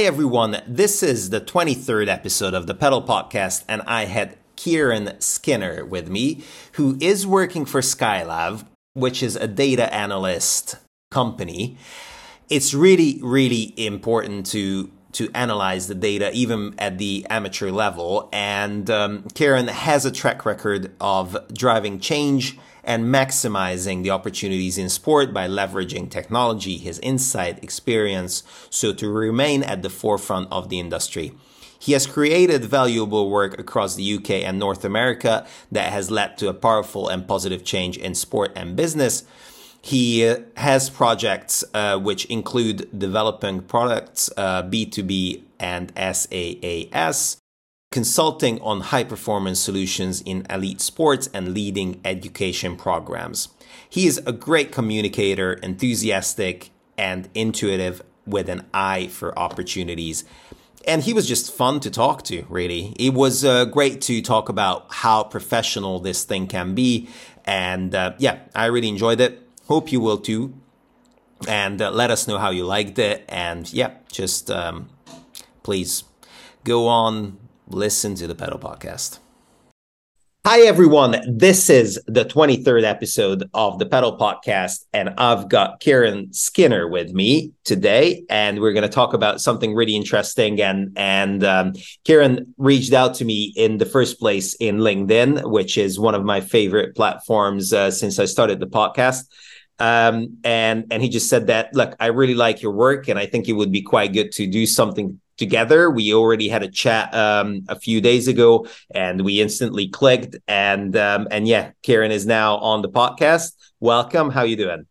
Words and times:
Hi, 0.00 0.06
everyone. 0.06 0.62
This 0.66 1.02
is 1.02 1.28
the 1.28 1.42
23rd 1.42 2.08
episode 2.08 2.54
of 2.54 2.66
the 2.66 2.74
Padel 2.74 3.06
Podcast, 3.06 3.64
and 3.68 3.82
I 3.82 4.06
had 4.06 4.38
Ciaran 4.56 5.20
Skinner 5.20 5.84
with 5.84 6.08
me, 6.08 6.42
who 6.72 6.96
is 7.02 7.26
working 7.26 7.66
for 7.66 7.82
Skylab, 7.82 8.64
which 8.94 9.22
is 9.22 9.36
a 9.36 9.46
data 9.46 9.92
analyst 9.92 10.76
company. 11.10 11.76
It's 12.48 12.72
really, 12.72 13.20
really 13.22 13.74
important 13.76 14.46
to 14.46 14.90
to 15.12 15.28
analyze 15.34 15.86
the 15.86 15.94
data 15.94 16.30
even 16.32 16.74
at 16.78 16.96
the 16.96 17.26
amateur 17.28 17.70
level. 17.70 18.30
And 18.32 18.88
um, 18.88 19.28
Ciaran 19.34 19.68
has 19.68 20.06
a 20.06 20.10
track 20.10 20.46
record 20.46 20.92
of 20.98 21.36
driving 21.52 22.00
change 22.00 22.56
and 22.84 23.04
maximizing 23.04 24.02
the 24.02 24.10
opportunities 24.10 24.78
in 24.78 24.88
sport 24.88 25.32
by 25.32 25.48
leveraging 25.48 26.10
technology, 26.10 26.76
his 26.76 26.98
insight, 27.00 27.62
experience, 27.62 28.42
so 28.70 28.92
to 28.92 29.08
remain 29.08 29.62
at 29.62 29.82
the 29.82 29.90
forefront 29.90 30.48
of 30.50 30.68
the 30.68 30.78
industry. 30.78 31.32
He 31.78 31.92
has 31.92 32.06
created 32.06 32.64
valuable 32.64 33.30
work 33.30 33.58
across 33.58 33.94
the 33.94 34.16
UK 34.16 34.30
and 34.44 34.58
North 34.58 34.84
America 34.84 35.46
that 35.72 35.90
has 35.92 36.10
led 36.10 36.36
to 36.38 36.48
a 36.48 36.54
powerful 36.54 37.08
and 37.08 37.26
positive 37.26 37.64
change 37.64 37.96
in 37.96 38.14
sport 38.14 38.52
and 38.54 38.76
business. 38.76 39.24
He 39.82 40.28
uh, 40.28 40.40
has 40.56 40.90
projects 40.90 41.64
uh, 41.72 41.98
which 41.98 42.26
include 42.26 42.98
developing 42.98 43.62
products 43.62 44.28
uh, 44.36 44.62
B2B 44.64 45.44
and 45.58 45.90
SaaS, 45.96 47.39
consulting 47.90 48.60
on 48.60 48.80
high 48.80 49.02
performance 49.02 49.58
solutions 49.58 50.20
in 50.20 50.46
elite 50.48 50.80
sports 50.80 51.28
and 51.34 51.52
leading 51.52 52.00
education 52.04 52.76
programs. 52.76 53.48
He 53.88 54.06
is 54.06 54.18
a 54.24 54.32
great 54.32 54.70
communicator, 54.70 55.54
enthusiastic, 55.54 56.70
and 56.96 57.28
intuitive 57.34 58.02
with 58.24 58.48
an 58.48 58.64
eye 58.72 59.08
for 59.08 59.36
opportunities. 59.36 60.24
And 60.86 61.02
he 61.02 61.12
was 61.12 61.26
just 61.26 61.52
fun 61.52 61.80
to 61.80 61.90
talk 61.90 62.22
to, 62.24 62.46
really. 62.48 62.94
It 62.96 63.12
was 63.12 63.44
uh, 63.44 63.64
great 63.64 64.00
to 64.02 64.22
talk 64.22 64.48
about 64.48 64.86
how 64.90 65.24
professional 65.24 65.98
this 65.98 66.22
thing 66.22 66.46
can 66.46 66.76
be. 66.76 67.08
And 67.44 67.92
uh, 67.92 68.12
yeah, 68.18 68.38
I 68.54 68.66
really 68.66 68.88
enjoyed 68.88 69.20
it. 69.20 69.42
Hope 69.66 69.90
you 69.90 70.00
will 70.00 70.18
too. 70.18 70.54
And 71.48 71.82
uh, 71.82 71.90
let 71.90 72.12
us 72.12 72.28
know 72.28 72.38
how 72.38 72.50
you 72.50 72.64
liked 72.64 73.00
it. 73.00 73.24
And 73.28 73.70
yeah, 73.72 73.94
just 74.12 74.48
um, 74.48 74.90
please 75.64 76.04
go 76.64 76.86
on, 76.86 77.38
listen 77.70 78.14
to 78.16 78.26
the 78.26 78.34
Padel 78.34 78.60
Podcast. 78.60 79.20
Hi, 80.46 80.60
everyone. 80.60 81.20
This 81.28 81.68
is 81.68 82.00
the 82.06 82.24
23rd 82.24 82.82
episode 82.82 83.48
of 83.52 83.78
the 83.78 83.84
Padel 83.84 84.18
Podcast, 84.18 84.86
and 84.92 85.10
I've 85.18 85.50
got 85.50 85.80
Ciaran 85.80 86.32
Skinner 86.32 86.88
with 86.88 87.12
me 87.12 87.52
today, 87.64 88.24
and 88.30 88.58
we're 88.58 88.72
going 88.72 88.88
to 88.88 88.88
talk 88.88 89.12
about 89.12 89.42
something 89.42 89.74
really 89.74 89.94
interesting. 89.94 90.60
And 90.62 90.92
and 90.96 91.44
um, 91.44 91.74
Ciaran 92.06 92.54
reached 92.56 92.94
out 92.94 93.14
to 93.16 93.24
me 93.24 93.52
in 93.54 93.78
the 93.78 93.86
first 93.86 94.18
place 94.18 94.54
in 94.54 94.78
LinkedIn, 94.78 95.50
which 95.50 95.76
is 95.76 96.00
one 96.00 96.14
of 96.14 96.24
my 96.24 96.40
favorite 96.40 96.96
platforms 96.96 97.72
uh, 97.72 97.90
since 97.90 98.18
I 98.18 98.24
started 98.24 98.60
the 98.60 98.66
podcast. 98.66 99.24
Um, 99.78 100.38
and 100.42 100.86
and 100.90 101.02
he 101.02 101.10
just 101.10 101.28
said 101.28 101.48
that, 101.48 101.74
look, 101.74 101.94
I 102.00 102.06
really 102.06 102.34
like 102.34 102.62
your 102.62 102.72
work, 102.72 103.08
and 103.08 103.18
I 103.18 103.26
think 103.26 103.46
it 103.46 103.52
would 103.52 103.70
be 103.70 103.82
quite 103.82 104.14
good 104.14 104.32
to 104.32 104.46
do 104.46 104.64
something 104.64 105.20
together. 105.40 105.90
We 105.90 106.14
already 106.14 106.48
had 106.48 106.62
a 106.62 106.70
chat 106.70 107.12
um, 107.12 107.62
a 107.68 107.74
few 107.74 108.00
days 108.00 108.28
ago, 108.28 108.68
and 108.94 109.22
we 109.22 109.40
instantly 109.40 109.88
clicked. 109.88 110.36
And 110.46 110.94
um, 110.96 111.26
and 111.32 111.48
yeah, 111.48 111.72
Ciaran 111.82 112.12
is 112.12 112.26
now 112.26 112.58
on 112.58 112.82
the 112.82 112.88
podcast. 112.88 113.54
Welcome. 113.80 114.30
How 114.30 114.44
you 114.44 114.54
doing? 114.56 114.86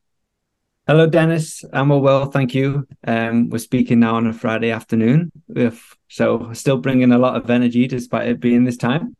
Hello, 0.87 1.05
Dennis. 1.05 1.63
I'm 1.71 1.91
all 1.91 2.01
well, 2.01 2.25
thank 2.25 2.55
you. 2.55 2.87
Um, 3.05 3.49
we're 3.49 3.59
speaking 3.59 3.99
now 3.99 4.15
on 4.15 4.25
a 4.25 4.33
Friday 4.33 4.71
afternoon, 4.71 5.31
if, 5.55 5.95
so 6.07 6.51
still 6.53 6.77
bringing 6.77 7.11
a 7.11 7.19
lot 7.19 7.35
of 7.35 7.47
energy 7.47 7.85
despite 7.85 8.27
it 8.27 8.39
being 8.39 8.63
this 8.63 8.77
time 8.77 9.15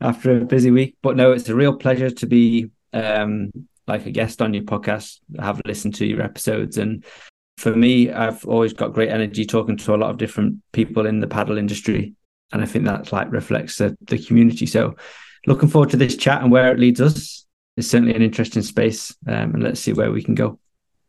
after 0.00 0.38
a 0.38 0.44
busy 0.44 0.72
week. 0.72 0.96
But 1.00 1.16
no, 1.16 1.30
it's 1.30 1.48
a 1.48 1.54
real 1.54 1.76
pleasure 1.76 2.10
to 2.10 2.26
be 2.26 2.72
um, 2.92 3.52
like 3.86 4.04
a 4.06 4.10
guest 4.10 4.42
on 4.42 4.52
your 4.52 4.64
podcast. 4.64 5.20
I 5.38 5.44
have 5.44 5.60
listened 5.64 5.94
to 5.96 6.06
your 6.06 6.22
episodes 6.22 6.76
and 6.76 7.04
for 7.56 7.74
me, 7.74 8.10
I've 8.10 8.44
always 8.46 8.72
got 8.72 8.92
great 8.92 9.10
energy 9.10 9.44
talking 9.44 9.76
to 9.78 9.94
a 9.94 9.96
lot 9.96 10.10
of 10.10 10.18
different 10.18 10.62
people 10.72 11.06
in 11.06 11.20
the 11.20 11.26
padel 11.26 11.58
industry. 11.58 12.14
And 12.52 12.62
I 12.62 12.66
think 12.66 12.84
that 12.84 13.12
like 13.12 13.30
reflects 13.32 13.78
the, 13.78 13.96
the 14.02 14.18
community. 14.18 14.66
So 14.66 14.96
looking 15.46 15.68
forward 15.68 15.90
to 15.90 15.96
this 15.96 16.16
chat 16.16 16.42
and 16.42 16.50
where 16.50 16.72
it 16.72 16.78
leads 16.78 17.00
us. 17.00 17.46
It's 17.76 17.88
certainly 17.88 18.14
an 18.14 18.22
interesting 18.22 18.62
space. 18.62 19.14
Um, 19.26 19.54
and 19.54 19.62
let's 19.62 19.80
see 19.80 19.92
where 19.92 20.12
we 20.12 20.22
can 20.22 20.34
go. 20.34 20.58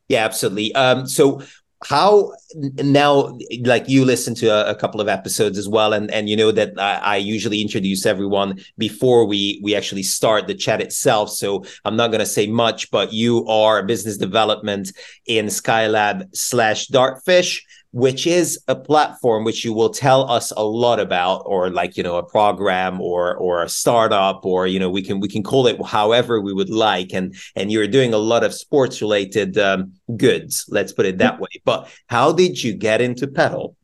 Yeah, 0.07 0.25
absolutely. 0.25 0.73
Um, 0.75 1.07
so 1.07 1.41
how 1.85 2.31
now 2.55 3.37
like 3.61 3.89
you 3.89 4.05
listen 4.05 4.35
to 4.35 4.47
a, 4.47 4.71
a, 4.71 4.75
couple 4.75 5.01
of 5.01 5.07
episodes 5.07 5.57
as 5.57 5.67
well 5.67 5.93
and 5.93 6.11
and 6.11 6.29
you 6.29 6.35
know 6.35 6.51
that 6.51 6.73
I, 6.77 6.95
I, 6.95 7.17
usually 7.17 7.61
introduce 7.61 8.05
everyone 8.05 8.59
before 8.77 9.25
we 9.25 9.59
we 9.63 9.75
actually 9.75 10.03
start 10.03 10.47
the 10.47 10.53
chat 10.53 10.81
itself 10.81 11.29
so 11.29 11.63
i'm 11.85 11.95
not 11.95 12.07
going 12.07 12.19
to 12.19 12.25
say 12.25 12.47
much 12.47 12.91
but 12.91 13.13
you 13.13 13.45
are 13.47 13.83
business 13.83 14.17
development 14.17 14.91
in 15.25 15.47
skylab 15.47 16.35
slash 16.35 16.87
dartfish 16.87 17.61
which 17.93 18.25
is 18.25 18.59
a 18.67 18.75
platform 18.75 19.43
which 19.43 19.63
you 19.63 19.71
will 19.71 19.91
tell 19.91 20.29
us 20.29 20.51
a 20.57 20.63
lot 20.63 20.99
about 20.99 21.43
or 21.45 21.69
like 21.69 21.95
you 21.95 22.01
know 22.01 22.17
a 22.17 22.23
program 22.23 22.99
or 22.99 23.35
or 23.35 23.61
a 23.61 23.69
startup 23.69 24.43
or 24.43 24.65
you 24.65 24.79
know 24.79 24.89
we 24.89 25.01
can 25.03 25.19
we 25.19 25.27
can 25.27 25.43
call 25.43 25.67
it 25.67 25.79
however 25.85 26.41
we 26.41 26.51
would 26.51 26.71
like 26.71 27.13
and 27.13 27.35
and 27.55 27.71
you're 27.71 27.87
doing 27.87 28.11
a 28.11 28.17
lot 28.17 28.43
of 28.43 28.51
sports 28.51 28.99
related 28.99 29.57
um, 29.59 29.93
goods 30.17 30.65
let's 30.69 30.91
put 30.91 31.05
it 31.05 31.19
that 31.19 31.39
way. 31.39 31.49
But 31.63 31.87
how 32.07 32.33
did 32.33 32.61
you 32.61 32.73
get 32.73 32.99
into 32.99 33.27
padel? 33.27 33.75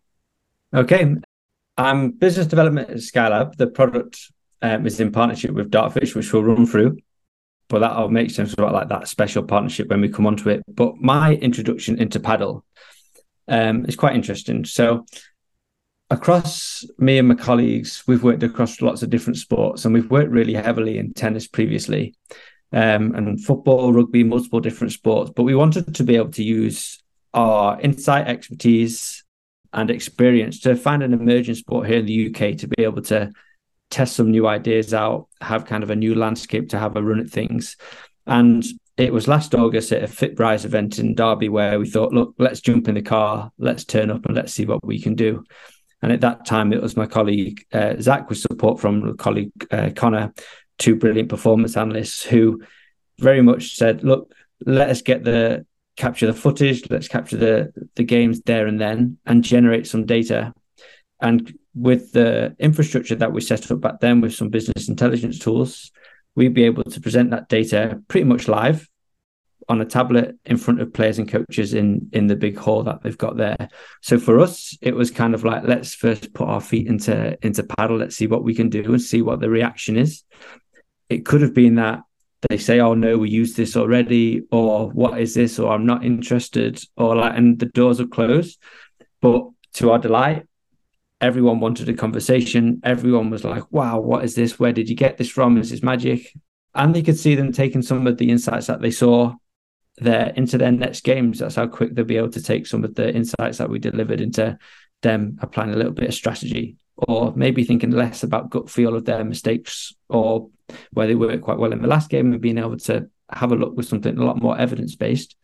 Okay. 0.73 1.15
I'm 1.77 2.11
business 2.11 2.47
development 2.47 2.89
at 2.89 2.97
skylab 2.97 3.57
the 3.57 3.67
product 3.67 4.19
um, 4.63 4.87
is 4.87 4.99
in 4.99 5.11
partnership 5.11 5.51
with 5.51 5.69
dartfish 5.69 6.15
which 6.15 6.33
we'll 6.33 6.43
run 6.43 6.65
through 6.65 6.97
but 7.67 7.79
that'll 7.79 8.09
make 8.09 8.31
sense 8.31 8.53
about 8.53 8.73
like 8.73 8.89
that 8.89 9.07
special 9.07 9.43
partnership 9.43 9.89
when 9.89 10.01
we 10.01 10.09
come 10.09 10.25
onto 10.25 10.49
it. 10.49 10.63
But 10.67 10.97
my 10.97 11.35
introduction 11.35 12.01
into 12.01 12.19
padel 12.19 12.63
um, 13.49 13.85
it's 13.85 13.95
quite 13.95 14.15
interesting. 14.15 14.63
So 14.63 15.05
across 16.09 16.85
me 16.97 17.17
and 17.17 17.27
my 17.27 17.35
colleagues, 17.35 18.03
we've 18.07 18.23
worked 18.23 18.43
across 18.43 18.81
lots 18.81 19.03
of 19.03 19.09
different 19.09 19.37
sports, 19.37 19.83
and 19.83 19.93
we've 19.93 20.09
worked 20.09 20.31
really 20.31 20.53
heavily 20.53 20.97
in 20.97 21.13
tennis 21.13 21.47
previously, 21.47 22.15
um, 22.71 23.13
and 23.15 23.43
football, 23.43 23.91
rugby, 23.91 24.23
multiple 24.23 24.59
different 24.59 24.93
sports. 24.93 25.31
But 25.35 25.43
we 25.43 25.55
wanted 25.55 25.95
to 25.95 26.03
be 26.03 26.15
able 26.15 26.31
to 26.31 26.43
use 26.43 27.01
our 27.33 27.79
insight, 27.81 28.27
expertise, 28.27 29.23
and 29.73 29.91
experience 29.91 30.61
to 30.61 30.75
find 30.75 31.03
an 31.03 31.13
emerging 31.13 31.55
sport 31.55 31.87
here 31.87 31.99
in 31.99 32.05
the 32.05 32.27
UK 32.27 32.57
to 32.57 32.67
be 32.67 32.83
able 32.83 33.03
to 33.03 33.31
test 33.91 34.15
some 34.15 34.31
new 34.31 34.47
ideas 34.47 34.93
out, 34.93 35.27
have 35.41 35.65
kind 35.65 35.83
of 35.83 35.89
a 35.89 35.95
new 35.95 36.15
landscape 36.15 36.69
to 36.69 36.79
have 36.79 36.95
a 36.95 37.03
run 37.03 37.19
at 37.19 37.29
things. 37.29 37.77
And 38.25 38.63
it 38.99 39.13
was 39.13 39.29
last 39.29 39.55
August 39.55 39.93
at 39.93 40.03
a 40.03 40.07
FitRise 40.07 40.65
event 40.65 40.99
in 40.99 41.15
Derby 41.15 41.47
where 41.47 41.79
we 41.79 41.89
thought, 41.89 42.11
look, 42.11 42.35
let's 42.37 42.59
jump 42.59 42.89
in 42.89 42.95
the 42.95 43.01
car, 43.01 43.49
let's 43.57 43.85
turn 43.85 44.11
up 44.11 44.25
and 44.25 44.35
let's 44.35 44.53
see 44.53 44.65
what 44.65 44.85
we 44.85 45.01
can 45.01 45.15
do. 45.15 45.45
And 46.01 46.11
at 46.11 46.19
that 46.19 46.45
time, 46.45 46.73
it 46.73 46.81
was 46.81 46.97
my 46.97 47.05
colleague 47.05 47.65
uh, 47.71 47.95
Zach 48.01 48.27
with 48.27 48.39
support 48.39 48.81
from 48.81 49.15
colleague 49.15 49.51
uh, 49.71 49.91
Connor, 49.95 50.33
two 50.77 50.97
brilliant 50.97 51.29
performance 51.29 51.77
analysts 51.77 52.23
who 52.23 52.61
very 53.19 53.41
much 53.41 53.77
said, 53.77 54.03
look, 54.03 54.33
let 54.65 54.89
us 54.89 55.01
get 55.01 55.23
the 55.23 55.65
capture 55.95 56.27
the 56.27 56.33
footage, 56.33 56.89
let's 56.89 57.07
capture 57.07 57.37
the 57.37 57.71
the 57.95 58.03
games 58.03 58.41
there 58.41 58.67
and 58.67 58.81
then, 58.81 59.17
and 59.25 59.45
generate 59.45 59.87
some 59.87 60.05
data. 60.05 60.53
And 61.21 61.57
with 61.73 62.11
the 62.11 62.53
infrastructure 62.59 63.15
that 63.15 63.31
we 63.31 63.39
set 63.39 63.71
up 63.71 63.79
back 63.79 64.01
then 64.01 64.19
with 64.19 64.35
some 64.35 64.49
business 64.49 64.89
intelligence 64.89 65.39
tools, 65.39 65.91
we'd 66.35 66.53
be 66.53 66.63
able 66.63 66.83
to 66.83 67.01
present 67.01 67.31
that 67.31 67.49
data 67.49 68.01
pretty 68.07 68.25
much 68.25 68.47
live 68.47 68.87
on 69.67 69.81
a 69.81 69.85
tablet 69.85 70.35
in 70.45 70.57
front 70.57 70.81
of 70.81 70.91
players 70.91 71.19
and 71.19 71.29
coaches 71.29 71.73
in 71.75 72.09
in 72.11 72.27
the 72.27 72.35
big 72.35 72.57
hall 72.57 72.83
that 72.83 73.03
they've 73.03 73.17
got 73.17 73.37
there. 73.37 73.69
So 74.01 74.17
for 74.17 74.39
us, 74.39 74.75
it 74.81 74.95
was 74.95 75.11
kind 75.11 75.35
of 75.35 75.43
like 75.43 75.63
let's 75.63 75.93
first 75.93 76.33
put 76.33 76.47
our 76.47 76.61
feet 76.61 76.87
into 76.87 77.37
into 77.45 77.63
padel, 77.63 77.99
let's 77.99 78.15
see 78.15 78.27
what 78.27 78.43
we 78.43 78.55
can 78.55 78.69
do 78.69 78.83
and 78.83 79.01
see 79.01 79.21
what 79.21 79.39
the 79.39 79.49
reaction 79.49 79.95
is. 79.95 80.23
It 81.09 81.25
could 81.25 81.41
have 81.41 81.53
been 81.53 81.75
that 81.75 82.01
they 82.49 82.57
say, 82.57 82.79
"Oh 82.79 82.95
no, 82.95 83.17
we 83.17 83.29
used 83.29 83.57
this 83.57 83.75
already," 83.75 84.43
or 84.51 84.89
"What 84.89 85.19
is 85.19 85.35
this?" 85.35 85.59
or 85.59 85.71
"I'm 85.71 85.85
not 85.85 86.03
interested," 86.03 86.81
or 86.97 87.15
like, 87.15 87.37
and 87.37 87.59
the 87.59 87.67
doors 87.67 87.99
are 87.99 88.07
closed. 88.07 88.59
But 89.21 89.49
to 89.73 89.91
our 89.91 89.99
delight, 89.99 90.45
everyone 91.21 91.59
wanted 91.59 91.89
a 91.89 91.93
conversation. 91.93 92.81
Everyone 92.83 93.29
was 93.29 93.43
like, 93.43 93.71
wow, 93.71 93.99
what 93.99 94.23
is 94.23 94.35
this? 94.35 94.59
Where 94.59 94.73
did 94.73 94.89
you 94.89 94.95
get 94.95 95.17
this 95.17 95.29
from? 95.29 95.57
Is 95.57 95.69
this 95.69 95.83
magic? 95.83 96.33
And 96.75 96.95
they 96.95 97.01
could 97.01 97.17
see 97.17 97.35
them 97.35 97.51
taking 97.51 97.81
some 97.81 98.07
of 98.07 98.17
the 98.17 98.29
insights 98.29 98.67
that 98.67 98.81
they 98.81 98.91
saw 98.91 99.33
there 99.97 100.31
into 100.35 100.57
their 100.57 100.71
next 100.71 101.03
games. 101.03 101.39
That's 101.39 101.55
how 101.55 101.67
quick 101.67 101.93
they'll 101.93 102.05
be 102.05 102.17
able 102.17 102.31
to 102.31 102.41
take 102.41 102.67
some 102.67 102.83
of 102.83 102.95
the 102.95 103.13
insights 103.13 103.57
that 103.57 103.69
we 103.69 103.79
delivered 103.79 104.21
into 104.21 104.57
them 105.01 105.37
applying 105.41 105.73
a 105.73 105.75
little 105.75 105.91
bit 105.91 106.09
of 106.09 106.13
strategy 106.13 106.77
or 106.95 107.33
maybe 107.35 107.63
thinking 107.63 107.91
less 107.91 108.23
about 108.23 108.49
gut 108.49 108.69
feel 108.69 108.95
of 108.95 109.05
their 109.05 109.23
mistakes 109.23 109.93
or 110.09 110.49
where 110.91 111.07
they 111.07 111.15
worked 111.15 111.43
quite 111.43 111.57
well 111.57 111.71
in 111.71 111.81
the 111.81 111.87
last 111.87 112.09
game 112.09 112.31
and 112.31 112.41
being 112.41 112.57
able 112.57 112.77
to 112.77 113.09
have 113.31 113.51
a 113.51 113.55
look 113.55 113.75
with 113.75 113.87
something 113.87 114.17
a 114.17 114.25
lot 114.25 114.41
more 114.41 114.57
evidence 114.57 114.95
based 114.95 115.35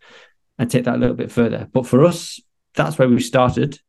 and 0.58 0.70
take 0.70 0.86
that 0.86 0.96
a 0.96 0.98
little 0.98 1.16
bit 1.16 1.32
further. 1.32 1.70
But 1.72 1.88
for 1.88 2.06
us, 2.06 2.40
that's 2.74 2.98
where 2.98 3.08
we 3.08 3.22
started 3.22 3.80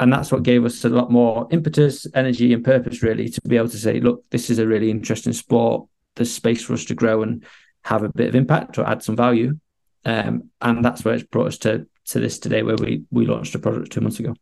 and 0.00 0.10
that's 0.10 0.32
what 0.32 0.42
gave 0.42 0.64
us 0.64 0.82
a 0.84 0.88
lot 0.88 1.12
more 1.12 1.46
impetus, 1.50 2.06
energy, 2.14 2.54
and 2.54 2.64
purpose, 2.64 3.02
really, 3.02 3.28
to 3.28 3.40
be 3.42 3.58
able 3.58 3.68
to 3.68 3.76
say, 3.76 4.00
look, 4.00 4.24
this 4.30 4.48
is 4.48 4.58
a 4.58 4.66
really 4.66 4.90
interesting 4.90 5.34
sport. 5.34 5.86
There's 6.16 6.32
space 6.32 6.64
for 6.64 6.72
us 6.72 6.86
to 6.86 6.94
grow 6.94 7.22
and 7.22 7.44
have 7.84 8.02
a 8.02 8.08
bit 8.08 8.28
of 8.28 8.34
impact 8.34 8.78
or 8.78 8.88
add 8.88 9.02
some 9.02 9.14
value. 9.14 9.58
Um, 10.06 10.50
and 10.62 10.82
that's 10.82 11.04
where 11.04 11.14
it's 11.14 11.24
brought 11.24 11.48
us 11.48 11.58
to 11.58 11.86
to 12.06 12.18
this 12.18 12.38
today, 12.38 12.62
where 12.62 12.76
we 12.76 13.02
we 13.10 13.26
launched 13.26 13.54
a 13.54 13.58
product 13.58 13.92
two 13.92 14.00
months 14.00 14.18
ago. 14.18 14.34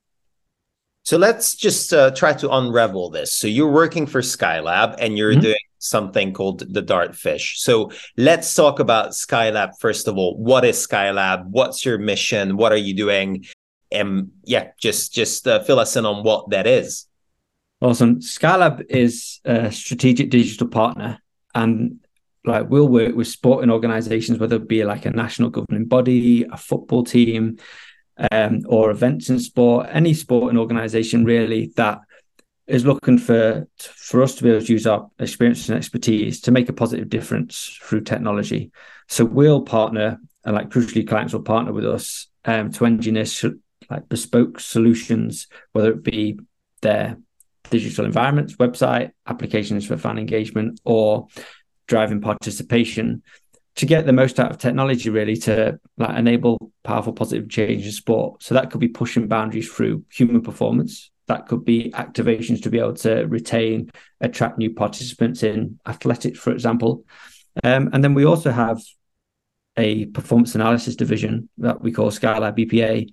So 1.02 1.18
let's 1.18 1.56
just 1.56 1.92
uh, 1.92 2.12
try 2.12 2.34
to 2.34 2.50
unravel 2.50 3.10
this. 3.10 3.32
So 3.32 3.48
you're 3.48 3.72
working 3.72 4.06
for 4.06 4.20
Skylab 4.20 4.96
and 5.00 5.18
you're 5.18 5.32
mm-hmm. 5.32 5.40
doing 5.40 5.56
something 5.78 6.32
called 6.32 6.60
the 6.72 6.82
Dartfish. 6.82 7.56
So 7.56 7.90
let's 8.16 8.54
talk 8.54 8.78
about 8.78 9.10
Skylab 9.10 9.72
first 9.80 10.06
of 10.06 10.16
all. 10.16 10.36
What 10.36 10.64
is 10.64 10.86
Skylab? 10.86 11.46
What's 11.46 11.84
your 11.84 11.98
mission? 11.98 12.56
What 12.56 12.70
are 12.72 12.76
you 12.76 12.94
doing? 12.94 13.44
And 13.90 14.30
yeah, 14.44 14.70
just 14.78 15.12
just 15.12 15.46
uh, 15.46 15.62
fill 15.62 15.78
us 15.78 15.96
in 15.96 16.06
on 16.06 16.22
what 16.24 16.50
that 16.50 16.66
is. 16.66 17.06
Awesome. 17.80 18.20
Skylab 18.20 18.84
is 18.88 19.40
a 19.44 19.70
strategic 19.70 20.30
digital 20.30 20.68
partner, 20.68 21.20
and 21.54 22.00
like 22.44 22.68
we'll 22.68 22.88
work 22.88 23.14
with 23.14 23.28
sporting 23.28 23.70
organisations, 23.70 24.38
whether 24.38 24.56
it 24.56 24.68
be 24.68 24.84
like 24.84 25.06
a 25.06 25.10
national 25.10 25.50
governing 25.50 25.86
body, 25.86 26.44
a 26.44 26.56
football 26.56 27.04
team, 27.04 27.58
um, 28.30 28.62
or 28.66 28.90
events 28.90 29.30
in 29.30 29.38
sport, 29.38 29.86
any 29.90 30.14
sporting 30.14 30.58
organisation 30.58 31.24
really 31.24 31.72
that 31.76 32.00
is 32.66 32.84
looking 32.84 33.16
for 33.16 33.66
for 33.78 34.22
us 34.22 34.34
to 34.34 34.42
be 34.42 34.50
able 34.50 34.64
to 34.64 34.72
use 34.72 34.86
our 34.86 35.10
experience 35.18 35.68
and 35.68 35.78
expertise 35.78 36.40
to 36.42 36.50
make 36.50 36.68
a 36.68 36.72
positive 36.72 37.08
difference 37.08 37.78
through 37.82 38.02
technology. 38.02 38.70
So 39.08 39.24
we'll 39.24 39.62
partner, 39.62 40.18
and 40.44 40.54
like 40.54 40.68
crucially, 40.68 41.06
clients 41.06 41.32
will 41.32 41.42
partner 41.42 41.72
with 41.72 41.86
us 41.86 42.26
um, 42.44 42.72
to 42.72 42.86
engineer 42.86 43.24
like 43.90 44.08
bespoke 44.08 44.60
solutions, 44.60 45.46
whether 45.72 45.92
it 45.92 46.02
be 46.02 46.38
their 46.82 47.18
digital 47.70 48.04
environments, 48.04 48.56
website, 48.56 49.12
applications 49.26 49.86
for 49.86 49.96
fan 49.96 50.18
engagement, 50.18 50.80
or 50.84 51.28
driving 51.86 52.20
participation 52.20 53.22
to 53.76 53.86
get 53.86 54.06
the 54.06 54.12
most 54.12 54.40
out 54.40 54.50
of 54.50 54.58
technology 54.58 55.08
really 55.08 55.36
to 55.36 55.78
like 55.96 56.16
enable 56.16 56.72
powerful 56.82 57.12
positive 57.12 57.48
change 57.48 57.84
in 57.84 57.92
sport. 57.92 58.42
So 58.42 58.54
that 58.54 58.70
could 58.70 58.80
be 58.80 58.88
pushing 58.88 59.28
boundaries 59.28 59.70
through 59.70 60.04
human 60.12 60.42
performance. 60.42 61.10
That 61.26 61.46
could 61.46 61.64
be 61.64 61.92
activations 61.92 62.62
to 62.62 62.70
be 62.70 62.80
able 62.80 62.94
to 62.94 63.24
retain 63.26 63.90
attract 64.20 64.58
new 64.58 64.74
participants 64.74 65.42
in 65.44 65.78
athletics 65.86 66.38
for 66.40 66.52
example. 66.52 67.04
Um, 67.62 67.90
and 67.92 68.02
then 68.02 68.14
we 68.14 68.24
also 68.24 68.50
have 68.50 68.80
a 69.76 70.06
performance 70.06 70.56
analysis 70.56 70.96
division 70.96 71.48
that 71.58 71.80
we 71.80 71.92
call 71.92 72.10
skylab 72.10 72.58
bpa 72.58 73.08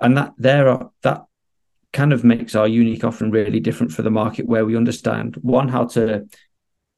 and 0.00 0.16
that 0.16 0.32
there 0.38 0.68
are 0.68 0.90
that 1.02 1.24
kind 1.92 2.12
of 2.12 2.24
makes 2.24 2.54
our 2.54 2.68
unique 2.68 3.04
offering 3.04 3.30
really 3.30 3.60
different 3.60 3.92
for 3.92 4.02
the 4.02 4.10
market 4.10 4.46
where 4.46 4.66
we 4.66 4.76
understand 4.76 5.36
one 5.36 5.68
how 5.68 5.84
to 5.84 6.26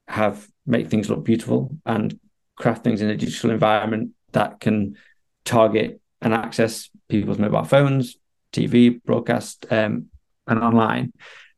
have 0.09 0.49
make 0.67 0.89
things 0.89 1.09
look 1.09 1.25
beautiful 1.25 1.71
and 1.87 2.19
craft 2.57 2.83
things 2.83 3.01
in 3.01 3.11
a 3.11 3.17
digital 3.17 3.51
environment 3.51 4.11
that 4.33 4.59
can 4.61 4.97
target 5.45 6.01
and 6.21 6.35
access 6.35 6.91
people's 7.09 7.39
mobile 7.39 7.65
phones 7.65 8.17
tv 8.53 9.03
broadcast 9.05 9.67
um, 9.71 10.07
and 10.47 10.61
online. 10.61 11.13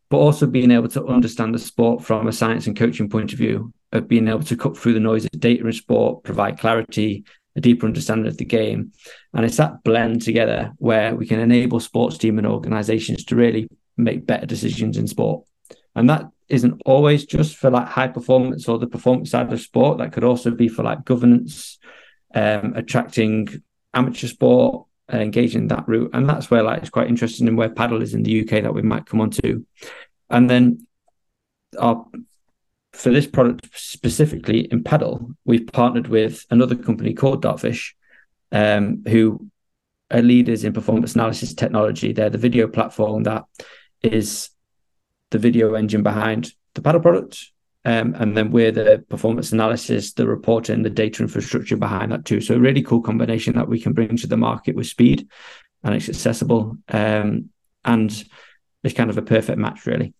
But 0.08 0.18
also 0.18 0.46
being 0.46 0.72
able 0.72 0.88
to 0.88 1.06
understand 1.06 1.54
the 1.54 1.58
sport 1.60 2.04
from 2.04 2.26
a 2.26 2.32
science 2.32 2.66
and 2.66 2.76
coaching 2.76 3.08
point 3.08 3.32
of 3.32 3.38
view 3.38 3.72
of 3.92 4.08
being 4.08 4.28
able 4.28 4.42
to 4.42 4.56
cut 4.56 4.76
through 4.76 4.94
the 4.94 5.00
noise 5.00 5.24
of 5.24 5.30
data 5.38 5.64
in 5.64 5.72
sport 5.72 6.24
provide 6.24 6.58
clarity 6.58 7.24
a 7.56 7.60
deeper 7.60 7.86
understanding 7.86 8.26
of 8.26 8.36
the 8.36 8.44
game. 8.44 8.92
And 9.34 9.44
it's 9.44 9.56
that 9.56 9.82
blend 9.82 10.22
together 10.22 10.72
where 10.78 11.14
we 11.14 11.26
can 11.26 11.40
enable 11.40 11.80
sports 11.80 12.18
team 12.18 12.38
and 12.38 12.46
organizations 12.46 13.24
to 13.26 13.36
really 13.36 13.68
make 13.96 14.26
better 14.26 14.46
decisions 14.46 14.96
in 14.96 15.06
sport. 15.06 15.44
And 15.94 16.08
that 16.08 16.26
isn't 16.48 16.80
always 16.84 17.24
just 17.24 17.56
for 17.56 17.70
like 17.70 17.88
high 17.88 18.08
performance 18.08 18.68
or 18.68 18.78
the 18.78 18.86
performance 18.86 19.30
side 19.30 19.52
of 19.52 19.60
sport. 19.60 19.98
That 19.98 20.12
could 20.12 20.24
also 20.24 20.50
be 20.50 20.68
for 20.68 20.82
like 20.82 21.04
governance, 21.04 21.78
um, 22.34 22.74
attracting 22.76 23.62
amateur 23.94 24.28
sport, 24.28 24.86
uh, 25.12 25.18
engaging 25.18 25.68
that 25.68 25.88
route. 25.88 26.10
And 26.12 26.28
that's 26.28 26.50
where 26.50 26.62
like 26.62 26.80
it's 26.80 26.90
quite 26.90 27.08
interesting 27.08 27.48
in 27.48 27.56
where 27.56 27.70
padel 27.70 28.02
is 28.02 28.14
in 28.14 28.22
the 28.22 28.42
UK 28.42 28.62
that 28.62 28.74
we 28.74 28.82
might 28.82 29.06
come 29.06 29.20
on 29.20 29.30
to. 29.30 29.66
And 30.28 30.48
then 30.48 30.86
our 31.78 32.06
for 33.00 33.10
this 33.10 33.26
product 33.26 33.66
specifically 33.72 34.60
in 34.70 34.84
padel, 34.84 35.34
we've 35.46 35.66
partnered 35.72 36.08
with 36.08 36.44
another 36.50 36.76
company 36.76 37.14
called 37.14 37.42
Dartfish, 37.42 37.92
um, 38.52 39.02
who 39.08 39.48
are 40.10 40.20
leaders 40.20 40.64
in 40.64 40.74
performance 40.74 41.14
analysis 41.14 41.54
technology. 41.54 42.12
They're 42.12 42.28
the 42.28 42.36
video 42.36 42.68
platform 42.68 43.22
that 43.22 43.44
is 44.02 44.50
the 45.30 45.38
video 45.38 45.74
engine 45.74 46.02
behind 46.02 46.52
the 46.74 46.82
padel 46.82 47.00
product. 47.00 47.46
Um, 47.86 48.14
and 48.18 48.36
then 48.36 48.50
we're 48.50 48.72
the 48.72 49.02
performance 49.08 49.52
analysis, 49.52 50.12
the 50.12 50.26
reporting, 50.26 50.82
the 50.82 50.90
data 50.90 51.22
infrastructure 51.22 51.78
behind 51.78 52.12
that 52.12 52.26
too. 52.26 52.42
So 52.42 52.56
a 52.56 52.60
really 52.60 52.82
cool 52.82 53.00
combination 53.00 53.54
that 53.54 53.68
we 53.68 53.80
can 53.80 53.94
bring 53.94 54.18
to 54.18 54.26
the 54.26 54.36
market 54.36 54.76
with 54.76 54.86
speed 54.86 55.26
and 55.82 55.94
it's 55.94 56.10
accessible. 56.10 56.76
Um, 56.88 57.48
and 57.82 58.24
it's 58.84 58.94
kind 58.94 59.08
of 59.08 59.16
a 59.16 59.22
perfect 59.22 59.56
match, 59.56 59.86
really. 59.86 60.12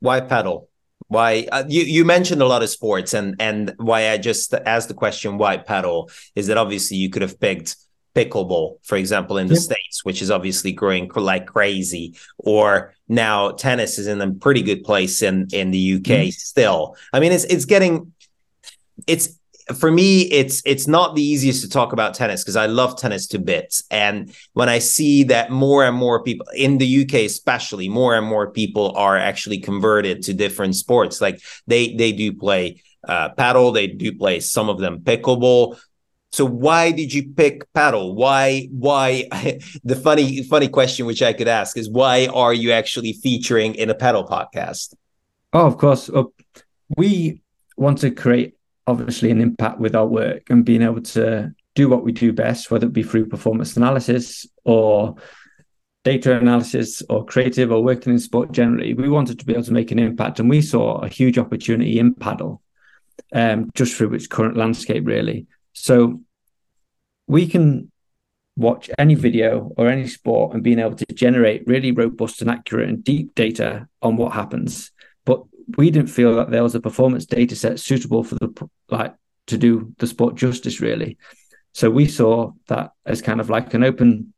Why 0.00 0.20
padel? 0.20 0.66
Why 1.06 1.46
uh, 1.50 1.64
you 1.68 1.82
you 1.82 2.04
mentioned 2.04 2.42
a 2.42 2.46
lot 2.46 2.62
of 2.62 2.68
sports 2.68 3.14
and 3.14 3.36
and 3.40 3.74
why 3.78 4.10
I 4.10 4.18
just 4.18 4.52
asked 4.52 4.88
the 4.88 4.94
question 4.94 5.38
why 5.38 5.56
padel? 5.56 6.10
Is 6.34 6.48
that 6.48 6.58
obviously 6.58 6.96
you 6.96 7.08
could 7.08 7.22
have 7.22 7.40
picked 7.40 7.76
pickleball 8.14 8.78
for 8.82 8.96
example 8.96 9.38
in 9.38 9.46
the 9.46 9.54
states 9.54 10.04
which 10.04 10.22
is 10.22 10.30
obviously 10.30 10.72
growing 10.72 11.08
like 11.14 11.46
crazy 11.46 12.16
or 12.38 12.94
now 13.06 13.52
tennis 13.52 13.96
is 13.96 14.08
in 14.08 14.20
a 14.20 14.32
pretty 14.32 14.62
good 14.62 14.82
place 14.82 15.22
in 15.22 15.46
in 15.52 15.70
the 15.70 15.94
UK 15.94 16.02
mm-hmm. 16.02 16.30
still. 16.30 16.96
I 17.12 17.20
mean 17.20 17.32
it's 17.32 17.44
it's 17.44 17.64
getting 17.64 18.12
it's 19.06 19.37
for 19.76 19.90
me 19.90 20.22
it's 20.22 20.62
it's 20.64 20.86
not 20.86 21.14
the 21.14 21.22
easiest 21.22 21.62
to 21.62 21.68
talk 21.68 21.92
about 21.92 22.14
tennis 22.14 22.42
because 22.42 22.56
i 22.56 22.66
love 22.66 22.98
tennis 22.98 23.26
to 23.28 23.38
bits. 23.38 23.82
And 23.90 24.34
when 24.54 24.68
i 24.68 24.78
see 24.78 25.24
that 25.24 25.50
more 25.50 25.84
and 25.84 25.96
more 25.96 26.22
people 26.22 26.46
in 26.54 26.78
the 26.78 27.02
uk 27.02 27.12
especially 27.12 27.88
more 27.88 28.16
and 28.16 28.26
more 28.26 28.50
people 28.50 28.96
are 28.96 29.16
actually 29.16 29.58
converted 29.58 30.22
to 30.24 30.34
different 30.34 30.76
sports. 30.76 31.20
Like 31.20 31.40
they 31.66 31.94
they 31.94 32.12
do 32.12 32.32
play 32.32 32.82
uh, 33.06 33.30
padel 33.36 33.72
they 33.74 33.86
do 33.86 34.16
play 34.16 34.40
some 34.40 34.68
of 34.68 34.78
them 34.78 35.00
pickleball. 35.00 35.78
So 36.30 36.44
why 36.44 36.90
did 36.90 37.12
you 37.12 37.30
pick 37.32 37.70
padel? 37.72 38.14
Why 38.14 38.68
why 38.70 39.28
the 39.84 39.96
funny 39.96 40.42
funny 40.44 40.68
question 40.68 41.06
which 41.06 41.22
i 41.22 41.32
could 41.32 41.48
ask 41.48 41.76
is 41.76 41.90
why 41.90 42.26
are 42.26 42.54
you 42.54 42.72
actually 42.72 43.12
featuring 43.12 43.74
in 43.74 43.90
a 43.90 43.94
padel 43.94 44.28
podcast? 44.28 44.94
Oh 45.52 45.66
of 45.66 45.76
course. 45.76 46.08
Uh, 46.08 46.24
we 46.96 47.42
want 47.76 47.98
to 47.98 48.10
create 48.10 48.57
obviously 48.88 49.30
an 49.30 49.40
impact 49.40 49.78
with 49.78 49.94
our 49.94 50.06
work 50.06 50.48
and 50.48 50.64
being 50.64 50.82
able 50.82 51.02
to 51.02 51.52
do 51.74 51.88
what 51.88 52.04
we 52.04 52.10
do 52.10 52.32
best, 52.32 52.70
whether 52.70 52.86
it 52.86 52.92
be 52.92 53.02
through 53.02 53.26
performance 53.26 53.76
analysis 53.76 54.46
or 54.64 55.14
data 56.04 56.38
analysis 56.38 57.02
or 57.10 57.24
creative 57.26 57.70
or 57.70 57.84
working 57.84 58.14
in 58.14 58.18
sport 58.18 58.50
generally, 58.50 58.94
we 58.94 59.10
wanted 59.10 59.38
to 59.38 59.44
be 59.44 59.52
able 59.52 59.62
to 59.62 59.74
make 59.74 59.90
an 59.90 59.98
impact. 59.98 60.40
And 60.40 60.48
we 60.48 60.62
saw 60.62 60.98
a 61.00 61.08
huge 61.08 61.36
opportunity 61.36 61.98
in 61.98 62.14
padel 62.14 62.60
um, 63.34 63.70
just 63.74 63.94
through 63.94 64.14
its 64.14 64.26
current 64.26 64.56
landscape, 64.56 65.06
really. 65.06 65.46
So 65.74 66.22
we 67.26 67.46
can 67.46 67.92
watch 68.56 68.88
any 68.98 69.14
video 69.14 69.70
or 69.76 69.88
any 69.88 70.08
sport 70.08 70.54
and 70.54 70.62
being 70.62 70.78
able 70.78 70.96
to 70.96 71.06
generate 71.14 71.66
really 71.66 71.92
robust 71.92 72.40
and 72.40 72.50
accurate 72.50 72.88
and 72.88 73.04
deep 73.04 73.34
data 73.34 73.86
on 74.00 74.16
what 74.16 74.32
happens. 74.32 74.90
We 75.76 75.90
didn't 75.90 76.10
feel 76.10 76.34
that 76.36 76.50
there 76.50 76.62
was 76.62 76.74
a 76.74 76.80
performance 76.80 77.26
data 77.26 77.54
set 77.54 77.78
suitable 77.78 78.24
for 78.24 78.36
the 78.36 78.68
like 78.90 79.14
to 79.48 79.58
do 79.58 79.92
the 79.98 80.06
sport 80.06 80.34
justice 80.34 80.80
really. 80.80 81.18
So 81.72 81.90
we 81.90 82.06
saw 82.06 82.52
that 82.68 82.92
as 83.04 83.22
kind 83.22 83.40
of 83.40 83.50
like 83.50 83.74
an 83.74 83.84
open, 83.84 84.32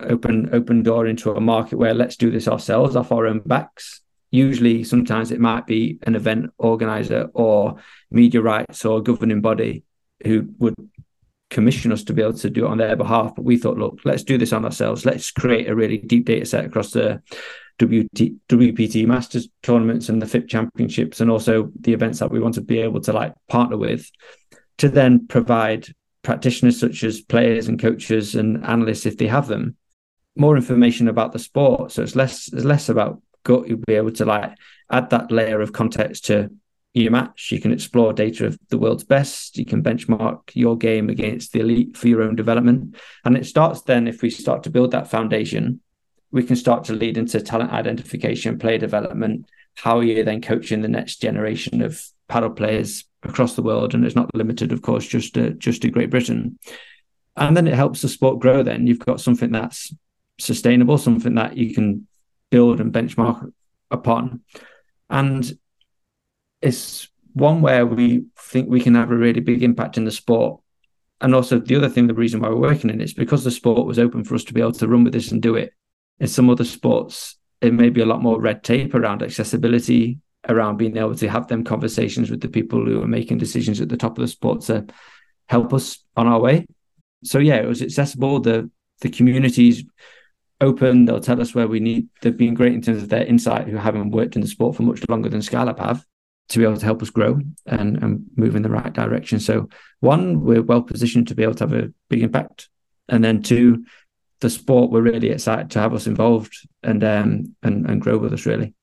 open, 0.00 0.50
open 0.52 0.82
door 0.82 1.06
into 1.06 1.32
a 1.32 1.40
market 1.40 1.76
where 1.76 1.94
let's 1.94 2.16
do 2.16 2.30
this 2.30 2.48
ourselves 2.48 2.96
off 2.96 3.12
our 3.12 3.26
own 3.26 3.40
backs. 3.40 4.00
Usually, 4.30 4.82
sometimes 4.82 5.30
it 5.30 5.40
might 5.40 5.66
be 5.66 5.98
an 6.02 6.16
event 6.16 6.52
organizer 6.58 7.30
or 7.34 7.76
media 8.10 8.42
rights 8.42 8.84
or 8.84 9.00
governing 9.00 9.40
body 9.40 9.84
who 10.24 10.48
would 10.58 10.74
commission 11.50 11.92
us 11.92 12.02
to 12.04 12.12
be 12.12 12.20
able 12.20 12.34
to 12.34 12.50
do 12.50 12.66
it 12.66 12.70
on 12.70 12.78
their 12.78 12.96
behalf. 12.96 13.34
But 13.36 13.44
we 13.44 13.56
thought, 13.56 13.78
look, 13.78 14.00
let's 14.04 14.24
do 14.24 14.36
this 14.36 14.52
on 14.52 14.64
ourselves. 14.64 15.06
Let's 15.06 15.30
create 15.30 15.68
a 15.68 15.74
really 15.74 15.98
deep 15.98 16.26
data 16.26 16.44
set 16.44 16.64
across 16.64 16.90
the 16.90 17.22
WT, 17.78 18.32
WPT 18.48 19.06
Masters 19.06 19.48
tournaments 19.62 20.08
and 20.08 20.22
the 20.22 20.26
FIP 20.26 20.48
Championships, 20.48 21.20
and 21.20 21.30
also 21.30 21.70
the 21.80 21.92
events 21.92 22.20
that 22.20 22.30
we 22.30 22.40
want 22.40 22.54
to 22.54 22.60
be 22.60 22.78
able 22.78 23.00
to 23.00 23.12
like 23.12 23.34
partner 23.48 23.76
with, 23.76 24.10
to 24.78 24.88
then 24.88 25.26
provide 25.26 25.88
practitioners 26.22 26.78
such 26.78 27.04
as 27.04 27.20
players 27.20 27.68
and 27.68 27.80
coaches 27.80 28.34
and 28.34 28.64
analysts, 28.64 29.06
if 29.06 29.18
they 29.18 29.26
have 29.26 29.48
them, 29.48 29.76
more 30.36 30.56
information 30.56 31.08
about 31.08 31.32
the 31.32 31.38
sport. 31.38 31.92
So 31.92 32.02
it's 32.02 32.16
less 32.16 32.52
it's 32.52 32.64
less 32.64 32.88
about 32.88 33.22
gut. 33.44 33.68
You'll 33.68 33.78
be 33.86 33.94
able 33.94 34.12
to 34.12 34.24
like 34.24 34.56
add 34.90 35.10
that 35.10 35.30
layer 35.30 35.60
of 35.60 35.72
context 35.72 36.26
to 36.26 36.50
your 36.94 37.10
match. 37.10 37.50
You 37.50 37.60
can 37.60 37.72
explore 37.72 38.12
data 38.12 38.46
of 38.46 38.58
the 38.68 38.78
world's 38.78 39.04
best. 39.04 39.58
You 39.58 39.64
can 39.64 39.82
benchmark 39.82 40.42
your 40.54 40.76
game 40.76 41.08
against 41.08 41.52
the 41.52 41.60
elite 41.60 41.96
for 41.96 42.08
your 42.08 42.22
own 42.22 42.36
development. 42.36 42.96
And 43.24 43.36
it 43.36 43.46
starts 43.46 43.82
then 43.82 44.06
if 44.08 44.22
we 44.22 44.30
start 44.30 44.62
to 44.64 44.70
build 44.70 44.92
that 44.92 45.08
foundation 45.08 45.80
we 46.34 46.42
can 46.42 46.56
start 46.56 46.82
to 46.82 46.92
lead 46.92 47.16
into 47.16 47.40
talent 47.40 47.70
identification, 47.70 48.58
player 48.58 48.76
development. 48.76 49.46
How 49.76 49.98
are 49.98 50.02
you 50.02 50.24
then 50.24 50.42
coaching 50.42 50.82
the 50.82 50.88
next 50.88 51.22
generation 51.22 51.80
of 51.80 52.04
padel 52.28 52.56
players 52.56 53.04
across 53.22 53.54
the 53.54 53.62
world? 53.62 53.94
And 53.94 54.04
it's 54.04 54.16
not 54.16 54.34
limited, 54.34 54.72
of 54.72 54.82
course, 54.82 55.06
just 55.06 55.34
to 55.34 55.50
just 55.54 55.82
to 55.82 55.90
Great 55.90 56.10
Britain. 56.10 56.58
And 57.36 57.56
then 57.56 57.68
it 57.68 57.74
helps 57.74 58.02
the 58.02 58.08
sport 58.08 58.40
grow. 58.40 58.64
Then 58.64 58.88
you've 58.88 58.98
got 58.98 59.20
something 59.20 59.52
that's 59.52 59.94
sustainable, 60.40 60.98
something 60.98 61.36
that 61.36 61.56
you 61.56 61.72
can 61.72 62.08
build 62.50 62.80
and 62.80 62.92
benchmark 62.92 63.52
upon. 63.92 64.40
And 65.08 65.56
it's 66.60 67.08
one 67.32 67.60
where 67.60 67.86
we 67.86 68.24
think 68.36 68.68
we 68.68 68.80
can 68.80 68.96
have 68.96 69.12
a 69.12 69.16
really 69.16 69.40
big 69.40 69.62
impact 69.62 69.98
in 69.98 70.04
the 70.04 70.10
sport. 70.10 70.60
And 71.20 71.32
also 71.32 71.60
the 71.60 71.76
other 71.76 71.88
thing, 71.88 72.08
the 72.08 72.14
reason 72.14 72.40
why 72.40 72.48
we're 72.48 72.56
working 72.56 72.90
in 72.90 73.00
it 73.00 73.04
is 73.04 73.14
because 73.14 73.44
the 73.44 73.52
sport 73.52 73.86
was 73.86 74.00
open 74.00 74.24
for 74.24 74.34
us 74.34 74.42
to 74.44 74.52
be 74.52 74.60
able 74.60 74.72
to 74.72 74.88
run 74.88 75.04
with 75.04 75.12
this 75.12 75.30
and 75.30 75.40
do 75.40 75.54
it. 75.54 75.72
In 76.20 76.26
some 76.26 76.48
other 76.48 76.64
sports, 76.64 77.36
it 77.60 77.72
may 77.72 77.90
be 77.90 78.00
a 78.00 78.06
lot 78.06 78.22
more 78.22 78.40
red 78.40 78.62
tape 78.62 78.94
around 78.94 79.22
accessibility, 79.22 80.18
around 80.48 80.76
being 80.76 80.96
able 80.96 81.14
to 81.14 81.28
have 81.28 81.48
them 81.48 81.64
conversations 81.64 82.30
with 82.30 82.40
the 82.40 82.48
people 82.48 82.84
who 82.84 83.02
are 83.02 83.08
making 83.08 83.38
decisions 83.38 83.80
at 83.80 83.88
the 83.88 83.96
top 83.96 84.18
of 84.18 84.22
the 84.22 84.28
sport 84.28 84.60
to 84.62 84.86
help 85.48 85.72
us 85.72 85.98
on 86.16 86.26
our 86.26 86.40
way. 86.40 86.66
So 87.24 87.38
yeah, 87.38 87.56
it 87.56 87.66
was 87.66 87.82
accessible. 87.82 88.40
The 88.40 88.70
the 89.00 89.10
communities 89.10 89.84
open. 90.60 91.04
They'll 91.04 91.20
tell 91.20 91.40
us 91.40 91.54
where 91.54 91.68
we 91.68 91.80
need. 91.80 92.08
They've 92.22 92.36
been 92.36 92.54
great 92.54 92.74
in 92.74 92.82
terms 92.82 93.02
of 93.02 93.08
their 93.08 93.24
insight, 93.24 93.68
who 93.68 93.76
haven't 93.76 94.10
worked 94.10 94.36
in 94.36 94.42
the 94.42 94.48
sport 94.48 94.76
for 94.76 94.82
much 94.82 95.06
longer 95.08 95.28
than 95.28 95.40
Skylab 95.40 95.78
have, 95.78 96.04
to 96.50 96.58
be 96.58 96.64
able 96.64 96.76
to 96.76 96.84
help 96.84 97.02
us 97.02 97.10
grow 97.10 97.40
and, 97.66 98.02
and 98.02 98.26
move 98.36 98.56
in 98.56 98.62
the 98.62 98.70
right 98.70 98.92
direction. 98.92 99.40
So, 99.40 99.68
one, 100.00 100.42
we're 100.42 100.62
well 100.62 100.82
positioned 100.82 101.28
to 101.28 101.34
be 101.34 101.42
able 101.42 101.54
to 101.54 101.64
have 101.64 101.72
a 101.72 101.92
big 102.08 102.22
impact, 102.22 102.68
and 103.08 103.24
then 103.24 103.42
two, 103.42 103.84
the 104.44 104.50
sport 104.50 104.90
we're 104.90 105.00
really 105.00 105.30
excited 105.30 105.70
to 105.70 105.78
have 105.80 105.94
us 105.94 106.06
involved 106.06 106.68
and 106.82 107.02
um 107.02 107.56
and 107.62 107.86
and 107.88 108.00
grow 108.00 108.18
with 108.18 108.32
us 108.32 108.44
really. 108.46 108.74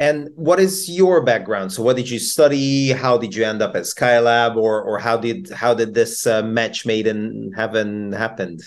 And 0.00 0.30
what 0.34 0.58
is 0.58 0.90
your 0.90 1.22
background? 1.22 1.72
So, 1.72 1.82
what 1.82 1.96
did 1.96 2.10
you 2.10 2.18
study? 2.18 2.90
How 2.90 3.18
did 3.18 3.36
you 3.36 3.44
end 3.44 3.62
up 3.62 3.76
at 3.76 3.84
Skylab, 3.84 4.56
or 4.56 4.82
or 4.82 4.98
how 4.98 5.16
did 5.16 5.50
how 5.50 5.74
did 5.74 5.94
this 5.94 6.26
uh, 6.26 6.42
match 6.42 6.84
made 6.84 7.06
in 7.06 7.52
heaven 7.54 8.10
happened? 8.12 8.62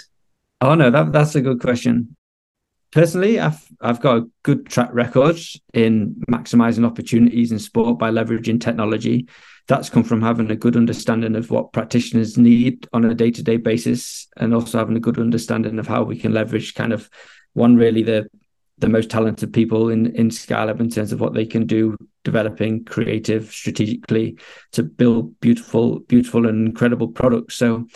Oh 0.61 0.75
no, 0.75 0.89
that 0.91 1.11
that's 1.11 1.35
a 1.35 1.41
good 1.41 1.59
question. 1.59 2.15
Personally, 2.91 3.39
I've 3.39 3.61
I've 3.81 3.99
got 3.99 4.17
a 4.17 4.29
good 4.43 4.67
track 4.67 4.91
record 4.93 5.37
in 5.73 6.15
maximizing 6.31 6.85
opportunities 6.85 7.51
in 7.51 7.59
sport 7.59 7.99
by 7.99 8.11
leveraging 8.11 8.61
technology. 8.61 9.27
That's 9.67 9.89
come 9.89 10.03
from 10.03 10.21
having 10.21 10.51
a 10.51 10.55
good 10.55 10.77
understanding 10.77 11.35
of 11.35 11.49
what 11.49 11.73
practitioners 11.73 12.37
need 12.37 12.87
on 12.93 13.03
a 13.03 13.15
day-to-day 13.15 13.57
basis, 13.57 14.27
and 14.37 14.53
also 14.53 14.77
having 14.77 14.95
a 14.95 14.99
good 14.99 15.19
understanding 15.19 15.79
of 15.79 15.87
how 15.87 16.03
we 16.03 16.17
can 16.17 16.33
leverage 16.33 16.75
kind 16.75 16.93
of 16.93 17.09
one 17.53 17.75
really 17.75 18.03
the 18.03 18.29
the 18.77 18.89
most 18.89 19.09
talented 19.09 19.53
people 19.53 19.89
in 19.89 20.07
in 20.15 20.29
Skylab 20.29 20.79
in 20.79 20.89
terms 20.89 21.11
of 21.11 21.21
what 21.21 21.33
they 21.33 21.45
can 21.45 21.65
do, 21.65 21.97
developing 22.23 22.83
creative 22.83 23.51
strategically 23.51 24.37
to 24.73 24.83
build 24.83 25.39
beautiful, 25.39 25.99
beautiful 26.01 26.47
and 26.47 26.67
incredible 26.67 27.07
products. 27.07 27.55
So 27.55 27.87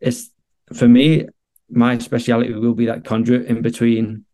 it's 0.00 0.30
for 0.74 0.86
me, 0.86 1.26
my 1.70 1.98
speciality 1.98 2.52
will 2.52 2.74
be 2.74 2.86
that 2.86 3.04
conduit 3.04 3.46
in 3.46 3.62
between 3.62 4.24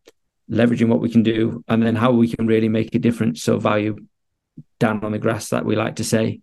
leveraging 0.51 0.89
what 0.89 0.99
we 0.99 1.09
can 1.09 1.23
do 1.23 1.63
and 1.67 1.81
then 1.81 1.95
how 1.95 2.11
we 2.11 2.27
can 2.27 2.47
really 2.47 2.69
make 2.69 2.93
a 2.93 2.99
difference 2.99 3.41
so 3.41 3.57
value 3.57 3.95
down 4.79 5.03
on 5.03 5.13
the 5.13 5.19
grass 5.19 5.49
that 5.49 5.65
we 5.65 5.75
like 5.75 5.95
to 5.95 6.03
say 6.03 6.41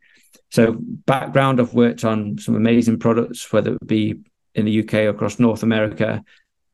so 0.51 0.77
background 0.81 1.61
i've 1.61 1.75
worked 1.75 2.05
on 2.05 2.39
some 2.39 2.55
amazing 2.55 2.99
products 2.99 3.53
whether 3.53 3.75
it 3.75 3.87
be 3.87 4.21
in 4.55 4.65
the 4.65 4.81
uk 4.81 4.95
or 4.95 5.09
across 5.09 5.39
north 5.39 5.63
america 5.63 6.23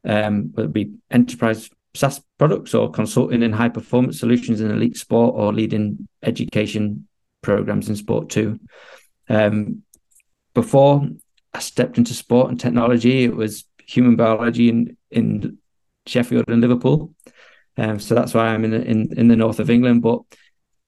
um, 0.05 0.51
whether 0.55 0.69
it 0.69 0.73
be 0.73 0.93
enterprise 1.11 1.69
SaaS 1.97 2.21
products 2.39 2.75
or 2.75 2.91
consulting 2.91 3.43
in 3.43 3.53
high 3.53 3.69
performance 3.69 4.21
solutions 4.21 4.61
in 4.61 4.71
elite 4.71 4.97
sport 4.97 5.35
or 5.37 5.53
leading 5.53 6.07
education 6.23 7.09
programs 7.43 7.89
in 7.89 7.97
sport 7.97 8.29
too. 8.29 8.61
Um, 9.29 9.83
before 10.55 11.09
I 11.53 11.59
stepped 11.61 11.99
into 11.99 12.15
sport 12.15 12.51
and 12.51 12.61
technology, 12.61 13.25
it 13.25 13.35
was 13.35 13.65
human 13.87 14.17
biology 14.17 14.69
in 14.69 14.97
in 15.11 15.59
Sheffield 16.07 16.49
and 16.49 16.61
Liverpool. 16.61 17.15
Um, 17.79 17.99
so 17.99 18.15
that's 18.15 18.35
why 18.35 18.49
I'm 18.49 18.65
in 18.65 18.75
in 18.75 19.19
in 19.19 19.29
the 19.29 19.37
north 19.37 19.59
of 19.59 19.71
England. 19.71 20.03
But 20.03 20.21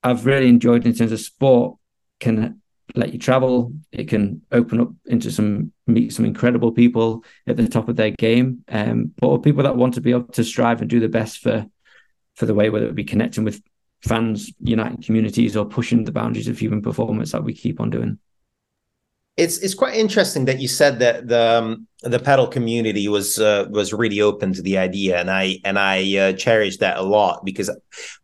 I've 0.03 0.27
really 0.27 0.49
enjoyed 0.49 0.87
in 0.87 0.95
terms 0.95 1.13
of 1.13 1.21
sport 1.21 1.78
can 2.21 2.61
let 2.95 3.13
you 3.13 3.19
travel. 3.19 3.73
It 3.93 4.09
can 4.09 4.43
open 4.53 4.81
up 4.81 4.91
into 5.07 5.31
some 5.31 5.73
meet 5.87 6.13
some 6.13 6.25
incredible 6.25 6.73
people 6.73 7.25
at 7.47 7.57
the 7.57 7.69
top 7.69 7.89
of 7.89 7.97
their 7.97 8.11
game, 8.11 8.65
um, 8.69 9.13
but 9.19 9.39
people 9.39 9.63
that 9.65 9.77
want 9.77 9.95
to 9.95 10.01
be 10.01 10.11
able 10.11 10.25
to 10.29 10.45
strive 10.45 10.81
and 10.81 10.91
do 10.91 11.01
the 11.01 11.09
best 11.09 11.39
for 11.39 11.67
for 12.35 12.47
the 12.47 12.55
way, 12.55 12.71
whether 12.71 12.87
it 12.87 12.95
be 12.95 13.05
connecting 13.05 13.45
with 13.45 13.63
fans, 14.03 14.53
uniting 14.61 15.03
communities, 15.03 15.57
or 15.57 15.65
pushing 15.65 16.05
the 16.05 16.13
boundaries 16.13 16.49
of 16.49 16.59
human 16.59 16.83
performance 16.83 17.33
that 17.33 17.45
we 17.45 17.53
keep 17.53 17.81
on 17.81 17.91
doing 17.91 18.19
it's 19.39 19.59
it's 19.59 19.75
quite 19.75 19.95
interesting 19.95 20.45
that 20.47 20.61
you 20.61 20.67
said 20.67 20.99
that 20.99 21.29
the 21.29 21.59
um, 21.59 21.87
the 22.03 22.19
padel 22.19 22.51
community 22.51 23.09
was 23.09 23.39
uh, 23.39 23.67
was 23.71 23.93
really 23.93 24.21
open 24.21 24.53
to 24.53 24.63
the 24.63 24.77
idea, 24.77 25.19
and 25.19 25.31
I 25.31 25.61
and 25.65 25.79
I 25.79 26.17
uh, 26.19 26.33
cherish 26.33 26.79
that 26.79 26.99
a 26.99 27.03
lot 27.03 27.45
because 27.45 27.71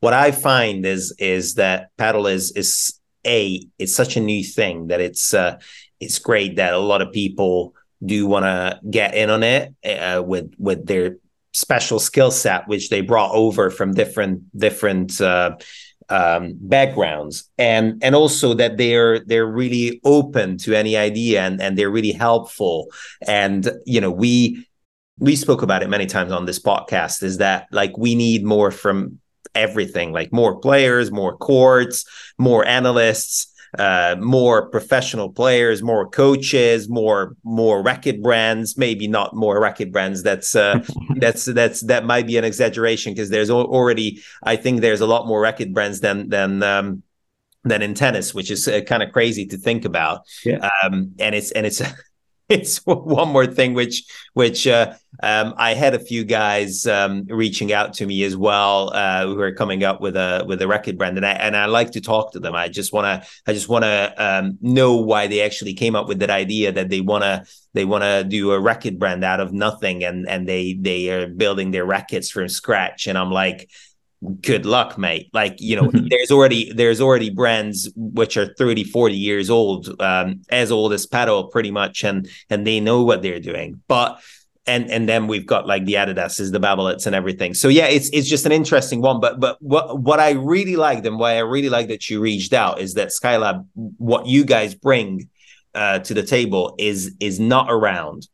what 0.00 0.12
I 0.12 0.32
find 0.32 0.84
is 0.84 1.14
is 1.18 1.54
that 1.54 1.90
padel 1.96 2.30
is 2.30 2.50
is 2.52 2.98
a 3.26 3.66
it's 3.78 3.95
such 3.95 4.16
a 4.16 4.21
new 4.21 4.43
thing 4.43 4.88
that 4.88 5.00
it's 5.00 5.35
uh, 5.35 5.59
it's 6.00 6.19
great 6.19 6.57
that 6.57 6.73
a 6.73 6.78
lot 6.78 7.02
of 7.02 7.12
people 7.12 7.75
do 8.04 8.26
want 8.26 8.45
to 8.45 8.81
get 8.90 9.14
in 9.14 9.31
on 9.31 9.43
it 9.43 9.75
uh, 9.85 10.23
with 10.25 10.52
with 10.59 10.87
their 10.87 11.16
special 11.52 12.00
skill 12.00 12.33
set 12.33 12.66
which 12.66 12.90
they 12.90 13.00
brought 13.00 13.31
over 13.33 13.71
from 13.71 13.95
different 13.95 14.43
different 14.59 15.21
uh, 15.21 15.57
um, 16.09 16.54
backgrounds. 16.61 17.50
And 17.59 18.02
and 18.02 18.14
also 18.14 18.54
that 18.54 18.76
they're 18.76 19.21
they're 19.21 19.47
really 19.47 20.00
open 20.04 20.59
to 20.59 20.75
any 20.75 20.97
idea 20.97 21.43
and 21.43 21.61
and 21.61 21.78
they're 21.78 21.90
really 21.90 22.12
helpful. 22.12 22.88
And 23.26 23.71
you 23.87 24.00
know 24.00 24.11
we 24.11 24.66
we 25.19 25.37
spoke 25.37 25.62
about 25.62 25.83
it 25.83 25.88
many 25.88 26.07
times 26.07 26.33
on 26.33 26.45
this 26.45 26.59
podcast 26.59 27.23
is 27.23 27.38
that 27.38 27.69
like 27.71 27.97
we 27.97 28.14
need 28.14 28.45
more 28.45 28.71
from 28.71 29.21
everything 29.54 30.12
like 30.12 30.32
more 30.32 30.58
players 30.58 31.11
more 31.11 31.37
courts 31.37 32.04
more 32.38 32.66
analysts 32.66 33.54
uh, 33.78 34.16
more 34.20 34.68
professional 34.68 35.30
players, 35.30 35.82
more 35.82 36.08
coaches, 36.08 36.88
more 36.88 37.37
more 37.42 37.82
racket 37.82 38.23
brands. 38.23 38.78
Maybe 38.78 39.08
not 39.08 39.34
more 39.34 39.61
racket 39.61 39.90
brands. 39.90 40.23
That's 40.23 40.54
uh, 40.54 40.84
that's 41.16 41.44
that's 41.46 41.80
that 41.82 42.04
might 42.04 42.26
be 42.26 42.37
an 42.37 42.44
exaggeration 42.44 43.14
because 43.14 43.30
there's 43.30 43.50
already 43.50 44.23
I 44.42 44.56
think 44.56 44.80
there's 44.80 45.00
a 45.00 45.06
lot 45.06 45.26
more 45.26 45.40
racket 45.40 45.73
brands 45.75 46.00
than 46.00 46.28
than 46.28 46.62
um, 46.62 47.02
than 47.64 47.82
in 47.82 47.94
tennis, 47.94 48.34
which 48.34 48.50
is 48.50 48.68
uh, 48.68 48.80
kind 48.82 49.02
of 49.02 49.12
crazy 49.12 49.46
to 49.46 49.56
think 49.56 49.84
about. 49.84 50.23
Yeah. 50.44 50.70
Um, 50.82 51.12
and 51.18 51.34
it's 51.34 51.50
and 51.50 51.66
it's 51.66 51.82
it's 52.48 52.78
one 52.84 53.28
more 53.28 53.46
thing 53.46 53.72
which 53.74 54.04
which 54.34 54.66
uh, 54.66 54.92
um, 55.22 55.54
I 55.56 55.74
had 55.74 55.94
a 55.94 55.98
few 55.98 56.24
guys 56.24 56.86
um, 56.86 57.24
reaching 57.28 57.72
out 57.72 57.94
to 57.94 58.06
me 58.06 58.22
as 58.24 58.36
well 58.36 58.90
uh, 58.92 59.26
who 59.26 59.40
are 59.40 59.52
coming 59.52 59.82
up 59.82 60.00
with 60.00 60.16
a 60.16 60.44
with 60.46 60.60
a 60.60 60.68
record 60.68 60.98
brand 60.98 61.16
and 61.16 61.24
I 61.24 61.32
and 61.32 61.56
I 61.56 61.66
like 61.66 61.92
to 61.92 62.00
talk 62.00 62.32
to 62.32 62.40
them. 62.40 62.54
I 62.54 62.68
just 62.68 62.92
want 62.92 63.06
to 63.06 63.28
I 63.46 63.52
just 63.54 63.68
want 63.68 63.84
to 63.84 64.14
um, 64.18 64.58
know 64.60 64.96
why 64.96 65.26
they 65.26 65.40
actually 65.40 65.74
came 65.74 65.96
up 65.96 66.06
with 66.06 66.18
that 66.18 66.30
idea 66.30 66.72
that 66.72 66.90
they 66.90 67.00
want 67.00 67.24
to 67.24 67.44
they 67.72 67.84
want 67.84 68.04
to 68.04 68.24
do 68.24 68.52
a 68.52 68.60
record 68.60 68.98
brand 68.98 69.24
out 69.24 69.40
of 69.40 69.52
nothing 69.52 70.04
and 70.04 70.28
and 70.28 70.46
they 70.46 70.74
they 70.74 71.10
are 71.10 71.28
building 71.28 71.70
their 71.70 71.86
records 71.86 72.30
from 72.30 72.48
scratch 72.48 73.06
and 73.06 73.16
I'm 73.16 73.30
like 73.30 73.70
good 74.40 74.66
luck 74.66 74.97
mate 74.99 75.28
like 75.33 75.57
you 75.59 75.76
know 75.76 75.90
there's 76.11 76.31
already 76.31 76.73
there's 76.73 77.00
already 77.00 77.31
brands 77.31 77.90
which 77.97 78.37
are 78.37 78.54
30 78.54 78.85
40 78.85 79.14
years 79.14 79.50
old 79.50 80.00
um, 80.00 80.43
as 80.50 80.71
old 80.71 80.93
as 80.93 81.07
padel 81.07 81.50
pretty 81.50 81.71
much 81.71 82.04
and 82.04 82.28
and 82.50 82.66
they 82.66 82.81
know 82.81 83.02
what 83.02 83.23
they're 83.23 83.40
doing 83.40 83.81
but 83.88 84.21
and 84.66 84.90
and 84.90 85.09
then 85.09 85.26
we've 85.26 85.47
got 85.47 85.66
like 85.66 85.85
the 85.85 85.95
Adidas's, 85.95 86.50
the 86.50 86.59
Babolats, 86.59 87.07
and 87.07 87.14
everything. 87.14 87.54
So 87.54 87.69
yeah, 87.69 87.87
it's 87.87 88.09
it's 88.14 88.28
just 88.28 88.47
an 88.47 88.52
interesting 88.52 89.00
one. 89.02 89.21
But 89.21 89.38
but 89.38 89.61
what 89.61 89.99
what 89.99 90.21
I 90.21 90.31
really 90.31 90.76
liked 90.76 91.04
and 91.07 91.19
why 91.19 91.35
I 91.37 91.40
really 91.40 91.69
like 91.69 91.88
that 91.88 92.09
you 92.09 92.21
reached 92.21 92.52
out 92.52 92.81
is 92.81 92.95
that 92.95 93.09
Skylab, 93.09 93.66
what 93.75 94.26
you 94.26 94.45
guys 94.45 94.75
bring 94.75 95.28
uh, 95.75 95.99
to 96.00 96.14
the 96.14 96.23
table 96.23 96.75
is 96.78 97.14
is 97.21 97.38
not 97.38 97.66
around 97.71 98.26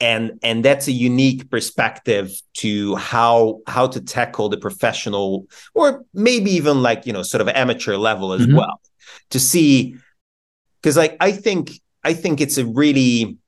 and 0.00 0.38
and 0.42 0.64
that's 0.64 0.88
a 0.88 0.92
unique 0.92 1.50
perspective 1.50 2.30
to 2.54 2.96
how 2.96 3.60
how 3.66 3.86
to 3.86 4.00
tackle 4.00 4.48
the 4.48 4.56
professional 4.56 5.46
or 5.74 6.04
maybe 6.12 6.50
even 6.50 6.82
like 6.82 7.06
you 7.06 7.12
know 7.12 7.22
sort 7.22 7.40
of 7.40 7.48
amateur 7.48 7.96
level 7.96 8.32
as 8.32 8.42
mm-hmm. 8.42 8.56
well 8.56 8.80
to 9.30 9.40
see 9.40 9.96
because 10.80 10.96
like 10.96 11.16
i 11.20 11.32
think 11.32 11.80
i 12.04 12.12
think 12.12 12.40
it's 12.40 12.58
a 12.58 12.66
really 12.66 13.38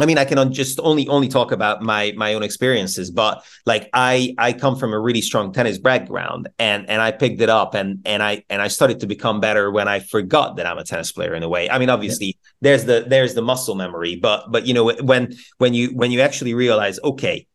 I 0.00 0.06
mean, 0.06 0.16
I 0.16 0.24
can 0.24 0.52
just 0.52 0.78
only 0.80 1.08
only 1.08 1.26
talk 1.26 1.50
about 1.50 1.82
my 1.82 2.12
my 2.16 2.34
own 2.34 2.44
experiences, 2.44 3.10
but 3.10 3.44
like 3.66 3.90
I 3.92 4.32
I 4.38 4.52
come 4.52 4.76
from 4.76 4.92
a 4.92 4.98
really 4.98 5.20
strong 5.20 5.52
tennis 5.52 5.78
background, 5.78 6.48
and 6.58 6.88
and 6.88 7.02
I 7.02 7.10
picked 7.10 7.40
it 7.40 7.48
up, 7.48 7.74
and 7.74 8.00
and 8.04 8.22
I 8.22 8.44
and 8.48 8.62
I 8.62 8.68
started 8.68 9.00
to 9.00 9.08
become 9.08 9.40
better 9.40 9.72
when 9.72 9.88
I 9.88 9.98
forgot 9.98 10.56
that 10.56 10.66
I'm 10.66 10.78
a 10.78 10.84
tennis 10.84 11.10
player 11.10 11.34
in 11.34 11.42
a 11.42 11.48
way. 11.48 11.68
I 11.68 11.78
mean, 11.78 11.90
obviously 11.90 12.26
yeah. 12.26 12.47
There's 12.60 12.84
the 12.84 13.04
there's 13.06 13.34
the 13.34 13.42
muscle 13.42 13.74
memory, 13.74 14.16
but 14.16 14.50
but 14.50 14.66
you 14.66 14.74
know 14.74 14.92
when 14.92 15.34
when 15.58 15.74
you 15.74 15.88
when 15.88 16.10
you 16.10 16.20
actually 16.20 16.54
realize, 16.54 16.98
okay, 17.02 17.46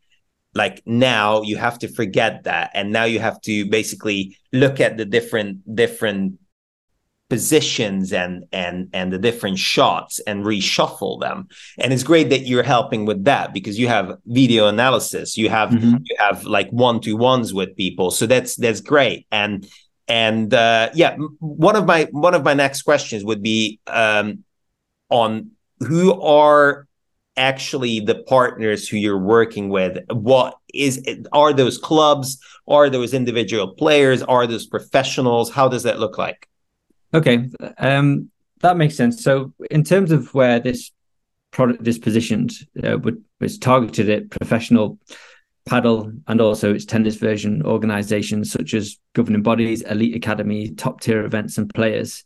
like 0.54 0.82
now 0.86 1.42
you 1.42 1.58
have 1.58 1.80
to 1.80 1.88
forget 1.88 2.44
that 2.44 2.72
and 2.74 2.92
now 2.92 3.04
you 3.04 3.20
have 3.20 3.42
to 3.42 3.66
basically 3.70 4.38
look 4.52 4.80
at 4.80 4.98
the 4.98 5.06
different 5.06 5.76
different 5.76 6.40
positions 7.30 8.14
and 8.14 8.46
and 8.52 8.90
and 8.94 9.12
the 9.12 9.18
different 9.18 9.58
shots 9.58 10.20
and 10.28 10.46
reshuffle 10.46 11.20
them 11.20 11.48
and 11.80 11.92
it's 11.92 12.04
great 12.04 12.30
that 12.30 12.46
you're 12.46 12.62
helping 12.64 13.06
with 13.06 13.24
that 13.24 13.54
because 13.54 13.80
you 13.80 13.88
have 13.88 14.18
video 14.28 14.68
analysis 14.68 15.36
you 15.38 15.50
have 15.50 15.70
mm-hmm. 15.70 15.96
you 16.04 16.16
have 16.20 16.44
like 16.44 16.70
one 16.70 17.00
to 17.00 17.14
ones 17.14 17.54
with 17.54 17.76
people 17.76 18.12
so 18.12 18.28
that's 18.28 18.56
that's 18.58 18.82
great 18.82 19.26
and 19.32 19.66
and 20.08 20.54
uh 20.54 20.90
yeah 20.94 21.16
one 21.40 21.76
of 21.76 21.88
my 21.88 22.08
one 22.12 22.36
of 22.36 22.44
my 22.44 22.54
next 22.54 22.84
questions 22.84 23.24
would 23.24 23.42
be 23.42 23.80
um 23.88 24.44
on 25.14 25.52
who 25.80 26.20
are 26.22 26.88
actually 27.38 28.00
the 28.00 28.16
partners 28.16 28.90
who 28.90 28.98
you're 28.98 29.18
working 29.18 29.70
with. 29.70 30.00
What 30.10 30.58
is 30.74 31.06
are 31.32 31.54
those 31.54 31.78
clubs? 31.78 32.40
Are 32.68 32.90
those 32.90 33.14
individual 33.14 33.68
players? 33.76 34.24
Are 34.24 34.48
those 34.48 34.66
professionals? 34.66 35.52
How 35.52 35.68
does 35.68 35.84
that 35.84 36.00
look 36.00 36.18
like? 36.18 36.50
Okay 37.14 37.50
um 37.78 38.30
that 38.62 38.78
makes 38.78 38.96
sense. 38.96 39.24
So 39.24 39.54
in 39.70 39.84
terms 39.84 40.12
of 40.12 40.34
where 40.34 40.60
this 40.60 40.92
product 41.52 41.88
is 41.88 42.00
positioned 42.00 42.52
uh, 42.84 42.98
it's 43.40 43.58
targeted 43.60 44.10
at 44.10 44.32
professional 44.32 44.98
padel 45.70 46.20
and 46.28 46.42
also 46.42 46.74
its 46.74 46.86
tennis 46.86 47.16
version 47.16 47.62
organizations 47.64 48.52
such 48.52 48.74
as 48.74 48.98
governing 49.14 49.44
bodies 49.44 49.82
elite 49.84 50.16
academy 50.16 50.72
top 50.72 51.02
tier 51.02 51.24
events 51.24 51.58
and 51.60 51.72
players. 51.74 52.26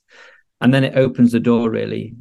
And 0.62 0.74
then 0.74 0.86
it 0.86 0.96
opens 0.96 1.34
the 1.34 1.40
door 1.40 1.70
really 1.70 2.16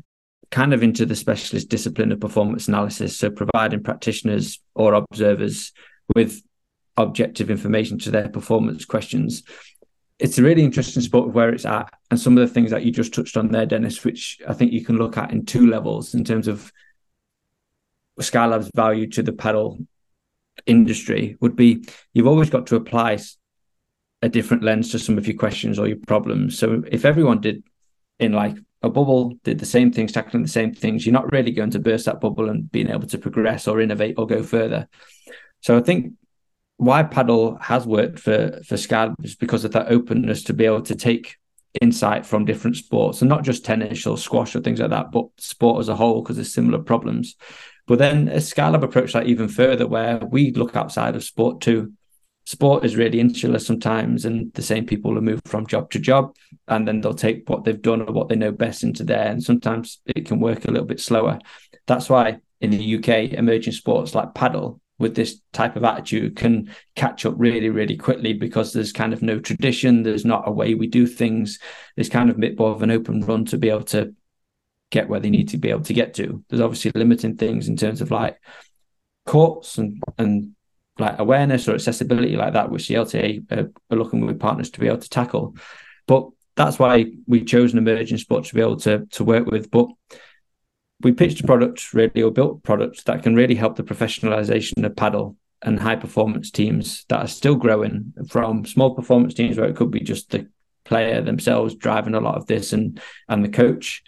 kind 0.50 0.72
of 0.72 0.82
into 0.82 1.06
the 1.06 1.16
specialist 1.16 1.68
discipline 1.68 2.12
of 2.12 2.20
performance 2.20 2.68
analysis. 2.68 3.16
So 3.16 3.30
providing 3.30 3.82
practitioners 3.82 4.60
or 4.74 4.94
observers 4.94 5.72
with 6.14 6.42
objective 6.96 7.50
information 7.50 7.98
to 7.98 8.10
their 8.10 8.28
performance 8.28 8.84
questions. 8.84 9.42
It's 10.18 10.38
a 10.38 10.42
really 10.42 10.64
interesting 10.64 11.02
spot 11.02 11.28
of 11.28 11.34
where 11.34 11.50
it's 11.50 11.66
at. 11.66 11.92
And 12.10 12.18
some 12.18 12.38
of 12.38 12.46
the 12.46 12.52
things 12.52 12.70
that 12.70 12.84
you 12.84 12.90
just 12.90 13.12
touched 13.12 13.36
on 13.36 13.48
there, 13.48 13.66
Dennis, 13.66 14.04
which 14.04 14.38
I 14.48 14.54
think 14.54 14.72
you 14.72 14.84
can 14.84 14.96
look 14.96 15.18
at 15.18 15.30
in 15.30 15.44
two 15.44 15.66
levels 15.66 16.14
in 16.14 16.24
terms 16.24 16.48
of 16.48 16.72
Skylab's 18.20 18.70
value 18.74 19.08
to 19.10 19.22
the 19.22 19.32
padel 19.32 19.86
industry 20.64 21.36
would 21.40 21.54
be 21.54 21.86
you've 22.14 22.26
always 22.26 22.48
got 22.48 22.66
to 22.68 22.76
apply 22.76 23.18
a 24.22 24.28
different 24.28 24.62
lens 24.62 24.90
to 24.90 24.98
some 24.98 25.18
of 25.18 25.26
your 25.26 25.36
questions 25.36 25.78
or 25.78 25.86
your 25.86 25.98
problems. 26.06 26.58
So 26.58 26.82
if 26.90 27.04
everyone 27.04 27.42
did 27.42 27.62
in 28.18 28.32
like 28.32 28.56
a 28.82 28.90
bubble, 28.90 29.34
did 29.42 29.58
the 29.58 29.66
same 29.66 29.92
things, 29.92 30.12
tackling 30.12 30.42
the 30.42 30.48
same 30.48 30.74
things, 30.74 31.04
you're 31.04 31.12
not 31.12 31.32
really 31.32 31.50
going 31.50 31.70
to 31.70 31.78
burst 31.78 32.06
that 32.06 32.20
bubble 32.20 32.50
and 32.50 32.70
being 32.70 32.90
able 32.90 33.06
to 33.06 33.18
progress 33.18 33.66
or 33.66 33.80
innovate 33.80 34.16
or 34.18 34.26
go 34.26 34.42
further. 34.42 34.88
So 35.60 35.76
I 35.76 35.80
think 35.80 36.12
why 36.76 37.02
padel 37.02 37.60
has 37.62 37.86
worked 37.86 38.18
for 38.18 38.60
for 38.66 38.74
Scad 38.74 39.14
is 39.24 39.34
because 39.34 39.64
of 39.64 39.72
that 39.72 39.90
openness 39.90 40.42
to 40.44 40.52
be 40.52 40.66
able 40.66 40.82
to 40.82 40.94
take 40.94 41.36
insight 41.80 42.24
from 42.24 42.44
different 42.44 42.76
sports 42.76 43.20
and 43.22 43.28
not 43.28 43.44
just 43.44 43.64
tennis 43.64 44.06
or 44.06 44.16
squash 44.16 44.54
or 44.54 44.60
things 44.60 44.80
like 44.80 44.90
that, 44.90 45.10
but 45.10 45.26
sport 45.38 45.80
as 45.80 45.88
a 45.88 45.96
whole 45.96 46.22
because 46.22 46.36
there's 46.36 46.52
similar 46.52 46.78
problems. 46.78 47.36
But 47.86 47.98
then 47.98 48.28
a 48.28 48.36
Skylab 48.36 48.82
approach 48.82 49.12
that 49.12 49.26
even 49.26 49.48
further 49.48 49.86
where 49.86 50.18
we 50.18 50.52
look 50.52 50.76
outside 50.76 51.16
of 51.16 51.24
sport 51.24 51.60
too 51.60 51.92
sport 52.46 52.84
is 52.84 52.96
really 52.96 53.18
insular 53.18 53.58
sometimes 53.58 54.24
and 54.24 54.52
the 54.54 54.62
same 54.62 54.86
people 54.86 55.12
will 55.12 55.20
move 55.20 55.40
from 55.46 55.66
job 55.66 55.90
to 55.90 55.98
job 55.98 56.34
and 56.68 56.86
then 56.86 57.00
they'll 57.00 57.12
take 57.12 57.48
what 57.50 57.64
they've 57.64 57.82
done 57.82 58.00
or 58.00 58.12
what 58.12 58.28
they 58.28 58.36
know 58.36 58.52
best 58.52 58.84
into 58.84 59.02
there 59.02 59.26
and 59.26 59.42
sometimes 59.42 60.00
it 60.06 60.26
can 60.26 60.38
work 60.38 60.64
a 60.64 60.70
little 60.70 60.86
bit 60.86 61.00
slower. 61.00 61.40
That's 61.86 62.08
why 62.08 62.38
in 62.60 62.70
the 62.70 62.96
uk 62.96 63.08
emerging 63.08 63.72
sports 63.72 64.14
like 64.14 64.32
padel 64.32 64.80
with 64.98 65.14
this 65.14 65.40
type 65.52 65.76
of 65.76 65.84
attitude 65.84 66.36
can 66.36 66.74
catch 66.94 67.26
up 67.26 67.34
really 67.36 67.68
really 67.68 67.96
quickly 67.96 68.32
because 68.32 68.72
there's 68.72 68.92
kind 68.92 69.12
of 69.12 69.20
no 69.20 69.38
tradition 69.38 70.02
there's 70.02 70.24
not 70.24 70.48
a 70.48 70.52
way 70.52 70.74
we 70.74 70.86
do 70.86 71.06
things. 71.06 71.58
There's 71.96 72.08
kind 72.08 72.30
of 72.30 72.36
a 72.36 72.40
bit 72.40 72.58
more 72.58 72.70
of 72.70 72.82
an 72.82 72.92
open 72.92 73.20
run 73.22 73.44
to 73.46 73.58
be 73.58 73.70
able 73.70 73.84
to 73.84 74.14
get 74.90 75.08
where 75.08 75.20
they 75.20 75.30
need 75.30 75.48
to 75.48 75.58
be 75.58 75.70
able 75.70 75.82
to 75.82 75.92
get 75.94 76.14
to. 76.14 76.44
There's 76.48 76.62
obviously 76.62 76.92
limiting 76.94 77.36
things 77.36 77.66
in 77.66 77.76
terms 77.76 78.00
of 78.00 78.12
like 78.12 78.38
courts 79.26 79.78
and 79.78 80.00
and 80.16 80.55
like 80.98 81.18
awareness 81.18 81.68
or 81.68 81.74
accessibility 81.74 82.36
like 82.36 82.54
that, 82.54 82.70
which 82.70 82.88
the 82.88 82.94
LTA 82.94 83.70
are, 83.90 83.96
looking 83.96 84.24
with 84.24 84.40
partners 84.40 84.70
to 84.70 84.80
be 84.80 84.86
able 84.86 84.98
to 84.98 85.08
tackle. 85.08 85.56
But 86.06 86.28
that's 86.54 86.78
why 86.78 87.06
we 87.26 87.44
chose 87.44 87.72
an 87.72 87.78
emerging 87.78 88.18
sport 88.18 88.44
to 88.44 88.54
be 88.54 88.60
able 88.60 88.76
to 88.80 89.06
to 89.06 89.24
work 89.24 89.46
with. 89.46 89.70
But 89.70 89.88
we 91.02 91.12
pitched 91.12 91.40
a 91.40 91.46
product 91.46 91.92
really 91.92 92.22
or 92.22 92.30
built 92.30 92.62
products 92.62 93.02
that 93.04 93.22
can 93.22 93.34
really 93.34 93.54
help 93.54 93.76
the 93.76 93.82
professionalization 93.82 94.84
of 94.84 94.92
padel 94.94 95.36
and 95.62 95.78
high 95.78 95.96
performance 95.96 96.50
teams 96.50 97.04
that 97.08 97.20
are 97.20 97.28
still 97.28 97.56
growing 97.56 98.12
from 98.28 98.64
small 98.64 98.94
performance 98.94 99.34
teams 99.34 99.58
where 99.58 99.68
it 99.68 99.76
could 99.76 99.90
be 99.90 100.00
just 100.00 100.30
the 100.30 100.48
player 100.84 101.20
themselves 101.20 101.74
driving 101.74 102.14
a 102.14 102.20
lot 102.20 102.36
of 102.36 102.46
this 102.46 102.72
and 102.72 103.00
and 103.28 103.44
the 103.44 103.48
coach. 103.48 104.02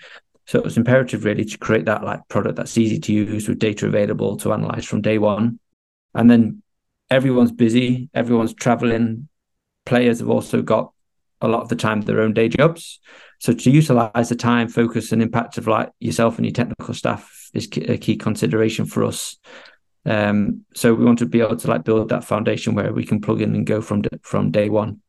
So 0.47 0.59
it 0.59 0.65
was 0.65 0.79
imperative 0.79 1.25
really 1.25 1.45
to 1.45 1.59
create 1.59 1.85
that 1.85 2.05
like 2.05 2.27
product 2.29 2.57
that's 2.57 2.79
easy 2.79 2.99
to 3.01 3.13
use 3.13 3.49
with 3.49 3.59
data 3.59 3.87
available 3.87 4.39
to 4.39 4.53
analyze 4.55 4.87
from 4.87 5.03
day 5.03 5.19
one. 5.19 5.59
And 6.15 6.31
then 6.31 6.63
everyone's 7.11 7.53
busy, 7.53 8.09
everyone's 8.15 8.55
traveling. 8.55 9.29
Players 9.87 10.21
have 10.21 10.29
also 10.29 10.63
got 10.63 10.93
a 11.41 11.49
lot 11.49 11.63
of 11.63 11.69
the 11.69 11.77
time 11.77 12.01
their 12.01 12.21
own 12.21 12.35
day 12.35 12.49
jobs. 12.49 13.01
So 13.41 13.53
to 13.53 13.71
utilize 13.71 14.29
the 14.29 14.37
time, 14.37 14.69
focus, 14.69 15.13
and 15.13 15.23
impact 15.23 15.59
of 15.59 15.67
like 15.67 15.91
yourself 16.01 16.37
and 16.37 16.47
your 16.47 16.53
technical 16.53 16.95
staff 16.95 17.51
is 17.55 17.69
a 17.77 17.97
key 17.97 18.17
consideration 18.17 18.87
for 18.87 19.05
us. 19.05 19.37
Um, 20.05 20.65
so 20.75 20.95
we 20.95 21.05
want 21.05 21.19
to 21.21 21.27
be 21.27 21.41
able 21.41 21.57
to 21.57 21.69
like 21.69 21.85
build 21.85 22.09
that 22.09 22.25
foundation 22.25 22.75
where 22.75 22.93
we 22.93 23.05
can 23.05 23.21
plug 23.21 23.41
in 23.41 23.55
and 23.55 23.67
go 23.67 23.81
from 23.81 24.03
from 24.23 24.51
day 24.51 24.69
one. 24.69 25.01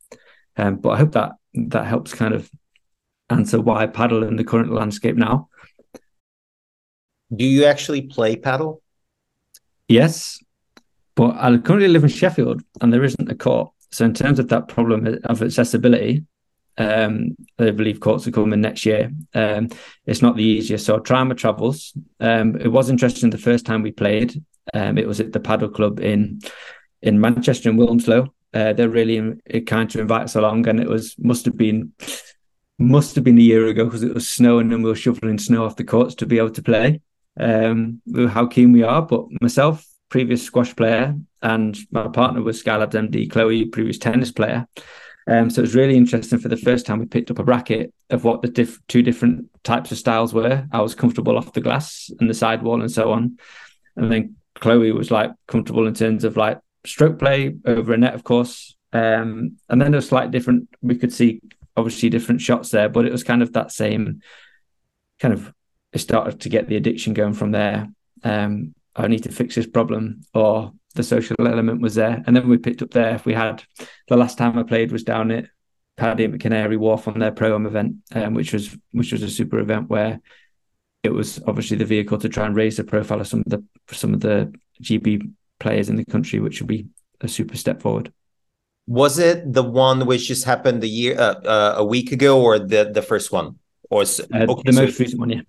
Um, 0.57 0.77
but 0.77 0.89
I 0.89 0.97
hope 0.97 1.13
that 1.13 1.31
that 1.53 1.85
helps 1.85 2.13
kind 2.13 2.33
of 2.33 2.49
answer 3.29 3.59
why 3.61 3.87
padel 3.87 4.27
in 4.27 4.35
the 4.35 4.43
current 4.43 4.73
landscape 4.73 5.15
now. 5.15 5.49
Do 7.33 7.45
you 7.45 7.65
actually 7.65 8.03
play 8.03 8.35
padel? 8.35 8.81
Yes, 9.87 10.39
but 11.19 11.35
I 11.35 11.57
currently 11.57 11.89
live 11.89 12.05
in 12.05 12.09
Sheffield 12.09 12.63
and 12.79 12.93
there 12.93 13.03
isn't 13.03 13.29
a 13.29 13.35
court. 13.35 13.73
So 13.91 14.05
in 14.05 14.13
terms 14.13 14.39
of 14.39 14.47
that 14.47 14.69
problem 14.69 15.19
of 15.25 15.43
accessibility, 15.43 16.23
um, 16.77 17.35
I 17.59 17.71
believe 17.71 17.99
courts 17.99 18.25
are 18.25 18.31
coming 18.31 18.61
next 18.61 18.85
year. 18.85 19.11
Um, 19.33 19.67
it's 20.05 20.21
not 20.21 20.37
the 20.37 20.45
easiest. 20.45 20.85
So 20.85 21.03
my 21.09 21.33
travels. 21.33 21.91
Um, 22.21 22.55
it 22.55 22.69
was 22.69 22.89
interesting 22.89 23.31
the 23.31 23.37
first 23.37 23.65
time 23.65 23.81
we 23.81 23.91
played. 23.91 24.41
Um, 24.73 24.97
it 24.97 25.05
was 25.05 25.19
at 25.19 25.33
the 25.33 25.41
Padel 25.41 25.73
Club 25.73 25.99
in 25.99 26.39
in 27.01 27.19
Manchester 27.19 27.69
and 27.69 27.77
Wilmslow. 27.77 28.29
Uh, 28.53 28.71
they're 28.71 28.87
really 28.87 29.41
kind 29.67 29.89
to 29.89 29.99
invite 29.99 30.23
us 30.23 30.35
along, 30.35 30.69
and 30.69 30.79
it 30.79 30.87
was 30.87 31.17
must 31.19 31.43
have 31.43 31.57
been 31.57 31.91
must 32.77 33.15
have 33.15 33.25
been 33.25 33.37
a 33.37 33.41
year 33.41 33.67
ago 33.67 33.83
because 33.83 34.03
it 34.03 34.13
was 34.13 34.29
snowing 34.29 34.71
and 34.71 34.85
we 34.85 34.89
were 34.89 34.95
shoveling 34.95 35.37
snow 35.37 35.65
off 35.65 35.75
the 35.75 35.83
courts 35.83 36.15
to 36.15 36.25
be 36.25 36.37
able 36.37 36.51
to 36.51 36.63
play. 36.63 37.01
Um, 37.37 38.01
how 38.29 38.47
keen 38.47 38.71
we 38.71 38.83
are, 38.83 39.01
but 39.01 39.25
myself, 39.41 39.85
previous 40.09 40.43
squash 40.43 40.75
player, 40.75 41.15
and 41.41 41.77
my 41.91 42.07
partner 42.07 42.41
was 42.41 42.61
Skylab's 42.61 42.95
MD, 42.95 43.29
Chloe, 43.29 43.65
previous 43.65 43.97
tennis 43.97 44.31
player. 44.31 44.67
Um, 45.27 45.49
so 45.49 45.59
it 45.59 45.63
was 45.63 45.75
really 45.75 45.95
interesting 45.95 46.39
for 46.39 46.49
the 46.49 46.57
first 46.57 46.85
time 46.85 46.99
we 46.99 47.05
picked 47.05 47.29
up 47.29 47.39
a 47.39 47.43
bracket 47.43 47.93
of 48.09 48.23
what 48.23 48.41
the 48.41 48.47
diff- 48.47 48.79
two 48.87 49.03
different 49.03 49.45
types 49.63 49.91
of 49.91 49.99
styles 49.99 50.33
were. 50.33 50.67
I 50.71 50.81
was 50.81 50.95
comfortable 50.95 51.37
off 51.37 51.53
the 51.53 51.61
glass 51.61 52.09
and 52.19 52.29
the 52.29 52.33
sidewall 52.33 52.81
and 52.81 52.91
so 52.91 53.11
on. 53.11 53.37
And 53.95 54.11
then 54.11 54.35
Chloe 54.55 54.91
was 54.91 55.11
like 55.11 55.31
comfortable 55.47 55.85
in 55.85 55.93
terms 55.93 56.23
of 56.23 56.35
like 56.35 56.59
stroke 56.85 57.19
play 57.19 57.55
over 57.65 57.93
a 57.93 57.97
net, 57.97 58.15
of 58.15 58.23
course. 58.23 58.75
Um, 58.91 59.57
and 59.69 59.79
then 59.79 59.93
it 59.93 59.97
was 59.97 60.07
slightly 60.07 60.31
different. 60.31 60.67
We 60.81 60.95
could 60.95 61.13
see 61.13 61.41
obviously 61.77 62.09
different 62.09 62.41
shots 62.41 62.71
there, 62.71 62.89
but 62.89 63.05
it 63.05 63.11
was 63.11 63.23
kind 63.23 63.43
of 63.43 63.53
that 63.53 63.71
same 63.71 64.21
kind 65.19 65.33
of 65.33 65.53
it 65.91 65.99
started 65.99 66.41
to 66.41 66.49
get 66.49 66.67
the 66.67 66.75
addiction 66.75 67.13
going 67.13 67.33
from 67.33 67.51
there. 67.51 67.87
Um, 68.23 68.73
I 68.99 69.07
need 69.07 69.23
to 69.23 69.31
fix 69.31 69.55
this 69.55 69.67
problem, 69.67 70.21
or 70.33 70.73
the 70.95 71.03
social 71.03 71.35
element 71.39 71.81
was 71.81 71.95
there. 71.95 72.23
And 72.25 72.35
then 72.35 72.47
we 72.47 72.57
picked 72.57 72.81
up 72.81 72.91
there. 72.91 73.19
We 73.25 73.33
had 73.33 73.63
the 74.07 74.17
last 74.17 74.37
time 74.37 74.57
I 74.57 74.63
played 74.63 74.91
was 74.91 75.03
down 75.03 75.31
at 75.31 75.45
Paddy 75.97 76.25
at 76.25 76.39
Canary 76.39 76.77
Wharf 76.77 77.07
on 77.07 77.19
their 77.19 77.31
pro 77.31 77.55
am 77.55 77.65
event, 77.65 77.97
um, 78.13 78.33
which 78.33 78.53
was 78.53 78.75
which 78.91 79.11
was 79.11 79.23
a 79.23 79.29
super 79.29 79.59
event 79.59 79.89
where 79.89 80.19
it 81.03 81.09
was 81.09 81.41
obviously 81.47 81.77
the 81.77 81.85
vehicle 81.85 82.17
to 82.17 82.29
try 82.29 82.45
and 82.45 82.55
raise 82.55 82.77
the 82.77 82.83
profile 82.83 83.21
of 83.21 83.27
some 83.27 83.39
of 83.39 83.45
the 83.49 83.63
some 83.91 84.13
of 84.13 84.19
the 84.19 84.53
GB 84.81 85.31
players 85.59 85.89
in 85.89 85.95
the 85.95 86.05
country, 86.05 86.39
which 86.39 86.61
would 86.61 86.67
be 86.67 86.87
a 87.21 87.27
super 87.27 87.57
step 87.57 87.81
forward. 87.81 88.11
Was 88.87 89.19
it 89.19 89.53
the 89.53 89.63
one 89.63 90.05
which 90.07 90.27
just 90.27 90.45
happened 90.45 90.83
a 90.83 90.87
year 90.87 91.19
uh, 91.19 91.35
uh, 91.41 91.73
a 91.77 91.85
week 91.85 92.11
ago, 92.11 92.41
or 92.41 92.59
the 92.59 92.91
the 92.91 93.01
first 93.01 93.31
one, 93.31 93.59
or 93.89 94.01
uh, 94.01 94.03
okay, 94.03 94.61
the 94.65 94.73
so 94.73 94.81
most 94.81 94.99
recent 94.99 95.19
one? 95.19 95.29
Yeah. 95.29 95.41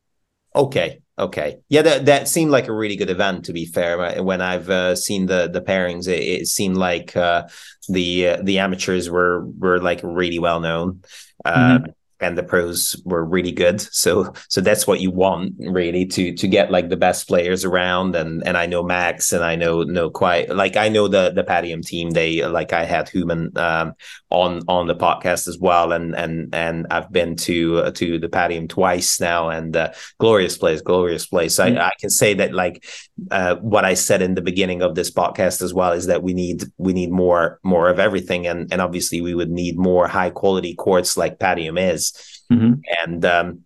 Okay, 0.55 1.01
okay, 1.21 1.59
yeah, 1.69 1.83
that 1.83 2.07
that 2.07 2.29
seemed 2.29 2.51
like 2.51 2.69
a 2.69 2.73
really 2.73 2.97
good 2.97 3.11
event. 3.11 3.45
To 3.47 3.53
be 3.53 3.67
fair, 3.67 4.23
when 4.23 4.41
I've 4.41 4.69
uh, 4.71 4.97
seen 4.97 5.27
the 5.27 5.49
the 5.49 5.61
pairings, 5.61 6.09
it, 6.09 6.21
it 6.21 6.47
seemed 6.47 6.77
like 6.77 7.17
uh, 7.17 7.49
the 7.89 8.29
uh, 8.29 8.43
the 8.43 8.59
amateurs 8.59 9.09
were 9.09 9.47
were 9.47 9.81
like 9.81 10.01
really 10.03 10.39
well 10.39 10.61
known. 10.61 11.03
Uh, 11.45 11.79
mm-hmm. 11.79 11.91
And 12.21 12.37
the 12.37 12.43
pros 12.43 13.01
were 13.05 13.25
really 13.25 13.53
good. 13.53 13.81
So 13.81 14.33
so 14.49 14.61
that's 14.61 14.87
what 14.87 15.01
you 15.01 15.11
want 15.11 15.55
really 15.59 16.07
to 16.07 16.35
to 16.35 16.49
get 16.49 16.71
like 16.71 16.89
the 16.89 16.97
best 16.97 17.29
players 17.29 17.65
around. 17.65 18.15
And 18.17 18.47
and 18.47 18.57
I 18.57 18.67
know 18.67 18.83
Max 18.83 19.33
and 19.33 19.45
I 19.45 19.57
know 19.57 19.83
know 19.83 20.11
quite 20.11 20.49
like 20.51 20.77
I 20.77 20.89
know 20.89 21.09
the 21.09 21.31
the 21.31 21.45
Padium 21.45 21.83
team. 21.83 22.11
They 22.11 22.47
like 22.47 22.73
I 22.73 22.85
had 22.85 23.09
Human 23.09 23.57
um, 23.57 23.95
on 24.31 24.63
on 24.69 24.87
the 24.87 24.95
podcast 24.95 25.49
as 25.49 25.59
well, 25.59 25.93
and 25.93 26.15
and 26.15 26.55
and 26.55 26.87
I've 26.91 27.11
been 27.11 27.37
to 27.37 27.79
uh, 27.79 27.91
to 27.93 28.19
the 28.19 28.29
Padium 28.29 28.69
twice 28.69 29.21
now, 29.21 29.49
and 29.49 29.77
uh, 29.77 29.93
glorious 30.19 30.57
place, 30.57 30.81
glorious 30.81 31.27
place. 31.27 31.57
Mm-hmm. 31.57 31.79
I, 31.79 31.87
I 31.89 31.93
can 31.99 32.11
say 32.11 32.35
that 32.35 32.55
like 32.55 32.85
uh, 33.31 33.57
what 33.57 33.85
I 33.85 33.95
said 33.95 34.23
in 34.23 34.35
the 34.35 34.43
beginning 34.43 34.83
of 34.83 34.95
this 34.95 35.11
podcast 35.11 35.63
as 35.63 35.75
well 35.75 35.93
is 35.93 36.07
that 36.07 36.23
we 36.23 36.35
need 36.35 36.65
we 36.79 36.93
need 36.93 37.11
more 37.11 37.59
more 37.63 37.89
of 37.89 37.99
everything, 37.99 38.47
and 38.47 38.73
and 38.73 38.81
obviously 38.81 39.21
we 39.21 39.35
would 39.35 39.51
need 39.51 39.79
more 39.79 40.07
high 40.07 40.31
quality 40.31 40.75
courts 40.75 41.17
like 41.17 41.39
Padium 41.39 41.79
is, 41.79 42.10
mm-hmm. 42.51 42.75
and 43.05 43.25
um, 43.25 43.65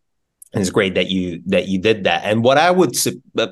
it's 0.55 0.71
great 0.71 0.95
that 0.95 1.11
you 1.11 1.43
that 1.47 1.67
you 1.67 1.81
did 1.81 2.05
that. 2.05 2.23
And 2.25 2.45
what 2.45 2.59
I 2.59 2.71
would 2.71 2.97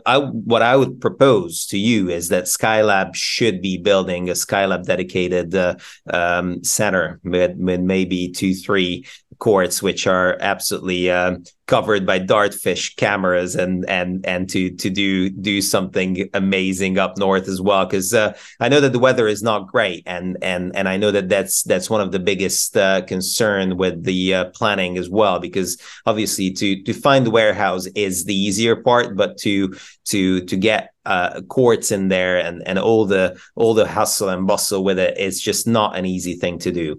I, 0.06 0.18
what 0.18 0.62
I 0.62 0.76
would 0.76 1.00
propose 1.00 1.66
to 1.66 1.78
you 1.78 2.08
is 2.08 2.28
that 2.28 2.44
Skylab 2.44 3.14
should 3.14 3.60
be 3.60 3.76
building 3.76 4.28
a 4.28 4.34
Skylab 4.34 4.84
dedicated 4.84 5.54
uh, 5.54 5.76
um, 6.12 6.62
center 6.62 7.20
with, 7.24 7.56
with 7.56 7.80
maybe 7.80 8.30
two 8.30 8.54
three 8.54 9.06
courts 9.42 9.82
which 9.82 10.06
are 10.06 10.36
absolutely 10.40 11.10
uh, 11.10 11.36
covered 11.66 12.06
by 12.06 12.20
dartfish 12.20 12.94
cameras 12.94 13.56
and 13.56 13.84
and 13.88 14.24
and 14.24 14.48
to 14.48 14.70
to 14.76 14.88
do 14.88 15.30
do 15.30 15.60
something 15.60 16.28
amazing 16.32 16.96
up 16.96 17.18
north 17.18 17.48
as 17.48 17.60
well. 17.60 17.84
Because 17.84 18.14
uh, 18.14 18.36
I 18.60 18.68
know 18.68 18.80
that 18.80 18.92
the 18.92 19.00
weather 19.00 19.26
is 19.26 19.42
not 19.42 19.66
great 19.66 20.04
and 20.06 20.36
and 20.42 20.70
and 20.76 20.88
I 20.88 20.96
know 20.96 21.10
that 21.10 21.28
that's 21.28 21.64
that's 21.64 21.90
one 21.90 22.00
of 22.00 22.12
the 22.12 22.20
biggest 22.20 22.76
uh, 22.76 23.02
concern 23.02 23.76
with 23.76 24.04
the 24.04 24.32
uh, 24.32 24.44
planning 24.50 24.96
as 24.96 25.10
well 25.10 25.40
because 25.40 25.76
obviously 26.06 26.52
to 26.52 26.80
to 26.84 26.92
find 26.92 27.26
the 27.26 27.32
warehouse 27.32 27.86
is 27.96 28.24
the 28.24 28.36
easier 28.36 28.76
part 28.76 29.16
but 29.16 29.38
to 29.38 29.74
to 30.04 30.44
to 30.44 30.56
get 30.56 30.94
uh, 31.04 31.40
courts 31.48 31.90
in 31.90 32.06
there 32.06 32.38
and 32.38 32.62
and 32.64 32.78
all 32.78 33.06
the 33.06 33.36
all 33.56 33.74
the 33.74 33.88
hustle 33.88 34.28
and 34.28 34.46
bustle 34.46 34.84
with 34.84 35.00
it 35.00 35.18
it's 35.18 35.40
just 35.40 35.66
not 35.66 35.96
an 35.96 36.06
easy 36.06 36.34
thing 36.34 36.60
to 36.60 36.70
do. 36.70 36.96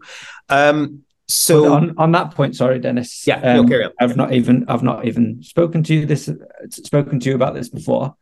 Um 0.49 1.05
so 1.33 1.73
on, 1.73 1.95
on 1.97 2.11
that 2.11 2.31
point, 2.31 2.55
sorry, 2.55 2.79
Dennis. 2.79 3.25
Yeah, 3.25 3.39
um, 3.41 3.63
no, 3.63 3.67
carry 3.67 3.85
on. 3.85 3.91
I've 3.99 4.15
not 4.15 4.33
even 4.33 4.65
I've 4.67 4.83
not 4.83 5.05
even 5.05 5.41
spoken 5.43 5.83
to 5.83 5.93
you 5.93 6.05
this 6.05 6.29
spoken 6.69 7.19
to 7.19 7.29
you 7.29 7.35
about 7.35 7.53
this 7.53 7.69
before. 7.69 8.15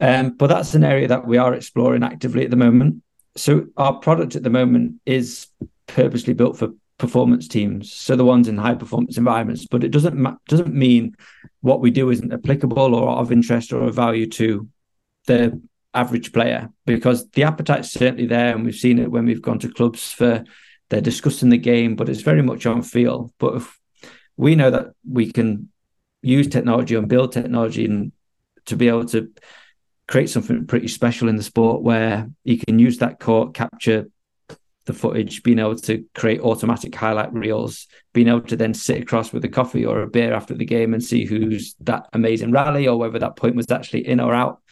Um, 0.00 0.30
but 0.30 0.48
that's 0.48 0.74
an 0.74 0.84
area 0.84 1.08
that 1.08 1.26
we 1.26 1.38
are 1.38 1.54
exploring 1.54 2.02
actively 2.02 2.44
at 2.44 2.50
the 2.50 2.56
moment. 2.56 3.02
So 3.36 3.66
our 3.76 3.94
product 3.94 4.36
at 4.36 4.42
the 4.42 4.50
moment 4.50 4.96
is 5.06 5.46
purposely 5.86 6.34
built 6.34 6.58
for 6.58 6.70
performance 6.98 7.48
teams, 7.48 7.92
so 7.92 8.16
the 8.16 8.24
ones 8.24 8.48
in 8.48 8.56
high 8.56 8.74
performance 8.74 9.16
environments. 9.16 9.66
But 9.66 9.84
it 9.84 9.90
doesn't 9.90 10.16
ma- 10.16 10.36
doesn't 10.48 10.74
mean 10.74 11.16
what 11.60 11.80
we 11.80 11.90
do 11.90 12.10
isn't 12.10 12.32
applicable 12.32 12.94
or 12.94 13.10
of 13.10 13.32
interest 13.32 13.72
or 13.72 13.82
of 13.82 13.94
value 13.94 14.28
to 14.30 14.68
the 15.26 15.60
average 15.94 16.32
player 16.32 16.70
because 16.86 17.28
the 17.30 17.44
appetite's 17.44 17.92
certainly 17.92 18.26
there, 18.26 18.54
and 18.54 18.64
we've 18.64 18.74
seen 18.74 18.98
it 18.98 19.10
when 19.10 19.26
we've 19.26 19.42
gone 19.42 19.58
to 19.60 19.72
clubs 19.72 20.12
for 20.12 20.44
they're 20.94 21.00
discussing 21.00 21.48
the 21.48 21.58
game, 21.58 21.96
but 21.96 22.08
it's 22.08 22.20
very 22.20 22.40
much 22.40 22.66
on 22.66 22.80
feel. 22.80 23.32
But 23.40 23.56
if 23.56 23.80
we 24.36 24.54
know 24.54 24.70
that 24.70 24.92
we 25.04 25.32
can 25.32 25.68
use 26.22 26.46
technology 26.46 26.94
and 26.94 27.08
build 27.08 27.32
technology 27.32 27.84
and 27.84 28.12
to 28.66 28.76
be 28.76 28.86
able 28.86 29.06
to 29.06 29.32
create 30.06 30.30
something 30.30 30.68
pretty 30.68 30.86
special 30.86 31.28
in 31.28 31.34
the 31.34 31.42
sport 31.42 31.82
where 31.82 32.30
you 32.44 32.58
can 32.58 32.78
use 32.78 32.98
that 32.98 33.18
court, 33.18 33.54
capture 33.54 34.06
the 34.84 34.92
footage, 34.92 35.42
being 35.42 35.58
able 35.58 35.74
to 35.74 36.04
create 36.14 36.40
automatic 36.42 36.94
highlight 36.94 37.32
reels, 37.32 37.88
being 38.12 38.28
able 38.28 38.42
to 38.42 38.54
then 38.54 38.72
sit 38.72 39.02
across 39.02 39.32
with 39.32 39.44
a 39.44 39.48
coffee 39.48 39.84
or 39.84 40.02
a 40.02 40.06
beer 40.06 40.32
after 40.32 40.54
the 40.54 40.64
game 40.64 40.94
and 40.94 41.02
see 41.02 41.24
who's 41.24 41.74
that 41.80 42.06
amazing 42.12 42.52
rally 42.52 42.86
or 42.86 42.98
whether 42.98 43.18
that 43.18 43.34
point 43.34 43.56
was 43.56 43.68
actually 43.72 44.06
in 44.06 44.20
or 44.20 44.32
out 44.32 44.62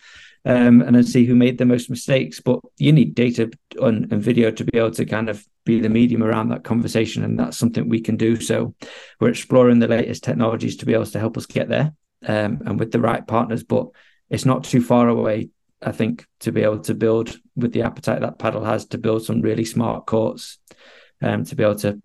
um, 0.44 0.82
and 0.82 0.96
then 0.96 1.04
see 1.04 1.24
who 1.24 1.34
made 1.34 1.58
the 1.58 1.64
most 1.64 1.90
mistakes. 1.90 2.40
But 2.40 2.60
you 2.78 2.92
need 2.92 3.14
data 3.14 3.50
on, 3.80 4.08
and 4.10 4.22
video 4.22 4.50
to 4.50 4.64
be 4.64 4.78
able 4.78 4.90
to 4.92 5.04
kind 5.04 5.28
of 5.28 5.44
be 5.64 5.80
the 5.80 5.88
medium 5.88 6.22
around 6.22 6.48
that 6.48 6.64
conversation, 6.64 7.24
and 7.24 7.38
that's 7.38 7.56
something 7.56 7.88
we 7.88 8.00
can 8.00 8.16
do. 8.16 8.40
So 8.40 8.74
we're 9.20 9.28
exploring 9.28 9.78
the 9.78 9.88
latest 9.88 10.24
technologies 10.24 10.76
to 10.78 10.86
be 10.86 10.94
able 10.94 11.06
to 11.06 11.20
help 11.20 11.36
us 11.36 11.46
get 11.46 11.68
there, 11.68 11.92
um, 12.26 12.62
and 12.66 12.78
with 12.78 12.92
the 12.92 13.00
right 13.00 13.26
partners. 13.26 13.62
But 13.62 13.88
it's 14.28 14.44
not 14.44 14.64
too 14.64 14.82
far 14.82 15.08
away, 15.08 15.50
I 15.80 15.92
think, 15.92 16.26
to 16.40 16.52
be 16.52 16.62
able 16.62 16.80
to 16.80 16.94
build 16.94 17.38
with 17.54 17.72
the 17.72 17.82
appetite 17.82 18.22
that 18.22 18.38
padel 18.38 18.64
has 18.64 18.86
to 18.86 18.98
build 18.98 19.24
some 19.24 19.42
really 19.42 19.64
smart 19.64 20.06
courts, 20.06 20.58
um, 21.20 21.44
to 21.44 21.54
be 21.54 21.62
able 21.62 21.76
to 21.76 22.00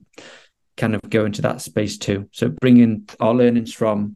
kind 0.76 0.94
of 0.94 1.02
go 1.10 1.26
into 1.26 1.42
that 1.42 1.62
space 1.62 1.98
too. 1.98 2.30
So 2.32 2.50
bringing 2.50 3.10
our 3.20 3.34
learnings 3.34 3.74
from 3.74 4.16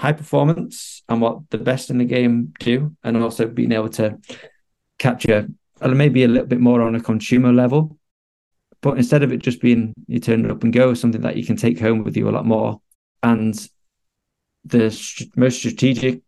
high 0.00 0.12
performance 0.12 1.02
and 1.10 1.20
what 1.20 1.50
the 1.50 1.58
best 1.58 1.90
in 1.90 1.98
the 1.98 2.06
game 2.06 2.54
do, 2.58 2.96
and 3.04 3.22
also 3.22 3.46
being 3.46 3.72
able 3.72 3.90
to 3.90 4.18
capture 4.98 5.46
uh, 5.82 5.88
maybe 5.88 6.24
a 6.24 6.28
little 6.28 6.46
bit 6.46 6.60
more 6.60 6.80
on 6.80 6.94
a 6.94 7.00
consumer 7.00 7.52
level. 7.52 7.98
But 8.80 8.96
instead 8.96 9.22
of 9.22 9.30
it 9.30 9.42
just 9.42 9.60
being 9.60 9.92
you 10.06 10.18
turn 10.18 10.46
it 10.46 10.50
up 10.50 10.64
and 10.64 10.72
go, 10.72 10.94
something 10.94 11.20
that 11.20 11.36
you 11.36 11.44
can 11.44 11.56
take 11.56 11.78
home 11.78 12.02
with 12.02 12.16
you 12.16 12.30
a 12.30 12.36
lot 12.36 12.46
more. 12.46 12.80
And 13.22 13.54
the 14.64 14.90
st- 14.90 15.36
most 15.36 15.58
strategic, 15.58 16.22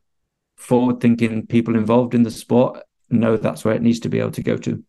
forward 0.56 1.00
thinking 1.00 1.46
people 1.46 1.74
involved 1.74 2.14
in 2.14 2.24
the 2.24 2.30
sport 2.30 2.82
know 3.08 3.37
that's 3.38 3.64
where 3.64 3.74
it 3.74 3.82
needs 3.82 4.00
to 4.00 4.11
be 4.11 4.20
able 4.20 4.32
to 4.32 4.42
go 4.42 4.58
to. 4.58 4.85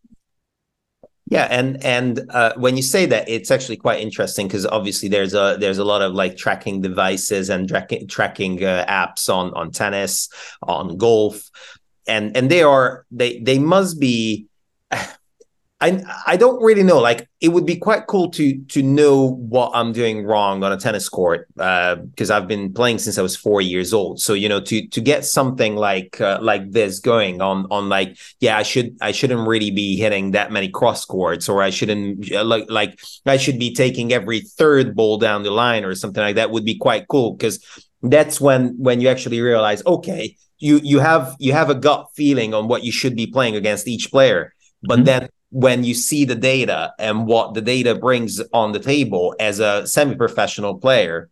Yeah, 1.34 1.48
and 1.50 1.84
and 1.84 2.30
uh, 2.30 2.54
when 2.58 2.78
you 2.78 2.84
say 2.84 3.08
that, 3.08 3.28
it's 3.28 3.50
actually 3.50 3.78
quite 3.78 4.00
interesting 4.00 4.46
because 4.46 4.67
obviously 4.67 5.10
there's 5.10 5.34
a 5.34 5.58
there's 5.60 5.80
a 5.80 5.84
lot 5.84 6.04
of 6.04 6.13
like 6.13 6.38
tracking 6.38 6.80
devices 6.80 7.50
and 7.50 7.67
tracking 7.67 8.08
tracking 8.08 8.63
uh, 8.63 8.86
apps 8.88 9.34
on 9.34 9.52
on 9.56 9.72
tennis, 9.72 10.30
on 10.62 10.96
golf, 10.96 11.50
and 12.08 12.38
and 12.38 12.52
they 12.52 12.62
are 12.62 13.08
they 13.10 13.39
they 13.39 13.58
must 13.58 14.00
be 14.00 14.46
I 15.82 16.02
I 16.26 16.38
don't 16.38 16.64
really 16.64 16.84
know. 16.84 17.00
Like 17.00 17.28
it 17.42 17.50
would 17.50 17.66
be 17.66 17.76
quite 17.76 18.08
cool 18.08 18.30
to 18.32 18.58
to 18.70 18.82
know 18.82 19.32
what 19.32 19.72
I'm 19.74 19.92
doing 19.92 20.24
wrong 20.24 20.64
on 20.64 20.72
a 20.72 20.78
tennis 20.78 21.10
court 21.10 21.48
because 21.56 22.32
uh, 22.32 22.38
I've 22.38 22.48
been 22.48 22.74
playing 22.74 23.00
since 23.00 23.18
I 23.18 23.22
was 23.22 23.36
four 23.36 23.60
years 23.60 23.94
old. 23.94 24.22
So 24.22 24.34
you 24.34 24.48
know 24.48 24.62
to 24.62 24.88
to 24.88 25.02
get 25.02 25.26
something 25.26 25.76
like 25.76 26.22
uh, 26.22 26.40
like 26.42 26.72
this 26.72 27.00
going 27.00 27.42
on 27.42 27.68
on 27.70 27.90
like 27.90 28.18
yeah 28.40 28.58
I 28.58 28.64
should 28.64 28.96
I 29.02 29.12
shouldn't 29.12 29.46
really 29.46 29.72
be 29.72 29.98
hitting 29.98 30.32
that 30.32 30.54
many 30.54 30.70
cross 30.70 31.04
courts 31.04 31.50
or 31.50 31.62
I 31.62 31.70
shouldn't 31.70 32.32
uh, 32.32 32.46
like 32.46 32.66
like 32.70 33.00
I 33.26 33.36
should 33.36 33.60
be 33.60 33.74
taking 33.74 34.14
every 34.14 34.40
third 34.40 34.96
ball 34.96 35.18
down 35.18 35.44
the 35.44 35.52
line 35.52 35.84
or 35.84 35.96
something 35.96 36.24
like 36.24 36.36
that 36.36 36.52
would 36.52 36.66
be 36.66 36.78
quite 36.78 37.10
cool 37.10 37.34
because 37.34 37.60
that's 38.02 38.40
when 38.40 38.76
when 38.78 39.02
you 39.02 39.10
actually 39.10 39.42
realize 39.42 39.86
okay 39.86 40.38
you 40.60 40.80
you 40.84 41.00
have 41.00 41.36
you 41.40 41.52
have 41.52 41.70
a 41.70 41.76
gut 41.76 42.08
feeling 42.16 42.54
on 42.54 42.70
what 42.70 42.84
you 42.86 42.92
should 42.92 43.16
be 43.18 43.28
playing 43.28 43.56
against 43.56 43.88
each 43.88 44.12
player 44.12 44.54
but 44.82 44.96
mm-hmm. 44.96 45.06
then 45.06 45.30
when 45.54 45.84
you 45.84 45.94
see 45.94 46.26
the 46.26 46.36
data 46.36 46.94
and 46.98 47.28
what 47.28 47.54
the 47.54 47.62
data 47.62 47.94
brings 47.94 48.42
on 48.52 48.72
the 48.72 48.80
table 48.80 49.36
as 49.39 49.60
a 49.60 49.86
semi-professional 49.88 50.80
player 50.80 51.30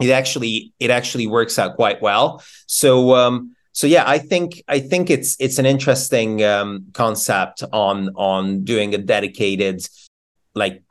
it 0.00 0.10
actually 0.10 0.72
it 0.78 0.90
actually 0.90 1.26
works 1.26 1.58
out 1.58 1.76
quite 1.76 2.02
well. 2.02 2.42
So 2.66 3.14
um 3.14 3.56
so 3.72 3.86
yeah 3.86 4.04
i 4.06 4.18
think 4.18 4.62
i 4.68 4.78
think 4.80 5.10
it's 5.10 5.36
it's 5.38 5.58
an 5.58 5.66
interesting 5.66 6.42
um 6.42 6.86
concept 6.94 7.62
on 7.72 8.08
on 8.16 8.64
doing 8.64 8.94
a 8.94 8.98
dedicated 8.98 9.86
like 10.54 10.82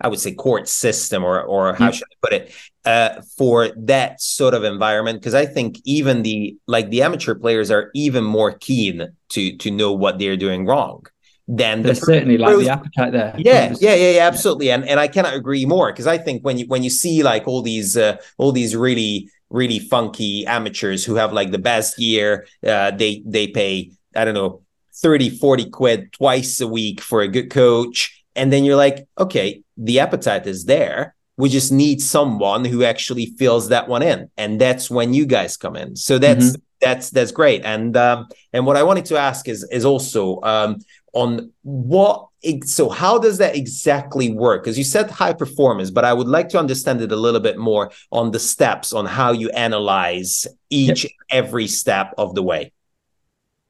I 0.00 0.06
would 0.06 0.20
say 0.20 0.32
court 0.32 0.68
system 0.68 1.24
or 1.24 1.42
or 1.42 1.74
how 1.74 1.90
mm. 1.90 1.94
should 1.94 2.04
I 2.04 2.16
put 2.22 2.32
it 2.32 2.52
uh, 2.84 3.20
for 3.36 3.70
that 3.76 4.22
sort 4.22 4.54
of 4.54 4.62
environment. 4.62 5.18
Because 5.18 5.34
I 5.34 5.44
think 5.44 5.80
even 5.84 6.22
the 6.22 6.56
like 6.68 6.88
the 6.90 7.02
amateur 7.02 7.34
players 7.34 7.68
are 7.70 7.90
even 7.94 8.22
more 8.22 8.52
keen 8.52 9.08
to 9.30 9.56
to 9.56 9.70
know 9.72 9.92
what 9.92 10.20
they're 10.20 10.36
doing 10.36 10.66
wrong 10.66 11.04
then 11.48 11.82
there's 11.82 12.00
the 12.00 12.06
certainly 12.06 12.38
like 12.38 12.58
the 12.58 12.68
appetite 12.68 13.12
there. 13.12 13.34
Yeah, 13.38 13.74
yeah, 13.80 13.94
yeah, 13.94 14.10
yeah, 14.12 14.26
absolutely. 14.26 14.70
And 14.70 14.86
and 14.86 15.00
I 15.00 15.08
cannot 15.08 15.34
agree 15.34 15.64
more 15.64 15.90
because 15.90 16.06
I 16.06 16.18
think 16.18 16.44
when 16.44 16.58
you 16.58 16.66
when 16.66 16.82
you 16.82 16.90
see 16.90 17.22
like 17.22 17.48
all 17.48 17.62
these 17.62 17.96
uh, 17.96 18.18
all 18.36 18.52
these 18.52 18.76
really 18.76 19.30
really 19.50 19.78
funky 19.78 20.46
amateurs 20.46 21.04
who 21.04 21.14
have 21.14 21.32
like 21.32 21.50
the 21.50 21.58
best 21.58 21.98
year, 21.98 22.46
uh, 22.66 22.90
they 22.90 23.22
they 23.24 23.48
pay 23.48 23.92
I 24.14 24.24
don't 24.26 24.34
know 24.34 24.62
30 24.98 25.30
40 25.30 25.70
quid 25.70 26.12
twice 26.12 26.60
a 26.60 26.68
week 26.68 27.00
for 27.00 27.22
a 27.22 27.28
good 27.28 27.50
coach 27.50 28.24
and 28.34 28.52
then 28.52 28.64
you're 28.64 28.76
like 28.76 29.06
okay 29.18 29.62
the 29.76 30.00
appetite 30.00 30.46
is 30.46 30.64
there 30.64 31.14
we 31.36 31.48
just 31.48 31.70
need 31.70 32.02
someone 32.02 32.64
who 32.64 32.82
actually 32.82 33.26
fills 33.38 33.68
that 33.68 33.88
one 33.88 34.02
in 34.02 34.28
and 34.36 34.60
that's 34.60 34.90
when 34.90 35.14
you 35.14 35.24
guys 35.24 35.56
come 35.56 35.76
in 35.76 35.94
so 35.94 36.18
that's 36.18 36.46
mm-hmm. 36.46 36.62
that's 36.80 37.10
that's 37.10 37.30
great 37.30 37.64
and 37.64 37.96
um 37.96 38.26
and 38.52 38.66
what 38.66 38.76
i 38.76 38.82
wanted 38.82 39.04
to 39.04 39.16
ask 39.16 39.48
is 39.48 39.62
is 39.70 39.84
also 39.84 40.40
um 40.42 40.78
on 41.22 41.52
what 41.62 42.26
so 42.64 42.88
how 42.88 43.18
does 43.18 43.38
that 43.38 43.56
exactly 43.56 44.28
work 44.30 44.62
because 44.62 44.78
you 44.78 44.84
said 44.84 45.10
high 45.10 45.32
performance 45.32 45.90
but 45.90 46.04
i 46.04 46.12
would 46.12 46.28
like 46.28 46.48
to 46.48 46.58
understand 46.58 47.00
it 47.00 47.10
a 47.10 47.16
little 47.26 47.40
bit 47.48 47.58
more 47.58 47.90
on 48.12 48.30
the 48.30 48.38
steps 48.38 48.92
on 48.92 49.04
how 49.04 49.30
you 49.32 49.48
analyze 49.50 50.46
each 50.70 51.04
yep. 51.04 51.12
every 51.30 51.66
step 51.66 52.14
of 52.16 52.34
the 52.34 52.42
way 52.42 52.72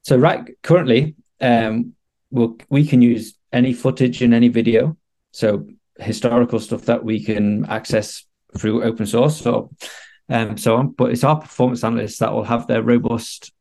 so 0.03 0.17
right 0.17 0.43
currently 0.63 1.15
um 1.41 1.95
we'll, 2.31 2.57
we 2.69 2.87
can 2.87 3.01
use 3.01 3.39
any 3.53 3.73
footage 3.73 4.21
in 4.21 4.35
any 4.35 4.49
video 4.49 4.97
so 5.33 5.67
historical 5.99 6.61
stuff 6.61 6.83
that 6.83 7.05
we 7.05 7.23
can 7.25 7.65
access 7.67 8.25
through 8.57 8.83
open 8.83 9.07
source 9.07 9.45
or 9.47 9.71
um, 10.29 10.57
so 10.57 10.77
on. 10.77 10.91
But 10.91 11.11
it's 11.13 11.25
our 11.25 11.41
performance 11.41 11.85
analysts 11.85 12.19
that 12.19 12.33
will 12.33 12.45
have 12.45 12.67
their 12.67 12.83
robust 12.83 13.53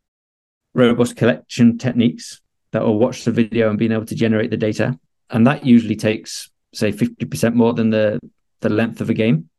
robust 0.73 1.15
collection 1.15 1.77
techniques 1.77 2.39
will 2.83 2.99
watch 2.99 3.23
the 3.23 3.31
video 3.31 3.69
and 3.69 3.79
being 3.79 3.91
able 3.91 4.05
to 4.05 4.15
generate 4.15 4.51
the 4.51 4.57
data. 4.57 4.97
And 5.29 5.45
that 5.47 5.65
usually 5.65 5.95
takes, 5.95 6.49
say, 6.73 6.91
50% 6.91 7.53
more 7.53 7.73
than 7.73 7.89
the, 7.89 8.19
the 8.61 8.69
length 8.69 9.01
of 9.01 9.09
a 9.09 9.13
game. 9.13 9.49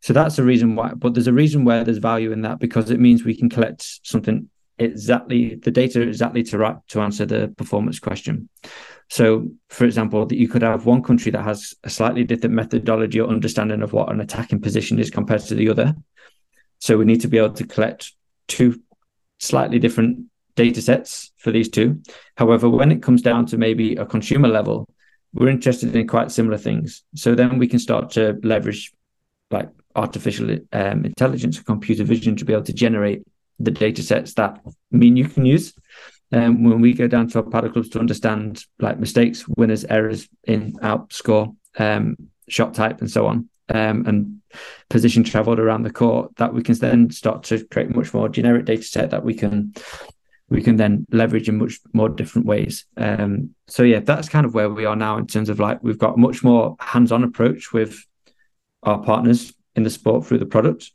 So 0.00 0.12
that's 0.12 0.36
the 0.36 0.44
reason 0.44 0.76
why. 0.76 0.94
But 0.94 1.14
there's 1.14 1.26
a 1.26 1.32
reason 1.32 1.64
where 1.64 1.84
there's 1.84 1.98
value 1.98 2.32
in 2.32 2.42
that 2.42 2.60
because 2.60 2.90
it 2.90 3.00
means 3.00 3.24
we 3.24 3.36
can 3.36 3.50
collect 3.50 4.00
something 4.04 4.48
exactly 4.78 5.56
the 5.56 5.72
data 5.72 6.00
exactly 6.00 6.42
to 6.44 6.80
to 6.86 7.00
answer 7.00 7.26
the 7.26 7.52
performance 7.56 7.98
question. 7.98 8.48
So, 9.10 9.48
for 9.70 9.84
example, 9.84 10.26
that 10.26 10.36
you 10.36 10.48
could 10.48 10.62
have 10.62 10.86
one 10.86 11.02
country 11.02 11.32
that 11.32 11.42
has 11.42 11.74
a 11.82 11.90
slightly 11.90 12.24
different 12.24 12.54
methodology 12.54 13.20
or 13.20 13.28
understanding 13.28 13.82
of 13.82 13.92
what 13.92 14.12
an 14.12 14.20
attacking 14.20 14.60
position 14.60 14.98
is 14.98 15.10
compared 15.10 15.40
to 15.42 15.54
the 15.54 15.68
other. 15.70 15.94
So 16.78 16.96
we 16.96 17.06
need 17.06 17.22
to 17.22 17.28
be 17.28 17.38
able 17.38 17.54
to 17.54 17.66
collect 17.66 18.12
two 18.46 18.80
slightly 19.40 19.78
different 19.78 20.26
data 20.58 20.82
sets 20.82 21.32
for 21.36 21.52
these 21.52 21.70
two. 21.70 22.02
However, 22.36 22.68
when 22.68 22.90
it 22.90 23.00
comes 23.00 23.22
down 23.22 23.46
to 23.46 23.56
maybe 23.56 23.94
a 23.94 24.04
consumer 24.04 24.48
level, 24.48 24.88
we're 25.32 25.48
interested 25.48 25.94
in 25.94 26.08
quite 26.08 26.32
similar 26.32 26.58
things. 26.58 27.04
So 27.14 27.36
then 27.36 27.58
we 27.58 27.68
can 27.68 27.78
start 27.78 28.10
to 28.10 28.38
leverage 28.42 28.92
like 29.52 29.70
artificial 29.94 30.58
um, 30.72 31.04
intelligence 31.04 31.56
and 31.58 31.66
computer 31.66 32.02
vision 32.02 32.34
to 32.36 32.44
be 32.44 32.52
able 32.52 32.64
to 32.64 32.72
generate 32.72 33.22
the 33.60 33.70
data 33.70 34.02
sets 34.02 34.34
that 34.34 34.60
mean 34.90 35.16
you 35.16 35.28
can 35.28 35.46
use. 35.46 35.74
Um, 36.32 36.64
when 36.64 36.80
we 36.80 36.92
go 36.92 37.06
down 37.06 37.28
to 37.28 37.38
our 37.38 37.44
padel 37.44 37.72
clubs 37.72 37.88
to 37.90 38.00
understand 38.00 38.64
like 38.80 38.98
mistakes, 38.98 39.46
winners, 39.56 39.84
errors 39.84 40.28
in 40.44 40.74
out 40.82 41.12
score, 41.12 41.54
um, 41.78 42.16
shot 42.48 42.74
type, 42.74 43.00
and 43.00 43.10
so 43.10 43.26
on, 43.26 43.48
um, 43.68 44.06
and 44.06 44.40
position 44.90 45.22
traveled 45.22 45.60
around 45.60 45.84
the 45.84 45.98
court, 46.02 46.34
that 46.36 46.52
we 46.52 46.62
can 46.62 46.74
then 46.78 47.10
start 47.10 47.44
to 47.44 47.64
create 47.66 47.94
much 47.94 48.12
more 48.12 48.28
generic 48.28 48.64
data 48.66 48.82
set 48.82 49.10
that 49.10 49.24
we 49.24 49.34
can 49.34 49.72
we 50.50 50.62
can 50.62 50.76
then 50.76 51.06
leverage 51.12 51.48
in 51.48 51.58
much 51.58 51.78
more 51.92 52.08
different 52.08 52.46
ways. 52.46 52.86
Um, 52.96 53.54
so 53.66 53.82
yeah, 53.82 54.00
that's 54.00 54.28
kind 54.28 54.46
of 54.46 54.54
where 54.54 54.70
we 54.70 54.86
are 54.86 54.96
now 54.96 55.18
in 55.18 55.26
terms 55.26 55.48
of 55.48 55.60
like 55.60 55.82
we've 55.82 55.98
got 55.98 56.14
a 56.14 56.20
much 56.20 56.42
more 56.42 56.76
hands-on 56.80 57.22
approach 57.22 57.72
with 57.72 58.02
our 58.82 59.02
partners 59.02 59.52
in 59.76 59.82
the 59.82 59.90
sport 59.90 60.24
through 60.24 60.38
the 60.38 60.46
product, 60.46 60.90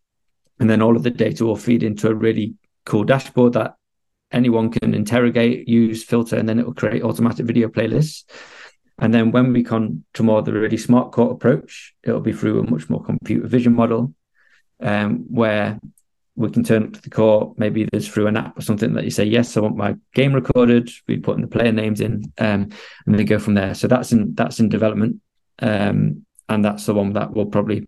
and 0.59 0.69
then 0.69 0.81
all 0.81 0.95
of 0.95 1.03
the 1.03 1.09
data 1.09 1.45
will 1.45 1.55
feed 1.55 1.83
into 1.83 2.09
a 2.09 2.15
really 2.15 2.55
cool 2.85 3.03
dashboard 3.03 3.53
that 3.53 3.75
anyone 4.31 4.71
can 4.71 4.93
interrogate, 4.93 5.67
use, 5.67 6.03
filter, 6.03 6.35
and 6.35 6.49
then 6.49 6.59
it 6.59 6.65
will 6.65 6.73
create 6.73 7.03
automatic 7.03 7.45
video 7.45 7.67
playlists. 7.67 8.23
And 8.99 9.13
then 9.13 9.31
when 9.31 9.53
we 9.53 9.63
come 9.63 10.03
to 10.13 10.23
more 10.23 10.41
the 10.41 10.53
really 10.53 10.77
smart 10.77 11.11
court 11.11 11.31
approach, 11.31 11.93
it'll 12.03 12.19
be 12.19 12.33
through 12.33 12.59
a 12.59 12.69
much 12.69 12.89
more 12.89 13.03
computer 13.03 13.47
vision 13.47 13.73
model, 13.75 14.13
um, 14.79 15.25
where 15.29 15.79
we 16.35 16.49
can 16.49 16.63
turn 16.63 16.83
up 16.83 16.93
to 16.93 17.01
the 17.01 17.09
court. 17.09 17.57
Maybe 17.57 17.87
there's 17.91 18.07
through 18.07 18.27
an 18.27 18.37
app 18.37 18.57
or 18.57 18.61
something 18.61 18.93
that 18.93 19.03
you 19.03 19.11
say, 19.11 19.23
yes, 19.23 19.55
I 19.55 19.59
want 19.59 19.77
my 19.77 19.95
game 20.13 20.33
recorded. 20.33 20.89
We 21.07 21.17
put 21.17 21.35
in 21.35 21.41
the 21.41 21.47
player 21.47 21.71
names 21.71 22.01
in, 22.01 22.33
um, 22.39 22.69
and 23.05 23.19
then 23.19 23.25
go 23.25 23.39
from 23.39 23.53
there. 23.53 23.75
So 23.75 23.87
that's 23.87 24.11
in 24.11 24.33
that's 24.33 24.59
in 24.59 24.69
development, 24.69 25.21
um, 25.59 26.25
and 26.49 26.65
that's 26.65 26.85
the 26.85 26.93
one 26.93 27.13
that 27.13 27.33
will 27.33 27.45
probably 27.45 27.85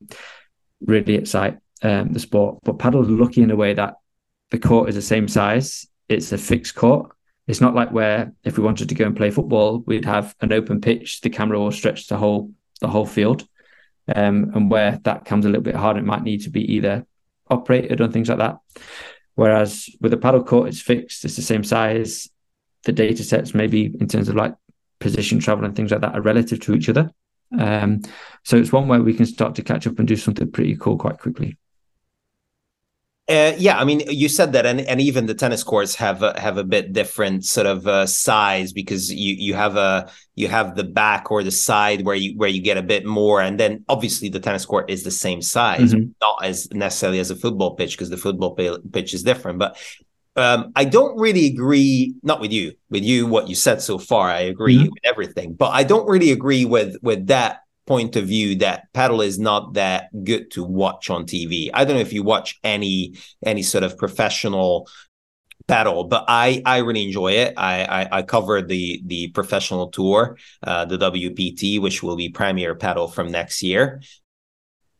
really 0.82 1.16
excite 1.16 1.58
um, 1.82 2.14
the 2.14 2.20
sport. 2.20 2.60
But 2.64 2.80
padel's 2.80 3.10
lucky 3.10 3.42
in 3.42 3.52
a 3.52 3.56
way 3.56 3.74
that 3.74 3.96
the 4.52 4.60
court 4.60 4.90
is 4.90 4.96
the 4.96 5.02
same 5.02 5.28
size. 5.28 5.88
It's 6.08 6.32
a 6.32 6.38
fixed 6.38 6.76
court. 6.76 7.12
It's 7.48 7.62
not 7.62 7.76
like 7.76 7.92
where 7.92 8.32
if 8.44 8.58
we 8.58 8.64
wanted 8.64 8.90
to 8.90 8.96
go 8.96 9.06
and 9.06 9.16
play 9.16 9.32
football, 9.32 9.84
we'd 9.86 10.06
have 10.06 10.36
an 10.42 10.54
open 10.54 10.82
pitch. 10.82 11.22
The 11.22 11.30
camera 11.30 11.60
will 11.60 11.72
stretch 11.72 12.08
the 12.08 12.18
whole 12.18 12.52
the 12.80 12.88
whole 12.88 13.08
field, 13.08 13.48
um, 14.14 14.52
and 14.54 14.70
where 14.70 15.00
that 15.04 15.26
comes 15.26 15.46
a 15.46 15.50
little 15.50 15.64
bit 15.64 15.76
harder, 15.76 16.00
it 16.00 16.06
might 16.06 16.24
need 16.24 16.42
to 16.42 16.52
be 16.52 16.76
either 16.76 17.08
operated 17.50 18.02
on 18.02 18.12
things 18.12 18.30
like 18.30 18.40
that. 18.40 18.58
Whereas 19.36 19.90
with 20.00 20.14
a 20.14 20.18
padel 20.18 20.46
court, 20.46 20.70
it's 20.70 20.82
fixed. 20.82 21.26
It's 21.26 21.36
the 21.36 21.42
same 21.42 21.64
size. 21.64 22.30
The 22.84 22.92
data 22.92 23.24
sets, 23.24 23.54
maybe 23.54 23.86
in 24.00 24.08
terms 24.08 24.30
of 24.30 24.36
like 24.36 24.56
position 25.00 25.40
travel 25.40 25.66
and 25.66 25.76
things 25.76 25.92
like 25.92 26.02
that, 26.02 26.16
are 26.16 26.22
relative 26.22 26.60
to 26.62 26.74
each 26.74 26.90
other. 26.90 27.12
Um, 27.58 28.02
so 28.44 28.58
it's 28.58 28.72
one 28.72 28.88
way 28.88 29.00
we 29.00 29.14
can 29.14 29.26
start 29.26 29.56
to 29.56 29.64
catch 29.64 29.88
up 29.88 30.00
and 30.00 30.08
do 30.08 30.16
something 30.16 30.52
pretty 30.52 30.76
cool 30.78 30.98
quite 30.98 31.20
quickly. 31.20 31.58
Uh, 33.28 33.54
yeah, 33.58 33.80
I 33.80 33.86
mean, 33.86 34.04
you 34.08 34.30
said 34.30 34.54
that, 34.54 34.68
and, 34.68 34.82
and 34.82 35.02
even 35.02 35.26
the 35.26 35.34
tennis 35.34 35.64
courts 35.64 35.96
have 35.96 36.22
a, 36.22 36.40
have 36.40 36.60
a 36.60 36.64
bit 36.64 36.94
different 36.94 37.44
sort 37.44 37.66
of 37.66 37.88
uh, 37.88 38.06
size 38.06 38.72
because 38.72 39.12
you 39.12 39.34
you 39.34 39.56
have 39.56 39.78
a 39.78 40.12
you 40.36 40.48
have 40.48 40.76
the 40.76 40.84
back 40.84 41.32
or 41.32 41.42
the 41.42 41.50
side 41.50 42.06
where 42.06 42.16
you 42.16 42.38
where 42.38 42.50
you 42.50 42.62
get 42.62 42.78
a 42.78 42.84
bit 42.84 43.04
more, 43.04 43.42
and 43.42 43.60
then 43.60 43.84
obviously 43.90 44.30
the 44.30 44.40
tennis 44.40 44.64
court 44.64 44.92
is 44.92 45.04
the 45.04 45.10
same 45.10 45.42
size, 45.42 45.96
mm-hmm. 45.96 46.12
not 46.22 46.46
as 46.46 46.72
necessarily 46.72 47.20
as 47.20 47.32
a 47.32 47.36
football 47.36 47.74
pitch 47.74 47.98
because 47.98 48.12
the 48.12 48.18
football 48.18 48.54
pitch 48.54 49.16
is 49.16 49.24
different. 49.24 49.58
But 49.58 49.76
um, 50.36 50.72
I 50.76 50.86
don't 50.86 51.18
really 51.18 51.48
agree, 51.48 52.14
not 52.22 52.40
with 52.40 52.52
you, 52.52 52.74
with 52.92 53.04
you 53.04 53.26
what 53.26 53.50
you 53.50 53.56
said 53.56 53.82
so 53.82 53.98
far. 53.98 54.30
I 54.30 54.42
agree 54.42 54.76
mm-hmm. 54.76 54.84
with 54.84 55.04
everything, 55.04 55.56
but 55.56 55.70
I 55.70 55.84
don't 55.84 56.08
really 56.08 56.32
agree 56.32 56.66
with 56.66 56.98
with 57.02 57.26
that 57.28 57.62
point 57.86 58.16
of 58.16 58.26
view 58.26 58.56
that 58.56 58.92
padel 58.94 59.26
is 59.26 59.38
not 59.38 59.74
that 59.74 60.10
good 60.24 60.52
to 60.52 60.64
watch 60.64 61.10
on 61.10 61.26
TV. 61.26 61.70
I 61.74 61.86
don't 61.86 61.96
know 61.96 62.02
if 62.02 62.14
you 62.14 62.24
watch 62.24 62.60
any 62.64 63.16
any 63.46 63.64
sort 63.64 63.84
of 63.84 63.98
professional 63.98 64.88
padel, 65.68 66.10
but 66.10 66.26
I 66.28 66.62
I 66.66 66.78
really 66.80 67.04
enjoy 67.04 67.34
it. 67.34 67.54
I 67.58 67.84
I, 67.84 68.18
I 68.20 68.22
covered 68.24 68.68
the 68.68 69.02
the 69.06 69.28
professional 69.30 69.90
tour, 69.90 70.38
uh, 70.64 70.86
the 70.86 70.98
WPT, 70.98 71.82
which 71.82 72.02
will 72.02 72.16
be 72.16 72.30
Premier 72.30 72.76
Padel 72.76 73.14
from 73.14 73.32
next 73.32 73.62
year, 73.62 74.02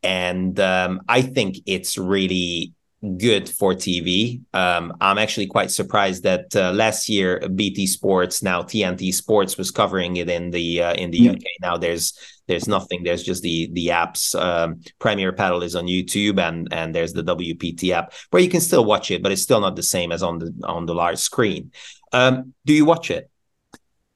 and 0.04 0.60
um, 0.60 1.02
I 1.08 1.22
think 1.22 1.58
it's 1.66 1.98
really 1.98 2.74
good 3.18 3.50
for 3.50 3.74
TV. 3.74 4.42
Um, 4.54 4.94
I'm 5.00 5.18
actually 5.18 5.48
quite 5.48 5.72
surprised 5.72 6.24
that 6.24 6.56
uh, 6.56 6.72
last 6.72 7.08
year 7.10 7.48
BT 7.54 7.88
Sports, 7.88 8.44
now 8.44 8.62
TNT 8.62 9.14
Sports, 9.14 9.58
was 9.58 9.72
covering 9.72 10.18
it 10.18 10.30
in 10.30 10.52
the 10.52 10.82
uh, 10.82 10.94
in 10.94 11.12
the 11.12 11.20
mm. 11.20 11.36
UK. 11.36 11.44
Now 11.62 11.78
there's 11.78 12.18
there's 12.48 12.68
nothing. 12.68 13.04
There's 13.04 13.24
just 13.24 13.44
the 13.44 13.70
the 13.74 13.88
apps. 13.88 14.40
Um, 14.40 14.82
Premier 15.00 15.32
Padel 15.32 15.64
is 15.64 15.76
on 15.76 15.86
YouTube, 15.86 16.40
and 16.40 16.68
and 16.72 16.94
there's 16.94 17.14
the 17.14 17.24
WPT 17.24 17.92
app 17.92 18.14
where 18.32 18.42
you 18.42 18.50
can 18.50 18.62
still 18.62 18.86
watch 18.86 19.12
it, 19.12 19.24
but 19.24 19.32
it's 19.32 19.42
still 19.42 19.62
not 19.62 19.76
the 19.76 19.84
same 19.84 20.12
as 20.12 20.24
on 20.24 20.40
the 20.40 20.54
on 20.64 20.86
the 20.86 20.96
large 20.96 21.18
screen. 21.18 21.72
Um, 22.12 22.54
do 22.66 22.74
you 22.74 22.86
watch 22.86 23.12
it? 23.12 23.30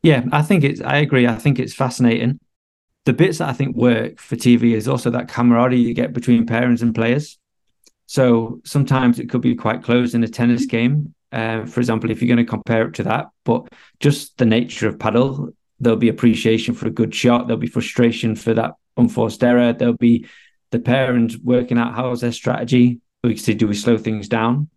Yeah, 0.02 0.23
I 0.32 0.41
think 0.41 0.63
it's. 0.63 0.82
I 0.82 0.97
agree. 0.97 1.28
I 1.28 1.36
think 1.36 1.60
it's 1.60 1.73
fascinating. 1.73 2.39
The 3.06 3.13
bits 3.13 3.39
that 3.39 3.49
I 3.49 3.54
think 3.54 3.75
work 3.75 4.19
for 4.19 4.36
TV 4.36 4.73
is 4.73 4.88
also 4.88 5.10
that 5.12 5.30
camaraderie 5.30 5.80
you 5.80 5.93
get 5.93 6.13
between 6.13 6.45
parents 6.45 6.82
and 6.82 6.93
players. 6.93 7.38
So 8.09 8.59
sometimes 8.65 9.19
it 9.19 9.29
could 9.29 9.41
be 9.41 9.53
quite 9.53 9.83
close 9.83 10.15
in 10.15 10.23
a 10.23 10.27
tennis 10.27 10.65
game. 10.65 11.13
Uh, 11.31 11.67
for 11.67 11.79
example, 11.79 12.09
if 12.09 12.23
you're 12.23 12.35
going 12.35 12.43
to 12.43 12.49
compare 12.49 12.87
it 12.87 12.95
to 12.95 13.03
that, 13.03 13.27
but 13.45 13.67
just 13.99 14.35
the 14.39 14.47
nature 14.47 14.87
of 14.87 14.97
padel, 14.97 15.53
there'll 15.79 15.95
be 15.95 16.09
appreciation 16.09 16.73
for 16.73 16.87
a 16.87 16.91
good 16.91 17.13
shot. 17.13 17.45
There'll 17.45 17.59
be 17.59 17.67
frustration 17.67 18.35
for 18.35 18.55
that 18.55 18.73
unforced 18.97 19.43
error. 19.43 19.73
There'll 19.73 19.93
be 19.93 20.25
the 20.71 20.79
parents 20.79 21.37
working 21.37 21.77
out 21.77 21.93
how's 21.93 22.21
their 22.21 22.31
strategy. 22.31 22.99
We 23.23 23.35
say, 23.35 23.53
do 23.53 23.67
we 23.67 23.75
slow 23.75 23.99
things 23.99 24.27
down? 24.27 24.69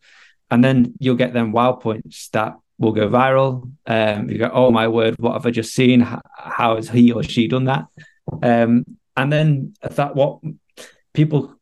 And 0.51 0.63
then 0.63 0.93
you'll 0.99 1.17
get 1.17 1.33
them 1.33 1.53
wow 1.53 1.73
points 1.73 2.29
that 2.35 2.57
will 2.79 2.93
go 2.93 3.09
viral. 3.09 3.73
Um, 3.87 4.29
you 4.29 4.37
go, 4.37 4.51
oh 4.53 4.71
my 4.71 4.89
word, 4.89 5.17
what 5.19 5.33
have 5.33 5.47
I 5.47 5.51
just 5.53 5.75
seen? 5.75 6.01
How 6.37 6.77
has 6.77 6.91
he 6.91 7.13
or 7.13 7.23
she 7.23 7.49
done 7.49 7.65
that? 7.65 7.87
Um, 8.43 8.85
and 9.17 9.33
then 9.33 9.73
that 9.81 10.15
what 10.15 10.41
people 11.15 11.57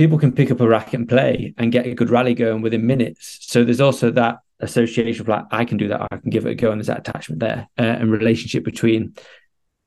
people 0.00 0.16
can 0.16 0.32
pick 0.32 0.50
up 0.50 0.62
a 0.62 0.66
racket 0.66 0.94
and 0.94 1.06
play 1.10 1.52
and 1.58 1.70
get 1.70 1.84
a 1.84 1.94
good 1.94 2.08
rally 2.08 2.32
going 2.32 2.62
within 2.62 2.86
minutes. 2.86 3.36
So 3.42 3.64
there's 3.64 3.82
also 3.82 4.10
that 4.12 4.38
association 4.60 5.20
of 5.20 5.28
like 5.28 5.44
I 5.50 5.66
can 5.66 5.76
do 5.76 5.88
that, 5.88 6.08
I 6.10 6.16
can 6.16 6.30
give 6.30 6.46
it 6.46 6.52
a 6.52 6.54
go, 6.54 6.70
and 6.70 6.80
there's 6.80 6.86
that 6.86 7.06
attachment 7.06 7.40
there 7.40 7.68
uh, 7.78 7.82
and 7.82 8.10
relationship 8.10 8.64
between 8.64 9.14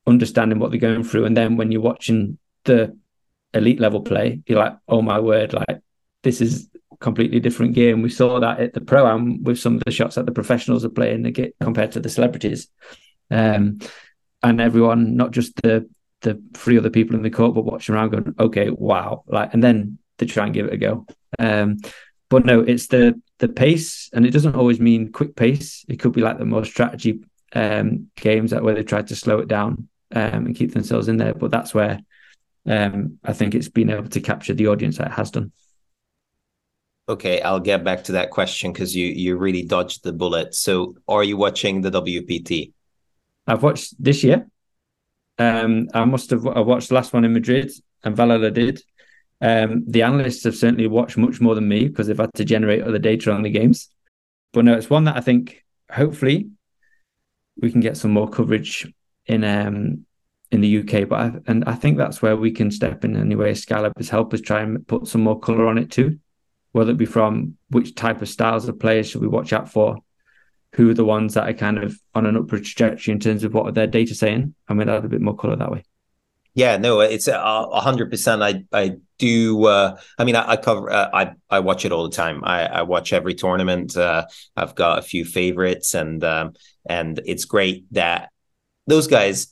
understanding 0.06 0.60
what 0.60 0.69
they're 0.69 0.80
going 0.80 1.04
through, 1.04 1.26
and 1.26 1.36
then 1.36 1.58
when 1.58 1.71
you're 1.71 1.82
watching 1.82 2.38
the 2.65 2.95
elite 3.56 3.80
level 3.80 4.02
play, 4.02 4.39
you're 4.45 4.60
like, 4.60 4.78
oh 4.88 5.02
my 5.02 5.19
word, 5.19 5.52
like 5.52 5.80
this 6.21 6.41
is 6.41 6.69
completely 6.99 7.39
different 7.39 7.73
game. 7.73 8.04
We 8.04 8.10
saw 8.10 8.39
that 8.39 8.60
at 8.60 8.73
the 8.73 8.82
pro 8.82 9.08
am 9.08 9.41
with 9.41 9.58
some 9.58 9.78
of 9.78 9.84
the 9.84 9.91
shots 9.91 10.13
that 10.13 10.28
the 10.28 10.32
professionals 10.32 10.86
are 10.86 10.89
playing 10.89 11.36
compared 11.60 11.91
to 11.93 11.99
the 11.99 12.10
celebrities, 12.10 12.67
um, 13.32 13.80
and 14.43 14.62
everyone, 14.62 15.15
not 15.15 15.32
just 15.32 15.60
the 15.63 15.89
the 16.21 16.39
three 16.54 16.78
other 16.78 16.91
people 16.91 17.15
in 17.15 17.23
the 17.23 17.32
court, 17.32 17.56
but 17.56 17.65
watching 17.65 17.95
around, 17.95 18.12
going, 18.12 18.36
okay, 18.39 18.69
wow, 18.69 19.23
like, 19.28 19.52
and 19.56 19.63
then 19.63 19.97
to 20.17 20.26
try 20.26 20.45
and 20.45 20.54
give 20.54 20.67
it 20.67 20.73
a 20.73 20.78
go. 20.78 21.06
Um, 21.39 21.78
but 22.30 22.45
no, 22.45 22.62
it's 22.62 22.88
the 22.88 23.19
the 23.39 23.47
pace, 23.47 24.10
and 24.13 24.26
it 24.26 24.32
doesn't 24.32 24.56
always 24.56 24.80
mean 24.80 25.12
quick 25.12 25.36
pace. 25.36 25.86
It 25.88 25.99
could 25.99 26.13
be 26.13 26.21
like 26.21 26.38
the 26.38 26.45
more 26.45 26.65
strategy 26.65 27.23
um, 27.54 28.10
games 28.15 28.52
that 28.52 28.63
where 28.63 28.76
they 28.76 28.84
tried 28.84 29.08
to 29.08 29.15
slow 29.15 29.39
it 29.39 29.47
down 29.47 29.88
um, 30.15 30.45
and 30.47 30.56
keep 30.56 30.73
themselves 30.73 31.08
in 31.08 31.17
there. 31.17 31.34
But 31.34 31.52
that's 31.52 31.73
where 31.73 31.99
um, 32.65 33.19
I 33.23 33.34
think 33.34 33.54
it's 33.54 33.69
been 33.69 33.89
able 33.89 34.10
to 34.10 34.21
capture 34.21 34.54
the 34.54 34.67
audience 34.67 34.97
that 34.97 35.08
it 35.08 35.13
has 35.13 35.32
done. 35.32 35.52
Okay, 37.10 37.41
I'll 37.41 37.60
get 37.60 37.84
back 37.84 38.06
to 38.06 38.13
that 38.13 38.30
question 38.32 38.71
because 38.71 38.95
you 38.95 39.08
you 39.08 39.38
really 39.38 39.63
dodged 39.63 40.04
the 40.04 40.13
bullet. 40.13 40.56
So, 40.56 40.95
are 41.08 41.23
you 41.23 41.36
watching 41.36 41.82
the 41.82 41.91
WPT? 41.91 42.71
I've 43.45 43.62
watched 43.62 44.02
this 44.02 44.23
year. 44.23 44.47
Um, 45.38 45.89
I 45.93 46.06
must 46.06 46.30
have 46.30 46.47
I 46.47 46.62
watched 46.62 46.89
the 46.89 46.95
last 46.95 47.12
one 47.12 47.26
in 47.26 47.34
Madrid 47.34 47.71
and 48.04 48.15
Valladolid, 48.15 48.82
Um, 49.41 49.84
the 49.88 50.04
analysts 50.04 50.43
have 50.46 50.56
certainly 50.56 50.88
watched 50.88 51.17
much 51.17 51.41
more 51.41 51.56
than 51.56 51.67
me 51.67 51.88
because 51.88 52.08
they've 52.08 52.17
had 52.17 52.34
to 52.36 52.46
generate 52.46 52.84
other 52.84 53.00
data 53.00 53.32
on 53.32 53.41
the 53.41 53.50
games. 53.50 53.89
But 54.54 54.65
no, 54.65 54.76
it's 54.76 54.89
one 54.89 55.04
that 55.06 55.17
I 55.17 55.22
think 55.22 55.63
hopefully 55.91 56.50
we 57.60 57.72
can 57.72 57.82
get 57.82 57.98
some 57.98 58.12
more 58.12 58.30
coverage 58.30 58.91
in 59.26 59.43
um, 59.43 60.06
in 60.52 60.62
the 60.62 60.80
UK. 60.80 61.08
But 61.10 61.19
I, 61.19 61.32
and 61.48 61.65
I 61.65 61.76
think 61.76 61.98
that's 61.98 62.22
where 62.22 62.38
we 62.38 62.52
can 62.52 62.72
step 62.72 63.04
in 63.04 63.17
anyway. 63.17 63.54
Skylab 63.54 63.98
has 63.98 64.10
helped 64.10 64.34
us 64.34 64.41
try 64.41 64.62
and 64.62 64.88
put 64.88 65.08
some 65.08 65.22
more 65.22 65.39
color 65.39 65.67
on 65.67 65.78
it 65.78 65.91
too, 65.91 66.19
whether 66.72 66.91
it 66.91 66.98
be 66.98 67.06
from 67.06 67.58
which 67.69 67.96
type 67.96 68.22
of 68.22 68.30
styles 68.30 68.67
of 68.67 68.80
players 68.80 69.10
should 69.10 69.22
we 69.22 69.28
watch 69.28 69.52
out 69.52 69.69
for, 69.69 69.98
who 70.74 70.89
are 70.89 70.96
the 70.96 71.06
ones 71.06 71.34
that 71.34 71.50
are 71.50 71.54
kind 71.54 71.80
of 71.80 72.00
on 72.13 72.26
an 72.26 72.38
upward 72.38 72.63
trajectory 72.63 73.12
in 73.12 73.19
terms 73.19 73.43
of 73.43 73.54
what 73.54 73.74
their 73.74 73.88
data 73.88 74.15
saying, 74.15 74.54
and 74.69 74.78
we'll 74.78 74.89
add 74.89 75.06
a 75.06 75.10
bit 75.10 75.22
more 75.22 75.36
color 75.36 75.56
that 75.56 75.72
way. 75.72 75.84
Yeah, 76.56 76.78
no, 76.78 77.00
it's 77.00 77.28
a 77.28 77.80
hundred 77.80 78.12
percent. 78.12 78.44
I 78.44 78.63
I 78.72 78.98
do. 79.18 79.66
Uh, 79.66 79.98
I 80.20 80.24
mean, 80.24 80.36
I, 80.36 80.52
I 80.52 80.58
cover. 80.58 80.92
Uh, 80.92 81.10
I 81.12 81.32
I 81.50 81.60
watch 81.60 81.84
it 81.84 81.92
all 81.92 82.04
the 82.04 82.16
time. 82.16 82.44
I, 82.44 82.66
I 82.68 82.82
watch 82.84 83.12
every 83.12 83.34
tournament. 83.34 83.98
Uh, 83.98 84.26
I've 84.56 84.76
got 84.76 85.00
a 85.00 85.02
few 85.02 85.26
favorites, 85.26 85.96
and 85.96 86.24
um, 86.24 86.54
and 86.88 87.20
it's 87.26 87.46
great 87.46 87.86
that 87.92 88.30
those 88.86 89.08
guys 89.08 89.48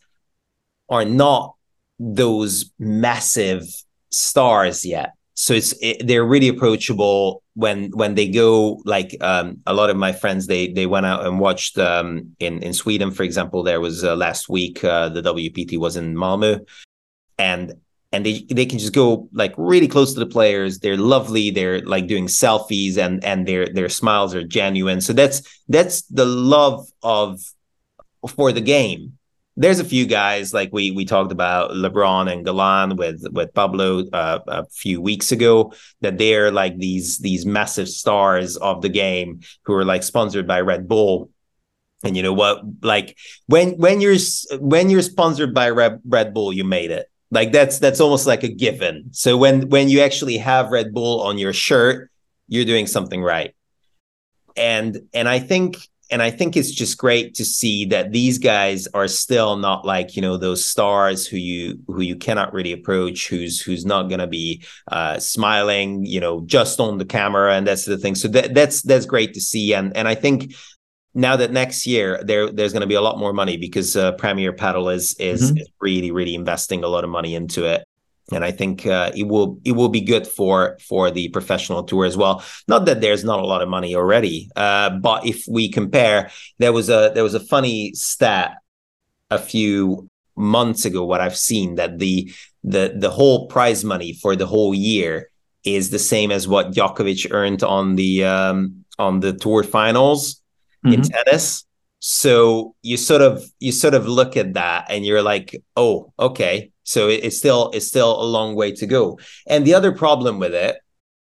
are 0.90 1.06
not 1.06 1.56
those 2.00 2.72
massive 2.78 3.64
stars 4.12 4.86
yet. 4.86 5.14
So 5.34 5.54
it's 5.56 5.74
it, 5.82 6.06
they're 6.06 6.26
really 6.26 6.50
approachable 6.50 7.42
when 7.56 7.90
when 7.92 8.14
they 8.14 8.28
go 8.28 8.82
like 8.86 9.18
um, 9.22 9.58
a 9.66 9.74
lot 9.74 9.90
of 9.90 9.98
my 9.98 10.12
friends 10.12 10.46
they 10.46 10.68
they 10.68 10.86
went 10.86 11.08
out 11.08 11.26
and 11.26 11.40
watched 11.40 11.80
um, 11.80 12.36
in 12.40 12.62
in 12.62 12.74
Sweden 12.74 13.10
for 13.10 13.24
example 13.24 13.64
there 13.64 13.82
was 13.82 14.04
uh, 14.04 14.16
last 14.16 14.50
week 14.50 14.84
uh, 14.84 15.10
the 15.10 15.22
WPT 15.22 15.80
was 15.80 15.96
in 15.98 16.16
Malmö 16.16 16.60
and 17.38 17.74
and 18.12 18.26
they 18.26 18.46
they 18.50 18.66
can 18.66 18.80
just 18.80 18.94
go 18.94 19.30
like 19.34 19.54
really 19.58 19.88
close 19.88 20.14
to 20.14 20.20
the 20.20 20.26
players. 20.26 20.80
They're 20.80 20.98
lovely. 20.98 21.50
They're 21.50 21.82
like 21.82 22.08
doing 22.08 22.28
selfies 22.28 22.98
and 22.98 23.24
and 23.24 23.48
their 23.48 23.68
their 23.70 23.90
smiles 23.90 24.36
are 24.36 24.44
genuine. 24.44 25.02
So 25.02 25.14
that's 25.14 25.42
that's 25.70 26.04
the 26.04 26.26
love 26.26 26.88
of 27.02 27.42
for 28.36 28.52
the 28.52 28.62
game. 28.62 29.18
There's 29.58 29.80
a 29.80 29.86
few 29.86 30.06
guys 30.06 30.54
like 30.54 30.70
we 30.74 30.92
we 30.92 31.06
talked 31.06 31.32
about 31.32 31.72
Lebrón 31.72 32.32
and 32.32 32.46
Galan 32.46 32.98
with 32.98 33.24
with 33.32 33.54
Pablo 33.54 34.06
uh, 34.12 34.40
a 34.48 34.66
few 34.66 35.02
weeks 35.02 35.32
ago 35.32 35.74
that 36.02 36.18
they're 36.18 36.52
like 36.52 36.78
these 36.78 37.18
these 37.20 37.46
massive 37.46 37.88
stars 37.88 38.58
of 38.58 38.82
the 38.82 38.90
game 38.90 39.42
who 39.64 39.74
are 39.74 39.86
like 39.86 40.04
sponsored 40.04 40.48
by 40.48 40.62
Red 40.62 40.88
Bull. 40.88 41.30
And 42.04 42.18
you 42.18 42.24
know 42.24 42.34
what? 42.34 42.62
Like 42.82 43.18
when 43.48 43.78
when 43.78 44.02
you're 44.02 44.18
when 44.60 44.90
you're 44.90 45.02
sponsored 45.02 45.54
by 45.54 45.70
Red, 45.70 46.02
Red 46.06 46.34
Bull 46.34 46.52
you 46.52 46.64
made 46.64 46.92
it 46.92 47.11
like 47.32 47.54
that's 47.54 47.80
that's 47.80 48.02
almost 48.02 48.28
like 48.28 48.44
a 48.44 48.50
given. 48.50 49.10
So 49.12 49.38
when 49.38 49.70
when 49.70 49.90
you 49.90 50.02
actually 50.02 50.38
have 50.38 50.72
Red 50.72 50.94
Bull 50.94 51.22
on 51.22 51.38
your 51.38 51.54
shirt, 51.54 52.12
you're 52.48 52.66
doing 52.66 52.88
something 52.88 53.24
right. 53.24 53.56
And 54.58 55.00
and 55.14 55.30
I 55.30 55.40
think 55.40 55.78
and 56.12 56.22
I 56.22 56.30
think 56.30 56.58
it's 56.58 56.72
just 56.72 56.98
great 56.98 57.36
to 57.36 57.46
see 57.46 57.86
that 57.86 58.12
these 58.12 58.38
guys 58.38 58.86
are 58.88 59.08
still 59.08 59.56
not 59.56 59.86
like 59.86 60.18
you 60.18 60.22
know 60.22 60.36
those 60.36 60.64
stars 60.64 61.26
who 61.26 61.38
you 61.38 61.80
who 61.88 62.02
you 62.02 62.18
cannot 62.18 62.54
really 62.54 62.74
approach, 62.74 63.30
who's 63.30 63.62
who's 63.62 63.86
not 63.86 64.10
gonna 64.10 64.28
be 64.28 64.64
uh, 64.92 65.18
smiling, 65.20 66.06
you 66.06 66.20
know, 66.20 66.42
just 66.42 66.82
on 66.82 66.98
the 66.98 67.06
camera, 67.06 67.56
and 67.56 67.66
that's 67.66 67.86
the 67.86 67.98
thing. 67.98 68.16
So 68.16 68.28
that 68.28 68.54
that's 68.54 68.82
that's 68.82 69.06
great 69.06 69.34
to 69.36 69.42
see, 69.42 69.74
and 69.74 69.96
and 69.96 70.08
I 70.08 70.16
think 70.16 70.54
now 71.14 71.36
that 71.36 71.52
next 71.52 71.86
year 71.86 72.22
there 72.24 72.52
there's 72.52 72.74
going 72.74 72.82
to 72.82 72.88
be 72.88 72.96
a 72.96 73.02
lot 73.02 73.18
more 73.18 73.34
money 73.34 73.58
because 73.58 73.96
uh, 73.96 74.14
Premier 74.14 74.54
Padel 74.54 74.94
is 74.94 75.14
is, 75.16 75.52
mm-hmm. 75.52 75.58
is, 75.58 75.70
really 75.80 76.12
really 76.12 76.36
investing 76.36 76.84
a 76.84 76.88
lot 76.88 77.04
of 77.04 77.10
money 77.10 77.36
into 77.36 77.66
it, 77.66 77.86
and 78.32 78.46
I 78.46 78.52
think 78.52 78.86
uh, 78.86 79.12
it 79.16 79.28
will 79.28 79.60
it 79.66 79.74
will 79.74 79.90
be 79.90 80.02
good 80.02 80.26
for 80.26 80.78
for 80.88 81.12
the 81.12 81.30
professional 81.30 81.84
tour 81.84 82.06
as 82.06 82.16
well. 82.16 82.44
Not 82.68 82.86
that 82.86 83.02
there's 83.02 83.24
not 83.24 83.40
a 83.40 83.46
lot 83.46 83.62
of 83.62 83.70
money 83.70 83.96
already, 83.96 84.50
uh, 84.56 84.92
but 84.92 85.26
if 85.26 85.44
we 85.48 85.70
compare, 85.70 86.32
there 86.60 86.74
was 86.74 86.90
a 86.90 87.12
there 87.14 87.24
was 87.24 87.36
a 87.36 87.40
funny 87.40 87.94
stat 87.94 88.58
a 89.30 89.38
few 89.38 90.10
months 90.36 90.86
ago. 90.86 91.06
What 91.06 91.22
I've 91.22 91.38
seen 91.38 91.76
that 91.76 92.00
the 92.00 92.32
the 92.64 92.94
the 92.98 93.10
whole 93.10 93.48
prize 93.48 93.84
money 93.84 94.14
for 94.14 94.36
the 94.36 94.48
whole 94.48 94.74
year 94.74 95.30
is 95.64 95.90
the 95.90 96.00
same 96.00 96.32
as 96.32 96.48
what 96.48 96.72
Djokovic 96.72 97.32
earned 97.32 97.64
on 97.64 97.96
the 97.96 98.24
um, 98.24 98.86
on 98.98 99.20
the 99.20 99.34
tour 99.34 99.64
finals 99.64 100.41
mm-hmm. 100.86 100.94
in 100.94 101.02
tennis. 101.04 101.66
So 102.00 102.76
you 102.82 102.98
sort 102.98 103.22
of 103.22 103.44
you 103.60 103.72
sort 103.72 103.94
of 103.94 104.08
look 104.08 104.36
at 104.36 104.56
that 104.56 104.88
and 104.90 105.06
you're 105.06 105.22
like, 105.22 105.62
oh, 105.76 106.12
okay. 106.18 106.72
So 106.84 107.10
it, 107.10 107.24
it's 107.24 107.38
still 107.38 107.70
it's 107.74 107.88
still 107.88 108.22
a 108.22 108.26
long 108.26 108.56
way 108.56 108.72
to 108.74 108.86
go. 108.88 109.20
And 109.48 109.66
the 109.66 109.76
other 109.76 109.92
problem 109.92 110.40
with 110.40 110.54
it, 110.56 110.78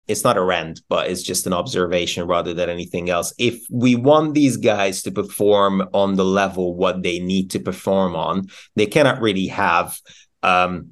it's 0.06 0.22
not 0.22 0.36
a 0.36 0.42
rant, 0.42 0.82
but 0.88 1.10
it's 1.10 1.22
just 1.22 1.46
an 1.46 1.54
observation 1.54 2.26
rather 2.26 2.52
than 2.52 2.68
anything 2.68 3.08
else. 3.10 3.32
If 3.38 3.64
we 3.70 3.96
want 3.96 4.34
these 4.34 4.58
guys 4.58 5.02
to 5.02 5.10
perform 5.10 5.88
on 5.94 6.14
the 6.14 6.24
level 6.24 6.74
what 6.74 7.02
they 7.02 7.18
need 7.18 7.50
to 7.52 7.58
perform 7.58 8.14
on, 8.14 8.48
they 8.76 8.86
cannot 8.86 9.20
really 9.20 9.46
have 9.48 9.98
um, 10.42 10.90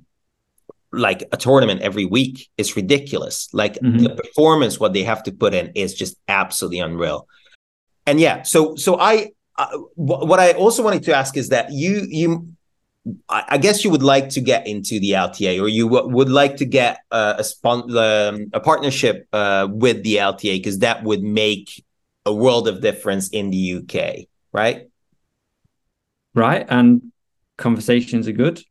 like 0.92 1.24
a 1.31 1.37
tournament 1.37 1.83
every 1.83 2.07
week. 2.07 2.48
It's 2.57 2.74
ridiculous. 2.74 3.48
Like 3.53 3.74
mm-hmm. 3.74 3.98
the 3.98 4.11
performance, 4.14 4.81
what 4.81 4.94
they 4.94 5.05
have 5.05 5.22
to 5.24 5.33
put 5.33 5.53
in 5.53 5.72
is 5.74 5.94
just 5.94 6.16
absolutely 6.27 6.81
unreal 6.81 7.29
and 8.06 8.20
yeah, 8.20 8.42
so 8.42 8.76
so 8.76 8.98
I 8.98 9.32
uh, 9.56 9.78
what 9.94 10.40
I 10.40 10.52
also 10.52 10.82
wanted 10.82 11.04
to 11.04 11.14
ask 11.14 11.36
is 11.36 11.50
that 11.50 11.72
you 11.72 12.06
you 12.08 12.54
I 13.28 13.58
guess 13.58 13.84
you 13.84 13.90
would 13.90 14.02
like 14.02 14.30
to 14.30 14.40
get 14.40 14.66
into 14.66 14.98
the 14.98 15.10
LTA, 15.10 15.60
or 15.60 15.68
you 15.68 15.90
w- 15.90 16.08
would 16.14 16.30
like 16.30 16.56
to 16.56 16.64
get 16.64 17.00
uh, 17.10 17.34
a 17.38 17.44
spon- 17.44 17.94
um, 17.96 18.50
a 18.54 18.60
partnership 18.60 19.28
uh, 19.32 19.68
with 19.70 20.02
the 20.04 20.16
LTA 20.16 20.58
because 20.58 20.78
that 20.78 21.04
would 21.04 21.22
make 21.22 21.84
a 22.24 22.32
world 22.32 22.66
of 22.66 22.80
difference 22.80 23.28
in 23.28 23.50
the 23.50 23.74
UK, 23.74 24.26
right? 24.52 24.88
Right, 26.34 26.64
and 26.68 27.12
conversations 27.58 28.26
are 28.26 28.32
good. 28.32 28.62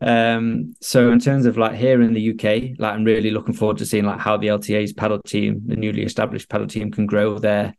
Um, 0.00 0.74
so 0.80 1.12
in 1.12 1.18
terms 1.18 1.44
of 1.44 1.58
like 1.58 1.74
here 1.74 2.00
in 2.00 2.14
the 2.14 2.30
UK, 2.30 2.78
like 2.78 2.94
I'm 2.94 3.04
really 3.04 3.30
looking 3.30 3.54
forward 3.54 3.76
to 3.78 3.86
seeing 3.86 4.06
like 4.06 4.20
how 4.20 4.38
the 4.38 4.46
LTA's 4.46 4.94
padel 4.94 5.22
team, 5.22 5.60
the 5.66 5.76
newly 5.76 6.02
established 6.02 6.48
padel 6.48 6.68
team, 6.68 6.90
can 6.90 7.04
grow 7.04 7.38
their 7.38 7.74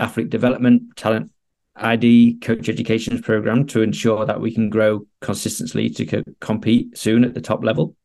athlete 0.00 0.30
development, 0.30 0.96
talent 0.96 1.30
ID, 1.76 2.38
coach 2.40 2.68
education 2.68 3.22
program 3.22 3.66
to 3.68 3.82
ensure 3.82 4.26
that 4.26 4.40
we 4.40 4.52
can 4.52 4.70
grow 4.70 5.06
consistently 5.20 5.88
to 5.90 6.06
co- 6.06 6.24
compete 6.40 6.96
soon 6.98 7.24
at 7.24 7.34
the 7.34 7.40
top 7.40 7.64
level. 7.64 7.96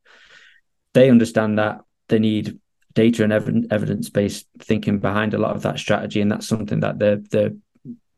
They 0.93 1.09
understand 1.09 1.57
that 1.59 1.81
they 2.07 2.19
need 2.19 2.59
data 2.93 3.23
and 3.23 3.33
ev- 3.33 3.65
evidence 3.71 4.09
based 4.09 4.47
thinking 4.59 4.99
behind 4.99 5.33
a 5.33 5.37
lot 5.37 5.55
of 5.55 5.63
that 5.63 5.79
strategy, 5.79 6.21
and 6.21 6.31
that's 6.31 6.47
something 6.47 6.81
that 6.81 6.99
they 6.99 7.15
they 7.15 7.49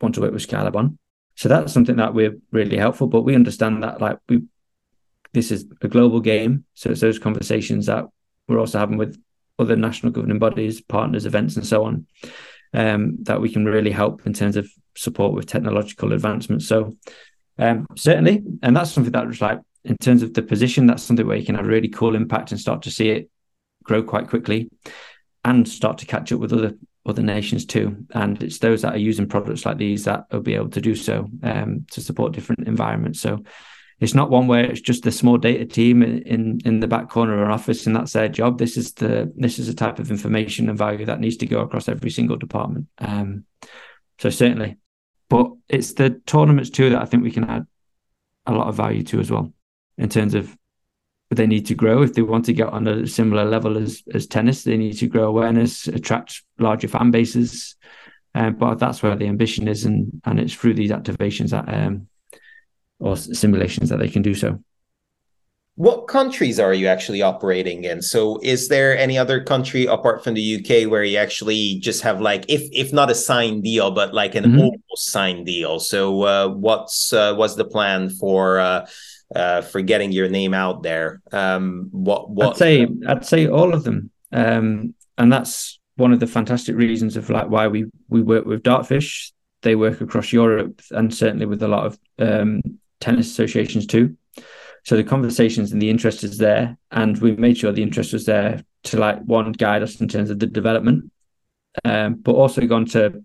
want 0.01 0.15
to 0.15 0.21
work 0.21 0.33
with 0.33 0.47
Skylab 0.47 0.75
on. 0.75 0.97
So 1.35 1.49
that's 1.49 1.73
something 1.73 1.95
that 1.95 2.13
we're 2.13 2.37
really 2.51 2.77
helpful. 2.77 3.07
But 3.07 3.23
we 3.23 3.35
understand 3.35 3.83
that 3.83 4.01
like 4.01 4.19
we 4.29 4.43
this 5.33 5.51
is 5.51 5.65
a 5.81 5.87
global 5.87 6.19
game, 6.19 6.65
so 6.73 6.91
it's 6.91 7.01
those 7.01 7.19
conversations 7.19 7.87
that 7.87 8.05
we're 8.47 8.59
also 8.59 8.79
having 8.79 8.97
with 8.97 9.21
other 9.59 9.75
national 9.75 10.11
governing 10.11 10.39
bodies, 10.39 10.81
partners, 10.81 11.25
events, 11.25 11.55
and 11.55 11.65
so 11.65 11.83
on 11.83 12.05
um, 12.73 13.17
that 13.23 13.41
we 13.41 13.51
can 13.51 13.65
really 13.65 13.91
help 13.91 14.25
in 14.25 14.33
terms 14.33 14.57
of 14.57 14.69
support 14.95 15.33
with 15.33 15.45
technological 15.45 16.13
advancements. 16.13 16.67
So 16.67 16.95
um, 17.57 17.87
certainly, 17.95 18.43
and 18.61 18.75
that's 18.75 18.91
something 18.91 19.13
that 19.13 19.27
was 19.27 19.41
like 19.41 19.59
in 19.83 19.97
terms 19.97 20.23
of 20.23 20.33
the 20.33 20.41
position, 20.41 20.85
that's 20.85 21.03
something 21.03 21.25
where 21.25 21.37
you 21.37 21.45
can 21.45 21.55
have 21.55 21.65
really 21.65 21.87
cool 21.87 22.15
impact 22.15 22.51
and 22.51 22.59
start 22.59 22.81
to 22.83 22.91
see 22.91 23.09
it 23.09 23.29
grow 23.83 24.03
quite 24.03 24.27
quickly, 24.27 24.69
and 25.45 25.67
start 25.67 25.97
to 25.99 26.05
catch 26.05 26.31
up 26.31 26.39
with 26.39 26.53
other 26.53 26.75
other 27.05 27.23
nations 27.23 27.65
too. 27.65 28.05
And 28.11 28.43
it's 28.43 28.59
those 28.59 28.81
that 28.81 28.93
are 28.93 28.97
using 28.97 29.27
products 29.27 29.65
like 29.65 29.77
these 29.77 30.03
that 30.03 30.25
will 30.31 30.41
be 30.41 30.55
able 30.55 30.69
to 30.71 30.81
do 30.81 30.93
so 30.93 31.29
um, 31.41 31.85
to 31.91 32.01
support 32.01 32.33
different 32.33 32.67
environments. 32.67 33.21
So 33.21 33.43
it's 33.99 34.13
not 34.13 34.29
one 34.29 34.47
where 34.47 34.63
it's 34.63 34.81
just 34.81 35.03
the 35.03 35.11
small 35.11 35.37
data 35.37 35.65
team 35.65 36.03
in 36.03 36.59
in 36.63 36.79
the 36.79 36.87
back 36.87 37.09
corner 37.09 37.33
of 37.33 37.47
an 37.47 37.51
office 37.51 37.87
and 37.87 37.95
that's 37.95 38.13
their 38.13 38.29
job. 38.29 38.59
This 38.59 38.77
is 38.77 38.93
the 38.93 39.31
this 39.35 39.57
is 39.57 39.67
a 39.67 39.73
type 39.73 39.99
of 39.99 40.11
information 40.11 40.69
and 40.69 40.77
value 40.77 41.05
that 41.05 41.19
needs 41.19 41.37
to 41.37 41.47
go 41.47 41.61
across 41.61 41.89
every 41.89 42.11
single 42.11 42.37
department. 42.37 42.87
Um, 42.99 43.45
so 44.19 44.29
certainly, 44.29 44.77
but 45.29 45.51
it's 45.67 45.93
the 45.93 46.21
tournaments 46.25 46.69
too 46.69 46.91
that 46.91 47.01
I 47.01 47.05
think 47.05 47.23
we 47.23 47.31
can 47.31 47.45
add 47.45 47.65
a 48.45 48.53
lot 48.53 48.67
of 48.67 48.75
value 48.75 49.03
to 49.03 49.19
as 49.19 49.31
well 49.31 49.51
in 49.97 50.09
terms 50.09 50.35
of 50.35 50.55
they 51.29 51.47
need 51.47 51.65
to 51.65 51.75
grow 51.75 52.03
if 52.03 52.13
they 52.13 52.21
want 52.21 52.45
to 52.45 52.53
get 52.53 52.69
on 52.69 52.87
a 52.87 53.07
similar 53.07 53.45
level 53.45 53.77
as 53.77 54.03
as 54.13 54.27
tennis. 54.27 54.63
They 54.63 54.77
need 54.77 54.93
to 54.99 55.07
grow 55.07 55.27
awareness, 55.27 55.87
attract 55.87 56.43
larger 56.59 56.87
fan 56.87 57.11
bases. 57.11 57.75
Um, 58.35 58.53
but 58.53 58.75
that's 58.75 59.01
where 59.01 59.15
the 59.15 59.25
ambition 59.25 59.67
is, 59.67 59.85
and 59.85 60.21
and 60.23 60.39
it's 60.39 60.53
through 60.53 60.75
these 60.75 60.91
activations 60.91 61.49
that 61.49 61.67
um, 61.73 62.07
or 62.99 63.15
simulations 63.17 63.89
that 63.89 63.97
they 63.97 64.09
can 64.09 64.21
do 64.21 64.33
so. 64.33 64.59
What 65.75 66.07
countries 66.07 66.59
are 66.59 66.73
you 66.73 66.87
actually 66.87 67.21
operating 67.21 67.83
in? 67.83 68.01
So, 68.01 68.39
is 68.41 68.67
there 68.67 68.97
any 68.97 69.15
other 69.15 69.43
country 69.43 69.85
apart 69.85 70.23
from 70.23 70.33
the 70.33 70.55
UK 70.57 70.89
where 70.89 71.03
you 71.03 71.19
actually 71.19 71.77
just 71.79 72.01
have 72.01 72.19
like, 72.19 72.45
if 72.49 72.67
if 72.71 72.91
not 72.91 73.11
a 73.11 73.15
signed 73.15 73.63
deal, 73.63 73.91
but 73.91 74.11
like 74.11 74.33
an 74.33 74.45
mm-hmm. 74.45 74.59
almost 74.59 75.05
signed 75.11 75.45
deal? 75.45 75.79
So, 75.79 76.23
uh, 76.23 76.47
what's 76.47 77.13
uh, 77.13 77.35
what's 77.35 77.53
the 77.53 77.65
plan 77.65 78.09
for 78.09 78.59
uh, 78.59 78.87
uh, 79.35 79.61
for 79.61 79.81
getting 79.81 80.11
your 80.11 80.29
name 80.29 80.53
out 80.53 80.83
there. 80.83 81.21
Um, 81.31 81.89
what 81.91 82.29
what 82.29 82.49
I'd 82.49 82.57
say 82.57 82.87
I'd 83.07 83.25
say 83.25 83.47
all 83.47 83.73
of 83.73 83.83
them, 83.83 84.09
um, 84.31 84.93
and 85.17 85.31
that's 85.31 85.79
one 85.95 86.13
of 86.13 86.19
the 86.19 86.27
fantastic 86.27 86.75
reasons 86.75 87.17
of 87.17 87.29
like 87.29 87.49
why 87.49 87.67
we 87.67 87.85
we 88.09 88.21
work 88.21 88.45
with 88.45 88.63
Dartfish. 88.63 89.31
They 89.61 89.75
work 89.75 90.01
across 90.01 90.31
Europe 90.31 90.81
and 90.91 91.13
certainly 91.13 91.45
with 91.45 91.63
a 91.63 91.67
lot 91.67 91.87
of 91.87 91.99
um, 92.19 92.61
tennis 92.99 93.29
associations 93.31 93.85
too. 93.85 94.15
So 94.83 94.95
the 94.95 95.03
conversations 95.03 95.73
and 95.73 95.81
the 95.81 95.89
interest 95.89 96.23
is 96.23 96.37
there, 96.37 96.77
and 96.91 97.17
we 97.17 97.35
made 97.35 97.57
sure 97.57 97.71
the 97.71 97.83
interest 97.83 98.13
was 98.13 98.25
there 98.25 98.63
to 98.83 98.97
like 98.97 99.21
one 99.23 99.51
guide 99.51 99.83
us 99.83 99.99
in 99.99 100.07
terms 100.07 100.29
of 100.29 100.39
the 100.39 100.47
development, 100.47 101.11
um, 101.83 102.15
but 102.15 102.33
also 102.33 102.65
gone 102.65 102.85
to, 102.85 103.23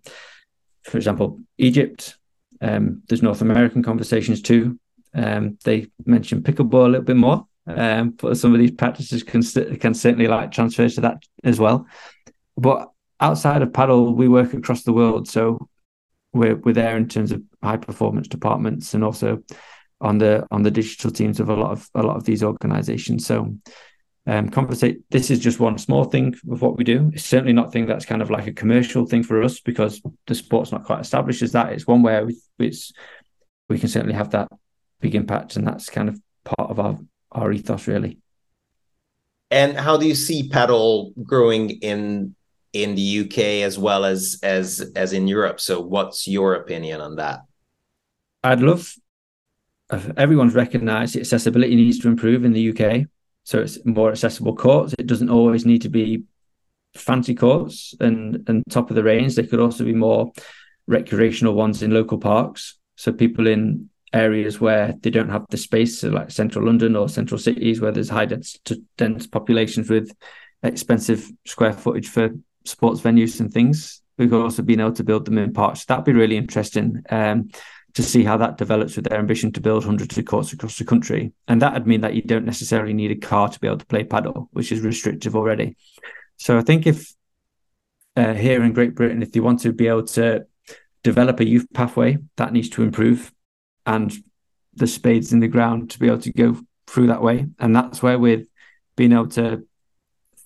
for 0.82 0.96
example, 0.96 1.38
Egypt. 1.58 2.16
Um, 2.60 3.02
there's 3.08 3.22
North 3.22 3.42
American 3.42 3.82
conversations 3.82 4.42
too. 4.42 4.78
Um, 5.14 5.58
they 5.64 5.88
mentioned 6.04 6.44
pickleball 6.44 6.86
a 6.86 6.88
little 6.88 7.04
bit 7.04 7.16
more, 7.16 7.46
um, 7.66 8.10
but 8.10 8.36
some 8.36 8.54
of 8.54 8.58
these 8.58 8.72
practices 8.72 9.22
can 9.22 9.42
can 9.76 9.94
certainly 9.94 10.26
like 10.26 10.50
transfer 10.50 10.88
to 10.88 11.00
that 11.02 11.22
as 11.44 11.60
well. 11.60 11.86
But 12.56 12.90
outside 13.20 13.62
of 13.62 13.70
padel, 13.70 14.16
we 14.16 14.26
work 14.26 14.52
across 14.54 14.82
the 14.82 14.92
world, 14.92 15.28
so 15.28 15.68
we're 16.32 16.56
we're 16.56 16.72
there 16.72 16.96
in 16.96 17.08
terms 17.08 17.32
of 17.32 17.42
high 17.62 17.76
performance 17.76 18.28
departments 18.28 18.94
and 18.94 19.04
also 19.04 19.42
on 20.00 20.18
the 20.18 20.46
on 20.50 20.62
the 20.62 20.70
digital 20.70 21.10
teams 21.10 21.40
of 21.40 21.48
a 21.48 21.54
lot 21.54 21.72
of 21.72 21.88
a 21.94 22.02
lot 22.02 22.16
of 22.16 22.24
these 22.24 22.42
organizations. 22.42 23.26
So 23.26 23.54
um 24.26 24.48
conversate 24.48 25.02
this 25.10 25.30
is 25.30 25.40
just 25.40 25.58
one 25.58 25.78
small 25.78 26.04
thing 26.04 26.34
of 26.50 26.62
what 26.62 26.76
we 26.76 26.84
do. 26.84 27.10
It's 27.14 27.24
certainly 27.24 27.52
not 27.52 27.72
thing 27.72 27.86
that's 27.86 28.06
kind 28.06 28.22
of 28.22 28.30
like 28.30 28.46
a 28.46 28.52
commercial 28.52 29.06
thing 29.06 29.22
for 29.22 29.42
us 29.42 29.60
because 29.60 30.00
the 30.26 30.34
sport's 30.34 30.72
not 30.72 30.84
quite 30.84 31.00
established 31.00 31.42
as 31.42 31.52
that. 31.52 31.72
It's 31.72 31.86
one 31.86 32.02
where 32.02 32.24
we, 32.26 32.36
it's 32.58 32.92
we 33.68 33.78
can 33.78 33.88
certainly 33.88 34.14
have 34.14 34.30
that 34.30 34.48
big 35.00 35.14
impact 35.14 35.56
and 35.56 35.66
that's 35.66 35.90
kind 35.90 36.08
of 36.08 36.20
part 36.44 36.70
of 36.70 36.80
our 36.80 36.98
our 37.30 37.52
ethos 37.52 37.86
really. 37.86 38.18
And 39.50 39.76
how 39.76 39.98
do 39.98 40.06
you 40.06 40.14
see 40.14 40.48
padel 40.48 41.12
growing 41.22 41.70
in 41.82 42.34
in 42.72 42.94
the 42.94 43.20
UK 43.20 43.38
as 43.64 43.78
well 43.78 44.04
as 44.04 44.38
as 44.42 44.92
as 44.96 45.12
in 45.12 45.28
Europe? 45.28 45.60
So 45.60 45.80
what's 45.80 46.26
your 46.26 46.54
opinion 46.54 47.00
on 47.00 47.16
that? 47.16 47.40
I'd 48.42 48.60
love 48.60 48.94
everyone's 50.16 50.54
recognised 50.54 51.16
accessibility 51.16 51.76
needs 51.76 51.98
to 52.00 52.08
improve 52.08 52.44
in 52.44 52.52
the 52.52 52.70
UK. 52.70 53.06
So 53.44 53.60
it's 53.60 53.84
more 53.84 54.10
accessible 54.10 54.56
courts. 54.56 54.94
It 54.98 55.06
doesn't 55.06 55.30
always 55.30 55.66
need 55.66 55.82
to 55.82 55.88
be 55.88 56.24
fancy 56.94 57.34
courts 57.34 57.94
and 58.00 58.48
and 58.48 58.62
top 58.70 58.90
of 58.90 58.96
the 58.96 59.04
range. 59.04 59.34
There 59.34 59.46
could 59.46 59.60
also 59.60 59.84
be 59.84 59.94
more 59.94 60.32
recreational 60.86 61.54
ones 61.54 61.82
in 61.82 61.90
local 61.90 62.18
parks. 62.18 62.78
So 62.96 63.12
people 63.12 63.46
in 63.46 63.90
areas 64.12 64.60
where 64.60 64.94
they 65.00 65.10
don't 65.10 65.30
have 65.30 65.46
the 65.48 65.56
space, 65.56 66.00
so 66.00 66.08
like 66.10 66.30
central 66.30 66.66
London 66.66 66.96
or 66.96 67.08
central 67.08 67.38
cities 67.38 67.80
where 67.80 67.92
there's 67.92 68.10
high 68.10 68.26
dense, 68.26 68.58
dense 68.98 69.26
populations 69.26 69.88
with 69.88 70.14
expensive 70.62 71.30
square 71.46 71.72
footage 71.72 72.08
for 72.08 72.30
sports 72.64 73.00
venues 73.00 73.40
and 73.40 73.52
things. 73.52 74.00
We've 74.18 74.32
also 74.32 74.62
been 74.62 74.80
able 74.80 74.92
to 74.92 75.04
build 75.04 75.24
them 75.24 75.38
in 75.38 75.52
parks. 75.52 75.84
That'd 75.84 76.04
be 76.04 76.12
really 76.12 76.36
interesting. 76.36 77.02
Um, 77.10 77.50
to 77.94 78.02
see 78.02 78.24
how 78.24 78.38
that 78.38 78.56
develops 78.56 78.96
with 78.96 79.04
their 79.04 79.18
ambition 79.18 79.52
to 79.52 79.60
build 79.60 79.84
hundreds 79.84 80.16
of 80.16 80.24
courts 80.24 80.52
across 80.52 80.78
the 80.78 80.84
country. 80.84 81.32
And 81.46 81.60
that 81.60 81.74
would 81.74 81.86
mean 81.86 82.00
that 82.00 82.14
you 82.14 82.22
don't 82.22 82.46
necessarily 82.46 82.94
need 82.94 83.10
a 83.10 83.16
car 83.16 83.48
to 83.48 83.60
be 83.60 83.66
able 83.66 83.78
to 83.78 83.86
play 83.86 84.04
padel, 84.04 84.48
which 84.52 84.72
is 84.72 84.80
restrictive 84.80 85.36
already. 85.36 85.76
So 86.38 86.56
I 86.56 86.62
think 86.62 86.86
if 86.86 87.12
uh, 88.16 88.34
here 88.34 88.62
in 88.62 88.72
Great 88.72 88.94
Britain, 88.94 89.22
if 89.22 89.36
you 89.36 89.42
want 89.42 89.60
to 89.60 89.72
be 89.72 89.88
able 89.88 90.06
to 90.06 90.46
develop 91.02 91.40
a 91.40 91.48
youth 91.48 91.66
pathway, 91.74 92.18
that 92.36 92.52
needs 92.52 92.70
to 92.70 92.82
improve. 92.82 93.32
And 93.84 94.12
the 94.74 94.86
spades 94.86 95.32
in 95.32 95.40
the 95.40 95.48
ground 95.48 95.90
to 95.90 95.98
be 95.98 96.06
able 96.06 96.20
to 96.20 96.32
go 96.32 96.56
through 96.86 97.08
that 97.08 97.22
way. 97.22 97.46
And 97.58 97.76
that's 97.76 98.02
where 98.02 98.18
we're 98.18 98.44
being 98.96 99.12
able 99.12 99.28
to 99.28 99.66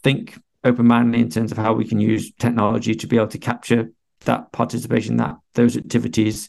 think 0.03 0.39
open 0.67 0.87
mindedly 0.87 1.21
in 1.21 1.31
terms 1.31 1.53
of 1.53 1.59
how 1.59 1.73
we 1.73 1.87
can 1.87 2.01
use 2.01 2.33
technology 2.33 2.95
to 2.95 3.07
be 3.07 3.17
able 3.17 3.29
to 3.29 3.39
capture 3.39 3.91
that 4.25 4.53
participation, 4.53 5.17
that 5.17 5.37
those 5.55 5.77
activities 5.77 6.49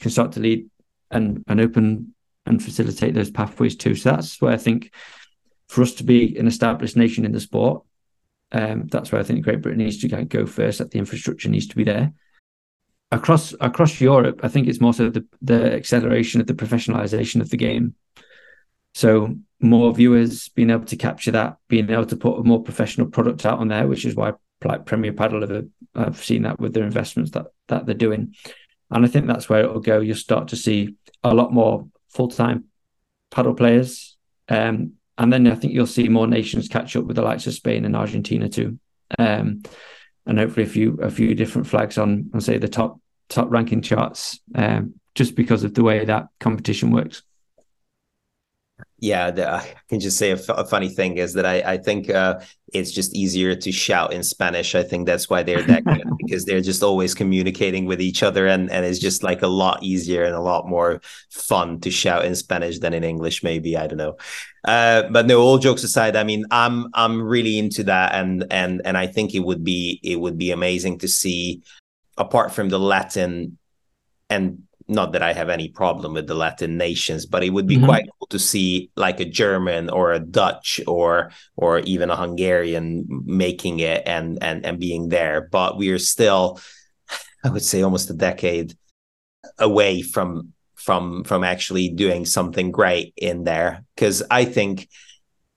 can 0.00 0.10
start 0.10 0.32
to 0.32 0.40
lead 0.40 0.68
and 1.10 1.44
and 1.48 1.60
open 1.60 2.14
and 2.46 2.62
facilitate 2.62 3.14
those 3.14 3.30
pathways 3.30 3.76
too. 3.76 3.94
So 3.94 4.10
that's 4.10 4.40
where 4.40 4.52
I 4.52 4.56
think 4.56 4.92
for 5.68 5.82
us 5.82 5.94
to 5.94 6.04
be 6.04 6.36
an 6.38 6.46
established 6.46 6.96
nation 6.96 7.24
in 7.24 7.32
the 7.32 7.40
sport, 7.40 7.82
um, 8.52 8.86
that's 8.86 9.10
where 9.10 9.20
I 9.20 9.24
think 9.24 9.44
Great 9.44 9.62
Britain 9.62 9.84
needs 9.84 9.98
to 9.98 10.24
go 10.24 10.46
first. 10.46 10.78
That 10.78 10.90
the 10.90 10.98
infrastructure 10.98 11.48
needs 11.48 11.66
to 11.68 11.76
be 11.76 11.84
there. 11.84 12.12
Across 13.12 13.54
across 13.60 14.00
Europe, 14.00 14.40
I 14.42 14.48
think 14.48 14.68
it's 14.68 14.80
more 14.80 14.94
so 14.94 15.10
the 15.10 15.26
the 15.42 15.72
acceleration 15.72 16.40
of 16.40 16.46
the 16.46 16.54
professionalization 16.54 17.40
of 17.40 17.50
the 17.50 17.56
game. 17.56 17.94
So 18.94 19.36
more 19.60 19.92
viewers 19.94 20.48
being 20.50 20.70
able 20.70 20.84
to 20.84 20.96
capture 20.96 21.30
that, 21.32 21.56
being 21.68 21.90
able 21.90 22.06
to 22.06 22.16
put 22.16 22.38
a 22.38 22.42
more 22.42 22.62
professional 22.62 23.06
product 23.06 23.46
out 23.46 23.58
on 23.58 23.68
there, 23.68 23.86
which 23.86 24.04
is 24.04 24.14
why 24.14 24.32
like 24.64 24.86
Premier 24.86 25.12
Padel 25.12 25.48
have, 25.48 25.66
have 25.94 26.24
seen 26.24 26.42
that 26.42 26.58
with 26.58 26.74
their 26.74 26.84
investments 26.84 27.30
that 27.32 27.46
that 27.68 27.86
they're 27.86 27.94
doing. 27.94 28.34
And 28.90 29.04
I 29.04 29.08
think 29.08 29.26
that's 29.26 29.48
where 29.48 29.64
it'll 29.64 29.80
go. 29.80 30.00
You'll 30.00 30.16
start 30.16 30.48
to 30.48 30.56
see 30.56 30.94
a 31.24 31.34
lot 31.34 31.52
more 31.52 31.88
full 32.08 32.28
time 32.28 32.64
padel 33.32 33.56
players. 33.56 34.16
Um, 34.48 34.92
and 35.18 35.32
then 35.32 35.46
I 35.46 35.54
think 35.54 35.72
you'll 35.72 35.86
see 35.86 36.08
more 36.08 36.26
nations 36.26 36.68
catch 36.68 36.94
up 36.94 37.04
with 37.04 37.16
the 37.16 37.22
likes 37.22 37.46
of 37.46 37.54
Spain 37.54 37.84
and 37.84 37.96
Argentina 37.96 38.48
too. 38.48 38.78
Um, 39.18 39.62
and 40.26 40.38
hopefully 40.38 40.66
a 40.66 40.68
few 40.68 40.98
a 41.00 41.10
few 41.10 41.34
different 41.34 41.66
flags 41.66 41.98
on 41.98 42.30
on 42.34 42.40
say 42.40 42.58
the 42.58 42.68
top 42.68 43.00
top 43.28 43.50
ranking 43.50 43.82
charts, 43.82 44.40
um, 44.54 44.94
just 45.14 45.34
because 45.34 45.64
of 45.64 45.74
the 45.74 45.82
way 45.82 46.04
that 46.04 46.26
competition 46.40 46.90
works 46.90 47.22
yeah, 48.98 49.30
the, 49.30 49.50
I 49.50 49.74
can 49.88 50.00
just 50.00 50.16
say 50.16 50.30
a, 50.30 50.36
f- 50.36 50.48
a 50.48 50.64
funny 50.64 50.88
thing 50.88 51.18
is 51.18 51.34
that 51.34 51.44
I, 51.44 51.60
I 51.72 51.76
think 51.76 52.08
uh, 52.08 52.40
it's 52.72 52.90
just 52.90 53.14
easier 53.14 53.54
to 53.54 53.70
shout 53.70 54.14
in 54.14 54.22
Spanish. 54.22 54.74
I 54.74 54.82
think 54.82 55.06
that's 55.06 55.28
why 55.28 55.42
they're 55.42 55.62
that 55.62 55.84
good 55.84 56.02
because 56.18 56.46
they're 56.46 56.62
just 56.62 56.82
always 56.82 57.14
communicating 57.14 57.84
with 57.84 58.00
each 58.00 58.22
other, 58.22 58.46
and 58.46 58.70
and 58.70 58.86
it's 58.86 58.98
just 58.98 59.22
like 59.22 59.42
a 59.42 59.48
lot 59.48 59.82
easier 59.82 60.24
and 60.24 60.34
a 60.34 60.40
lot 60.40 60.66
more 60.66 61.02
fun 61.30 61.78
to 61.80 61.90
shout 61.90 62.24
in 62.24 62.34
Spanish 62.34 62.78
than 62.78 62.94
in 62.94 63.04
English. 63.04 63.42
Maybe 63.42 63.76
I 63.76 63.86
don't 63.86 63.98
know, 63.98 64.16
uh, 64.64 65.02
but 65.10 65.26
no. 65.26 65.42
All 65.42 65.58
jokes 65.58 65.84
aside, 65.84 66.16
I 66.16 66.24
mean, 66.24 66.46
I'm 66.50 66.88
I'm 66.94 67.20
really 67.20 67.58
into 67.58 67.84
that, 67.84 68.14
and 68.14 68.46
and 68.50 68.80
and 68.86 68.96
I 68.96 69.08
think 69.08 69.34
it 69.34 69.40
would 69.40 69.62
be 69.62 70.00
it 70.02 70.16
would 70.16 70.38
be 70.38 70.52
amazing 70.52 70.98
to 71.00 71.08
see, 71.08 71.62
apart 72.16 72.50
from 72.50 72.70
the 72.70 72.80
Latin 72.80 73.58
and 74.30 74.65
not 74.88 75.12
that 75.12 75.22
I 75.22 75.32
have 75.32 75.48
any 75.48 75.68
problem 75.68 76.14
with 76.14 76.26
the 76.26 76.34
Latin 76.34 76.76
nations, 76.76 77.26
but 77.26 77.42
it 77.42 77.50
would 77.50 77.66
be 77.66 77.76
mm-hmm. 77.76 77.86
quite 77.86 78.08
cool 78.18 78.28
to 78.28 78.38
see 78.38 78.90
like 78.96 79.18
a 79.20 79.24
German 79.24 79.90
or 79.90 80.12
a 80.12 80.20
Dutch 80.20 80.80
or 80.86 81.32
or 81.56 81.80
even 81.80 82.10
a 82.10 82.16
Hungarian 82.16 83.04
making 83.08 83.80
it 83.80 84.02
and 84.06 84.42
and 84.42 84.64
and 84.64 84.78
being 84.78 85.08
there. 85.08 85.48
But 85.50 85.76
we 85.76 85.90
are 85.90 85.98
still, 85.98 86.60
I 87.44 87.50
would 87.50 87.64
say, 87.64 87.82
almost 87.82 88.10
a 88.10 88.14
decade 88.14 88.74
away 89.58 90.02
from 90.02 90.52
from 90.74 91.24
from 91.24 91.42
actually 91.42 91.88
doing 91.88 92.24
something 92.24 92.70
great 92.70 93.12
in 93.16 93.44
there. 93.44 93.84
Because 93.96 94.22
I 94.30 94.44
think 94.44 94.88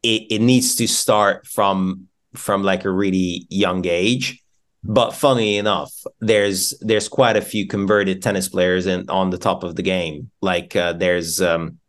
it, 0.02 0.24
it 0.32 0.42
needs 0.42 0.76
to 0.76 0.88
start 0.88 1.46
from 1.46 2.08
from 2.34 2.64
like 2.64 2.86
a 2.86 2.92
really 2.92 3.46
young 3.50 3.86
age 3.86 4.42
but 4.84 5.12
funny 5.12 5.58
enough, 5.58 5.92
there's 6.20 6.74
there's 6.82 7.10
quite 7.10 7.36
a 7.36 7.42
few 7.42 7.68
converted 7.68 8.22
tennis 8.22 8.48
players 8.48 8.86
in 8.86 9.10
on 9.10 9.30
the 9.30 9.38
top 9.38 9.64
of 9.64 9.76
the 9.76 9.82
game. 9.82 10.32
Like 10.42 10.76
uh, 10.76 10.94
there's 10.94 11.42
um, 11.42 11.80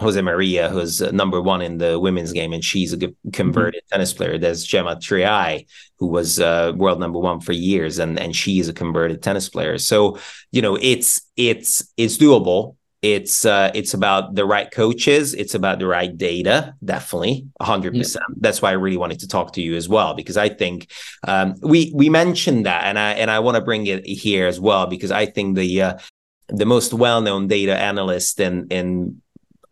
Josemaría, 0.00 0.70
who's 0.70 1.00
uh, 1.00 1.12
number 1.12 1.40
one 1.40 1.62
in 1.62 1.78
the 1.78 2.00
women's 2.00 2.32
game, 2.32 2.52
and 2.52 2.64
she's 2.64 2.92
a 2.92 2.98
converted 3.32 3.82
mm-hmm. 3.82 3.94
tennis 3.94 4.12
player. 4.12 4.38
There's 4.38 4.64
Gemma 4.64 4.96
Triay, 4.96 5.66
who 5.98 6.08
was 6.08 6.40
uh, 6.40 6.72
world 6.74 6.98
number 6.98 7.18
one 7.18 7.40
for 7.40 7.52
years, 7.52 7.98
and 7.98 8.18
and 8.18 8.34
she 8.34 8.58
is 8.58 8.68
a 8.68 8.72
converted 8.72 9.22
tennis 9.22 9.48
player. 9.48 9.78
So 9.78 10.18
you 10.50 10.62
know, 10.62 10.76
it's 10.80 11.20
it's 11.36 11.86
it's 11.96 12.18
doable 12.18 12.76
it's 13.02 13.44
uh, 13.44 13.72
it's 13.74 13.94
about 13.94 14.36
the 14.36 14.44
right 14.44 14.70
coaches. 14.70 15.34
It's 15.34 15.54
about 15.54 15.80
the 15.80 15.86
right 15.86 16.16
data. 16.16 16.74
Definitely. 16.84 17.48
100% 17.60 18.14
yeah. 18.14 18.20
that's 18.38 18.62
why 18.62 18.70
i 18.70 18.72
really 18.72 18.96
wanted 18.96 19.18
to 19.20 19.28
talk 19.28 19.52
to 19.52 19.62
you 19.62 19.74
as 19.74 19.88
well 19.88 20.14
because 20.14 20.36
i 20.36 20.48
think 20.48 20.90
um, 21.26 21.54
we 21.60 21.92
we 21.94 22.08
mentioned 22.08 22.66
that 22.66 22.84
and 22.84 22.98
i 22.98 23.12
and 23.12 23.30
i 23.30 23.38
want 23.38 23.56
to 23.56 23.60
bring 23.60 23.86
it 23.86 24.04
here 24.06 24.46
as 24.46 24.58
well 24.58 24.86
because 24.86 25.10
i 25.10 25.26
think 25.26 25.56
the 25.56 25.82
uh, 25.82 25.98
the 26.48 26.66
most 26.66 26.92
well-known 26.92 27.46
data 27.46 27.76
analyst 27.76 28.40
in 28.40 28.66
in 28.68 29.20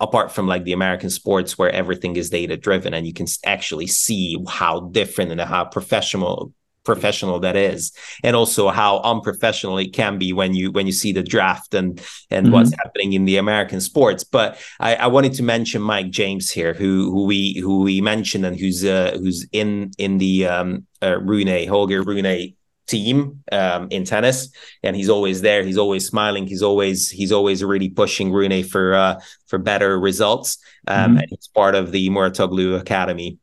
apart 0.00 0.32
from 0.32 0.46
like 0.46 0.64
the 0.64 0.72
American 0.72 1.10
sports 1.10 1.58
where 1.58 1.70
everything 1.70 2.16
is 2.16 2.30
data 2.30 2.56
driven 2.56 2.94
and 2.94 3.06
you 3.06 3.12
can 3.12 3.26
actually 3.44 3.86
see 3.86 4.36
how 4.48 4.80
different 4.80 5.30
and 5.30 5.40
how 5.40 5.64
professional 5.64 6.52
professional 6.84 7.38
that 7.40 7.56
is 7.56 7.92
and 8.24 8.34
also 8.34 8.70
how 8.70 9.00
unprofessional 9.00 9.78
it 9.78 9.92
can 9.92 10.18
be 10.18 10.32
when 10.32 10.54
you 10.54 10.72
when 10.72 10.86
you 10.86 10.92
see 10.92 11.12
the 11.12 11.22
draft 11.22 11.74
and 11.74 12.00
and 12.30 12.46
mm-hmm. 12.46 12.54
what's 12.54 12.72
happening 12.82 13.12
in 13.12 13.26
the 13.26 13.36
american 13.36 13.80
sports 13.80 14.24
but 14.24 14.58
I, 14.78 14.96
I, 14.96 15.06
wanted 15.08 15.34
to 15.34 15.42
mention 15.42 15.82
mike 15.82 16.10
james 16.10 16.50
here 16.50 16.72
who 16.72 17.10
who 17.10 17.24
we 17.24 17.58
who 17.58 17.82
we 17.82 18.00
mentioned 18.00 18.46
and 18.46 18.58
who's 18.58 18.84
uh, 18.84 19.18
who's 19.20 19.46
in 19.52 19.90
in 19.98 20.18
the 20.18 20.46
um 20.46 20.86
uh, 21.02 21.18
rune 21.20 21.68
holger 21.68 22.02
rune 22.02 22.54
team 22.90 23.44
um, 23.52 23.86
in 23.90 24.04
tennis, 24.04 24.48
and 24.82 24.96
he's 24.96 25.08
always 25.08 25.40
there. 25.40 25.62
He's 25.62 25.78
always 25.78 26.06
smiling. 26.06 26.46
He's 26.46 26.62
always 26.62 27.08
he's 27.08 27.30
always 27.30 27.62
really 27.62 27.88
pushing 27.88 28.32
Rune 28.32 28.64
for 28.64 28.94
uh, 28.94 29.20
for 29.46 29.58
better 29.58 29.98
results. 29.98 30.58
Um, 30.88 30.96
mm-hmm. 30.96 31.18
And 31.18 31.26
he's 31.30 31.48
part 31.48 31.74
of 31.76 31.92
the 31.92 32.10
Mouratoglou 32.10 32.78
Academy 32.80 33.38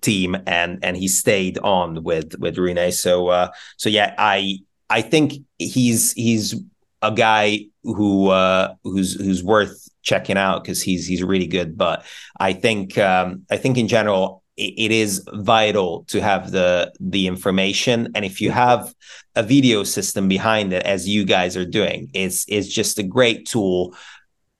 team, 0.00 0.36
and 0.46 0.78
and 0.82 0.96
he 0.96 1.08
stayed 1.08 1.58
on 1.58 2.02
with 2.02 2.38
with 2.38 2.58
Rune. 2.58 2.92
So 2.92 3.28
uh, 3.28 3.50
so 3.76 3.88
yeah, 3.88 4.14
I 4.18 4.58
I 4.90 5.02
think 5.02 5.34
he's 5.58 6.12
he's 6.12 6.54
a 7.02 7.12
guy 7.12 7.66
who 7.82 8.28
uh, 8.28 8.74
who's 8.84 9.14
who's 9.14 9.42
worth 9.42 9.88
checking 10.02 10.36
out 10.36 10.62
because 10.62 10.82
he's 10.82 11.06
he's 11.06 11.22
really 11.22 11.46
good. 11.46 11.76
But 11.76 12.04
I 12.38 12.52
think 12.52 12.98
um, 12.98 13.44
I 13.50 13.56
think 13.56 13.78
in 13.78 13.88
general 13.88 14.42
it, 14.56 14.74
it 14.76 14.90
is 14.90 15.24
vital 15.32 16.04
to 16.08 16.20
have 16.20 16.50
the 16.50 16.92
the 17.00 17.26
information, 17.26 18.08
and 18.14 18.24
if 18.24 18.40
you 18.40 18.50
have 18.50 18.94
a 19.36 19.42
video 19.42 19.84
system 19.84 20.28
behind 20.28 20.72
it, 20.72 20.84
as 20.84 21.08
you 21.08 21.24
guys 21.24 21.56
are 21.56 21.66
doing, 21.66 22.10
it's 22.14 22.44
it's 22.48 22.68
just 22.68 22.98
a 22.98 23.02
great 23.02 23.46
tool. 23.46 23.94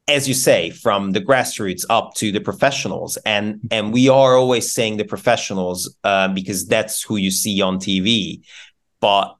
As 0.09 0.27
you 0.27 0.35
say, 0.35 0.71
from 0.71 1.13
the 1.13 1.21
grassroots 1.21 1.85
up 1.91 2.15
to 2.15 2.33
the 2.33 2.41
professionals, 2.41 3.19
and 3.27 3.61
and 3.71 3.93
we 3.93 4.09
are 4.09 4.37
always 4.37 4.73
saying 4.73 4.97
the 4.97 5.05
professionals 5.05 5.95
uh, 6.03 6.29
because 6.29 6.67
that's 6.67 7.03
who 7.03 7.17
you 7.17 7.31
see 7.31 7.61
on 7.61 7.79
TV. 7.79 8.41
But 9.01 9.37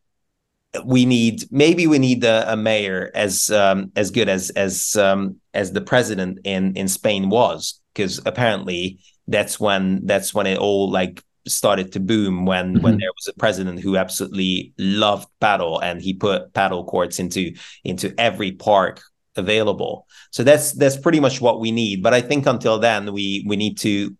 we 0.85 1.07
need 1.07 1.51
maybe 1.51 1.87
we 1.87 1.99
need 1.99 2.23
a, 2.25 2.53
a 2.53 2.57
mayor 2.57 3.11
as 3.15 3.51
um, 3.51 3.93
as 3.97 4.11
good 4.11 4.29
as 4.29 4.51
as 4.51 4.95
um, 4.97 5.37
as 5.55 5.73
the 5.73 5.81
president 5.81 6.41
in 6.45 6.77
in 6.77 6.89
Spain 6.89 7.31
was 7.31 7.81
because 7.95 8.21
apparently 8.27 9.01
that's 9.27 9.59
when 9.59 10.07
that's 10.07 10.35
when 10.35 10.47
it 10.47 10.59
all 10.59 10.91
like 10.91 11.23
started 11.47 11.93
to 11.93 12.01
boom 12.01 12.45
when 12.45 12.75
mm-hmm. 12.75 12.85
when 12.85 12.99
there 12.99 13.11
was 13.17 13.29
a 13.29 13.39
president 13.39 13.81
who 13.81 13.97
absolutely 13.97 14.73
loved 14.79 15.27
padel 15.41 15.83
and 15.83 16.01
he 16.03 16.13
put 16.13 16.53
padel 16.53 16.87
courts 16.87 17.19
into 17.19 17.55
into 17.85 18.15
every 18.19 18.53
park 18.53 19.01
available. 19.39 20.07
So 20.31 20.43
that's 20.45 20.73
that's 20.73 20.97
pretty 20.97 21.21
much 21.21 21.41
what 21.41 21.61
we 21.61 21.71
need. 21.71 22.03
But 22.03 22.15
i 22.15 22.21
think 22.21 22.47
until 22.47 22.79
then 22.79 23.13
we 23.13 23.45
we 23.47 23.57
need 23.57 23.79
to 23.79 24.17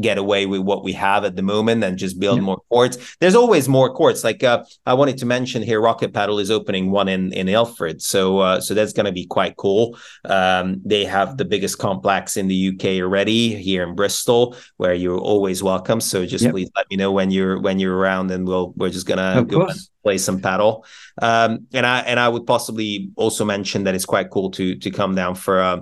get 0.00 0.18
away 0.18 0.46
with 0.46 0.60
what 0.60 0.84
we 0.84 0.92
have 0.92 1.24
at 1.24 1.36
the 1.36 1.42
moment 1.42 1.82
and 1.82 1.96
just 1.96 2.18
build 2.20 2.38
yeah. 2.38 2.44
more 2.44 2.60
courts. 2.68 3.16
There's 3.20 3.34
always 3.34 3.68
more 3.68 3.92
courts. 3.92 4.24
Like 4.24 4.42
uh, 4.42 4.64
I 4.86 4.94
wanted 4.94 5.18
to 5.18 5.26
mention 5.26 5.62
here, 5.62 5.80
Rocket 5.80 6.12
Padel 6.12 6.40
is 6.40 6.50
opening 6.50 6.90
one 6.90 7.08
in 7.08 7.32
in 7.32 7.48
Ilford, 7.48 8.02
so 8.02 8.38
uh, 8.38 8.60
so 8.60 8.74
that's 8.74 8.92
going 8.92 9.06
to 9.06 9.12
be 9.12 9.26
quite 9.26 9.56
cool. 9.56 9.98
Um, 10.24 10.80
they 10.84 11.04
have 11.04 11.36
the 11.36 11.44
biggest 11.44 11.78
complex 11.78 12.36
in 12.36 12.48
the 12.48 12.68
UK 12.68 13.02
already 13.02 13.54
here 13.54 13.82
in 13.82 13.94
Bristol, 13.94 14.56
where 14.76 14.94
you're 14.94 15.18
always 15.18 15.62
welcome. 15.62 16.00
So 16.00 16.26
just 16.26 16.44
yep. 16.44 16.52
please 16.52 16.70
let 16.76 16.86
me 16.90 16.96
know 16.96 17.12
when 17.12 17.30
you're 17.30 17.60
when 17.60 17.78
you're 17.78 17.96
around, 17.96 18.30
and 18.30 18.46
we'll 18.46 18.72
we're 18.76 18.90
just 18.90 19.06
gonna 19.06 19.44
go 19.44 19.66
and 19.66 19.78
play 20.02 20.18
some 20.18 20.40
padel. 20.40 20.84
Um, 21.20 21.66
and 21.72 21.86
I 21.86 22.00
and 22.00 22.20
I 22.20 22.28
would 22.28 22.46
possibly 22.46 23.10
also 23.16 23.44
mention 23.44 23.84
that 23.84 23.94
it's 23.94 24.04
quite 24.04 24.30
cool 24.30 24.50
to 24.52 24.76
to 24.76 24.90
come 24.90 25.14
down 25.14 25.34
for. 25.34 25.60
Uh, 25.60 25.80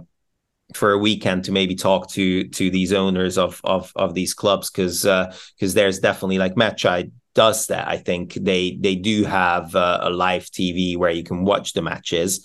for 0.74 0.92
a 0.92 0.98
weekend 0.98 1.44
to 1.44 1.52
maybe 1.52 1.74
talk 1.74 2.10
to 2.10 2.44
to 2.48 2.70
these 2.70 2.92
owners 2.92 3.38
of 3.38 3.60
of 3.64 3.92
of 3.96 4.14
these 4.14 4.34
clubs 4.34 4.70
because 4.70 5.02
because 5.02 5.72
uh, 5.72 5.74
there's 5.74 6.00
definitely 6.00 6.38
like 6.38 6.54
Matcheye 6.54 7.10
does 7.34 7.68
that. 7.68 7.86
I 7.86 7.98
think 7.98 8.34
they 8.34 8.76
they 8.80 8.96
do 8.96 9.24
have 9.24 9.76
uh, 9.76 10.00
a 10.02 10.10
live 10.10 10.44
TV 10.44 10.96
where 10.96 11.10
you 11.10 11.22
can 11.22 11.44
watch 11.44 11.74
the 11.74 11.82
matches. 11.82 12.44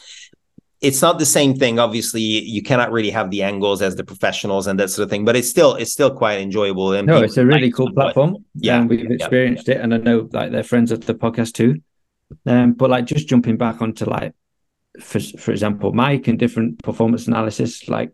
It's 0.82 1.02
not 1.02 1.20
the 1.20 1.26
same 1.26 1.56
thing. 1.56 1.80
Obviously, 1.80 2.22
you 2.22 2.64
cannot 2.64 2.92
really 2.92 3.12
have 3.12 3.30
the 3.30 3.44
angles 3.44 3.82
as 3.84 3.96
the 3.96 4.04
professionals 4.04 4.66
and 4.66 4.80
that 4.80 4.90
sort 4.90 5.04
of 5.04 5.10
thing. 5.10 5.26
But 5.26 5.36
it's 5.36 5.50
still 5.50 5.76
it's 5.76 5.92
still 5.92 6.12
quite 6.12 6.40
enjoyable. 6.42 6.94
And 6.94 7.08
no, 7.08 7.22
it's 7.22 7.38
a 7.38 7.46
really 7.46 7.72
cool 7.72 7.92
platform. 7.92 8.46
Yeah, 8.56 8.82
and 8.82 8.90
we've 8.90 9.10
experienced 9.10 9.68
yeah. 9.68 9.76
it, 9.76 9.82
and 9.82 9.94
I 9.94 9.98
know 9.98 10.28
like 10.32 10.52
they're 10.52 10.64
friends 10.64 10.92
of 10.92 11.06
the 11.06 11.16
podcast 11.16 11.54
too. 11.54 11.82
Um, 12.46 12.74
but 12.74 12.90
like 12.90 13.06
just 13.06 13.28
jumping 13.28 13.58
back 13.58 13.82
onto 13.82 14.06
like 14.06 14.34
for 15.00 15.20
for 15.20 15.52
example, 15.52 15.94
Mike 15.94 16.28
and 16.28 16.38
different 16.38 16.82
performance 16.84 17.28
analysis, 17.28 17.88
like 17.88 18.12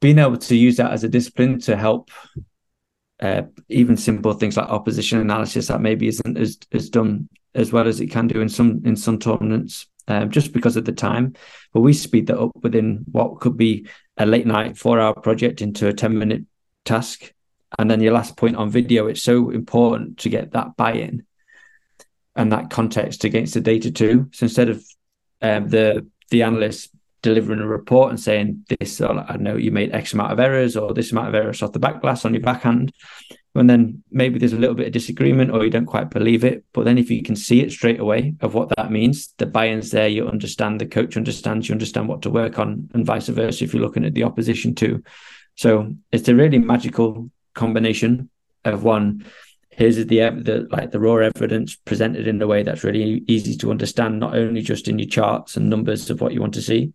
being 0.00 0.18
able 0.18 0.36
to 0.36 0.56
use 0.56 0.76
that 0.76 0.92
as 0.92 1.04
a 1.04 1.08
discipline 1.08 1.60
to 1.60 1.76
help 1.76 2.10
uh, 3.20 3.42
even 3.68 3.96
simple 3.96 4.32
things 4.32 4.56
like 4.56 4.68
opposition 4.68 5.20
analysis 5.20 5.68
that 5.68 5.80
maybe 5.80 6.08
isn't 6.08 6.36
as, 6.36 6.58
as 6.72 6.90
done 6.90 7.28
as 7.54 7.72
well 7.72 7.86
as 7.86 8.00
it 8.00 8.08
can 8.08 8.26
do 8.26 8.40
in 8.40 8.48
some 8.48 8.82
in 8.84 8.96
some 8.96 9.18
tournaments 9.18 9.86
um, 10.08 10.30
just 10.30 10.52
because 10.52 10.76
of 10.76 10.84
the 10.84 10.92
time. 10.92 11.34
But 11.72 11.80
we 11.80 11.92
speed 11.92 12.26
that 12.26 12.38
up 12.38 12.52
within 12.62 13.04
what 13.10 13.40
could 13.40 13.56
be 13.56 13.88
a 14.16 14.26
late 14.26 14.46
night 14.46 14.76
four 14.76 15.00
hour 15.00 15.14
project 15.14 15.62
into 15.62 15.88
a 15.88 15.92
10 15.92 16.18
minute 16.18 16.44
task. 16.84 17.32
And 17.78 17.90
then 17.90 18.00
your 18.00 18.12
last 18.12 18.36
point 18.36 18.56
on 18.56 18.70
video 18.70 19.06
it's 19.06 19.22
so 19.22 19.50
important 19.50 20.18
to 20.18 20.28
get 20.28 20.52
that 20.52 20.76
buy-in 20.76 21.24
and 22.36 22.52
that 22.52 22.70
context 22.70 23.24
against 23.24 23.54
the 23.54 23.60
data 23.60 23.90
too. 23.90 24.28
So 24.32 24.44
instead 24.44 24.68
of 24.68 24.84
um, 25.42 25.68
the 25.68 26.06
the 26.30 26.42
analyst 26.42 26.90
delivering 27.24 27.60
a 27.60 27.66
report 27.66 28.10
and 28.10 28.20
saying 28.20 28.64
this, 28.68 29.00
or 29.00 29.18
I 29.18 29.36
know 29.38 29.56
you 29.56 29.70
made 29.70 29.94
X 29.94 30.12
amount 30.12 30.32
of 30.32 30.38
errors 30.38 30.76
or 30.76 30.92
this 30.92 31.10
amount 31.10 31.28
of 31.28 31.34
errors 31.34 31.62
off 31.62 31.72
the 31.72 31.78
back 31.78 32.02
glass 32.02 32.24
on 32.24 32.34
your 32.34 32.42
backhand. 32.42 32.92
And 33.54 33.70
then 33.70 34.02
maybe 34.10 34.38
there's 34.38 34.52
a 34.52 34.58
little 34.58 34.74
bit 34.74 34.88
of 34.88 34.92
disagreement 34.92 35.50
or 35.50 35.64
you 35.64 35.70
don't 35.70 35.86
quite 35.86 36.10
believe 36.10 36.44
it. 36.44 36.64
But 36.74 36.84
then 36.84 36.98
if 36.98 37.10
you 37.10 37.22
can 37.22 37.34
see 37.34 37.60
it 37.60 37.72
straight 37.72 37.98
away 37.98 38.34
of 38.40 38.52
what 38.52 38.68
that 38.76 38.90
means, 38.90 39.32
the 39.38 39.46
buy-in's 39.46 39.90
there, 39.90 40.08
you 40.08 40.28
understand, 40.28 40.80
the 40.80 40.86
coach 40.86 41.16
understands, 41.16 41.68
you 41.68 41.72
understand 41.72 42.08
what 42.08 42.20
to 42.22 42.30
work 42.30 42.58
on, 42.58 42.90
and 42.92 43.06
vice 43.06 43.28
versa 43.28 43.64
if 43.64 43.72
you're 43.72 43.82
looking 43.82 44.04
at 44.04 44.12
the 44.12 44.24
opposition 44.24 44.74
too. 44.74 45.02
So 45.54 45.94
it's 46.12 46.28
a 46.28 46.34
really 46.34 46.58
magical 46.58 47.30
combination 47.54 48.28
of 48.66 48.84
one 48.84 49.24
here's 49.76 49.96
the, 49.96 50.04
the 50.04 50.68
like 50.70 50.90
the 50.90 51.00
raw 51.00 51.16
evidence 51.16 51.74
presented 51.74 52.26
in 52.28 52.40
a 52.40 52.46
way 52.46 52.62
that's 52.62 52.84
really 52.84 53.24
easy 53.26 53.56
to 53.56 53.70
understand, 53.70 54.20
not 54.20 54.36
only 54.36 54.62
just 54.62 54.88
in 54.88 54.98
your 54.98 55.08
charts 55.08 55.56
and 55.56 55.68
numbers 55.68 56.10
of 56.10 56.20
what 56.20 56.32
you 56.32 56.40
want 56.40 56.54
to 56.54 56.62
see, 56.62 56.92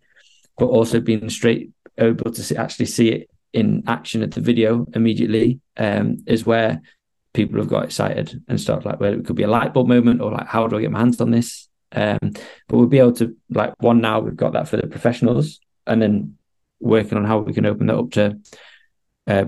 but 0.57 0.67
also 0.67 0.99
being 0.99 1.29
straight 1.29 1.71
able 1.97 2.31
to 2.31 2.43
see, 2.43 2.55
actually 2.55 2.85
see 2.85 3.09
it 3.09 3.29
in 3.51 3.83
action 3.87 4.23
at 4.23 4.31
the 4.31 4.41
video 4.41 4.85
immediately 4.93 5.59
um, 5.77 6.17
is 6.25 6.45
where 6.45 6.81
people 7.33 7.59
have 7.59 7.67
got 7.67 7.83
excited 7.83 8.41
and 8.47 8.59
start 8.59 8.85
like 8.85 8.99
well 8.99 9.13
it 9.13 9.25
could 9.25 9.35
be 9.35 9.43
a 9.43 9.47
light 9.47 9.73
bulb 9.73 9.87
moment 9.87 10.21
or 10.21 10.31
like 10.31 10.47
how 10.47 10.67
do 10.67 10.77
I 10.77 10.81
get 10.81 10.91
my 10.91 10.99
hands 10.99 11.19
on 11.19 11.31
this? 11.31 11.67
Um, 11.91 12.19
but 12.21 12.77
we'll 12.77 12.85
be 12.85 12.99
able 12.99 13.13
to 13.13 13.35
like 13.49 13.73
one 13.79 13.99
now 13.99 14.19
we've 14.19 14.35
got 14.35 14.53
that 14.53 14.67
for 14.67 14.77
the 14.77 14.87
professionals 14.87 15.59
and 15.87 16.01
then 16.01 16.37
working 16.79 17.17
on 17.17 17.25
how 17.25 17.39
we 17.39 17.53
can 17.53 17.65
open 17.65 17.87
that 17.87 17.97
up 17.97 18.11
to 18.11 18.39
uh, 19.27 19.45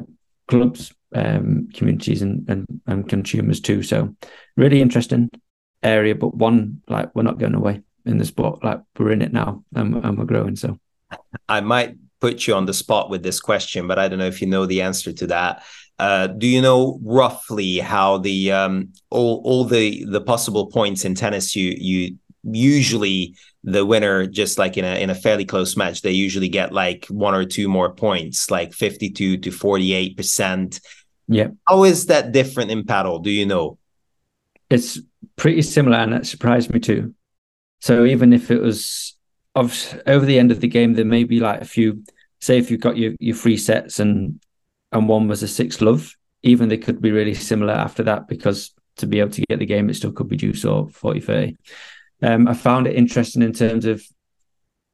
clubs 0.48 0.92
um, 1.14 1.70
communities 1.74 2.22
and, 2.22 2.48
and, 2.50 2.66
and 2.88 3.10
consumers 3.10 3.60
too. 3.60 3.84
So 3.84 4.16
really 4.58 4.82
interesting 4.82 5.30
area, 5.84 6.16
but 6.16 6.36
one 6.36 6.82
like 6.88 7.14
we're 7.16 7.24
not 7.24 7.40
going 7.40 7.56
away 7.56 7.82
in 8.06 8.18
the 8.18 8.26
sport. 8.26 8.64
Like 8.64 8.82
we're 8.98 9.12
in 9.12 9.22
it 9.22 9.34
now 9.34 9.64
and, 9.76 9.96
and 10.04 10.18
we're 10.18 10.26
growing. 10.26 10.56
So 10.56 10.78
I 11.48 11.62
might 11.62 11.96
put 12.20 12.48
you 12.48 12.54
on 12.54 12.66
the 12.66 12.74
spot 12.74 13.10
with 13.10 13.24
this 13.24 13.40
question, 13.40 13.88
but 13.88 14.00
I 14.00 14.08
don't 14.08 14.20
know 14.20 14.28
if 14.28 14.42
you 14.42 14.48
know 14.48 14.66
the 14.66 14.82
answer 14.82 15.12
to 15.12 15.28
that. 15.28 15.64
Uh, 16.00 16.28
do 16.28 16.48
you 16.48 16.62
know 16.62 17.00
roughly 17.04 17.78
how 17.78 18.18
the 18.18 18.52
um, 18.52 18.92
all 19.10 19.42
all 19.44 19.64
the 19.66 20.04
the 20.06 20.22
possible 20.22 20.68
points 20.68 21.06
in 21.06 21.14
tennis 21.14 21.56
you 21.56 21.76
you 21.78 22.18
usually 22.44 23.36
the 23.64 23.86
winner 23.86 24.26
just 24.26 24.58
like 24.58 24.78
in 24.78 24.86
a 24.86 25.00
in 25.00 25.12
a 25.12 25.16
fairly 25.16 25.46
close 25.46 25.78
match 25.78 26.02
they 26.02 26.12
usually 26.12 26.50
get 26.50 26.74
like 26.74 27.06
one 27.06 27.36
or 27.36 27.46
two 27.46 27.70
more 27.70 27.94
points 27.94 28.50
like 28.50 28.74
52 28.74 29.38
to 29.38 29.52
48 29.52 30.18
percent 30.18 30.82
yeah. 31.32 31.48
How 31.66 31.86
is 31.86 32.08
that 32.08 32.34
different 32.34 32.72
in 32.72 32.84
padel? 32.84 33.24
Do 33.24 33.32
you 33.32 33.46
know? 33.46 33.78
It's 34.70 35.00
pretty 35.38 35.62
similar, 35.62 35.98
and 35.98 36.12
that 36.12 36.26
surprised 36.26 36.74
me 36.74 36.82
too. 36.82 37.16
So 37.80 38.04
even 38.04 38.34
if 38.34 38.52
it 38.52 38.62
was 38.62 39.16
of 39.56 40.02
over 40.06 40.26
the 40.26 40.38
end 40.38 40.52
of 40.52 40.60
the 40.60 40.68
game, 40.68 40.94
there 40.94 41.06
may 41.06 41.24
be 41.24 41.40
like 41.40 41.62
a 41.62 41.66
few. 41.66 42.04
Say 42.42 42.58
if 42.58 42.70
you've 42.70 42.82
got 42.82 42.98
your 42.98 43.14
your 43.20 43.36
three 43.36 43.56
sets 43.56 44.00
and 44.02 44.42
and 44.92 45.08
one 45.08 45.30
was 45.30 45.42
a 45.42 45.48
six 45.48 45.80
love, 45.80 46.14
even 46.44 46.68
they 46.68 46.78
could 46.78 47.02
be 47.02 47.12
really 47.12 47.34
similar 47.34 47.74
after 47.74 48.04
that 48.04 48.28
because 48.28 48.72
to 48.98 49.08
be 49.08 49.22
able 49.22 49.32
to 49.32 49.46
get 49.50 49.60
the 49.60 49.66
game, 49.66 49.90
it 49.90 49.94
still 49.94 50.12
could 50.12 50.28
be 50.28 50.36
deuce 50.36 50.66
or 50.66 50.90
40 50.90 51.22
30. 51.22 51.58
Um, 52.24 52.48
I 52.50 52.54
found 52.54 52.88
it 52.88 52.98
interesting 52.98 53.42
in 53.42 53.54
terms 53.54 53.86
of 53.86 54.04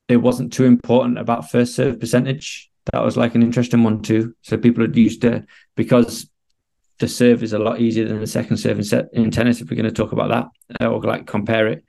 it 0.07 0.17
wasn't 0.17 0.53
too 0.53 0.65
important 0.65 1.17
about 1.17 1.49
first 1.49 1.75
serve 1.75 1.99
percentage 1.99 2.69
that 2.93 3.03
was 3.03 3.17
like 3.17 3.35
an 3.35 3.43
interesting 3.43 3.83
one 3.83 4.01
too. 4.01 4.35
So 4.41 4.57
people 4.57 4.83
are 4.83 4.89
used 4.89 5.21
to 5.21 5.45
because 5.77 6.29
the 6.99 7.07
serve 7.07 7.43
is 7.43 7.53
a 7.53 7.59
lot 7.59 7.79
easier 7.79 8.05
than 8.05 8.19
the 8.19 8.27
second 8.27 8.57
serve 8.57 8.79
in, 8.79 8.83
set, 8.83 9.05
in 9.13 9.31
tennis. 9.31 9.61
If 9.61 9.69
we're 9.69 9.77
going 9.77 9.85
to 9.85 9.91
talk 9.91 10.11
about 10.11 10.29
that 10.29 10.83
uh, 10.83 10.89
or 10.89 10.99
like 11.01 11.27
compare 11.27 11.67
it, 11.67 11.85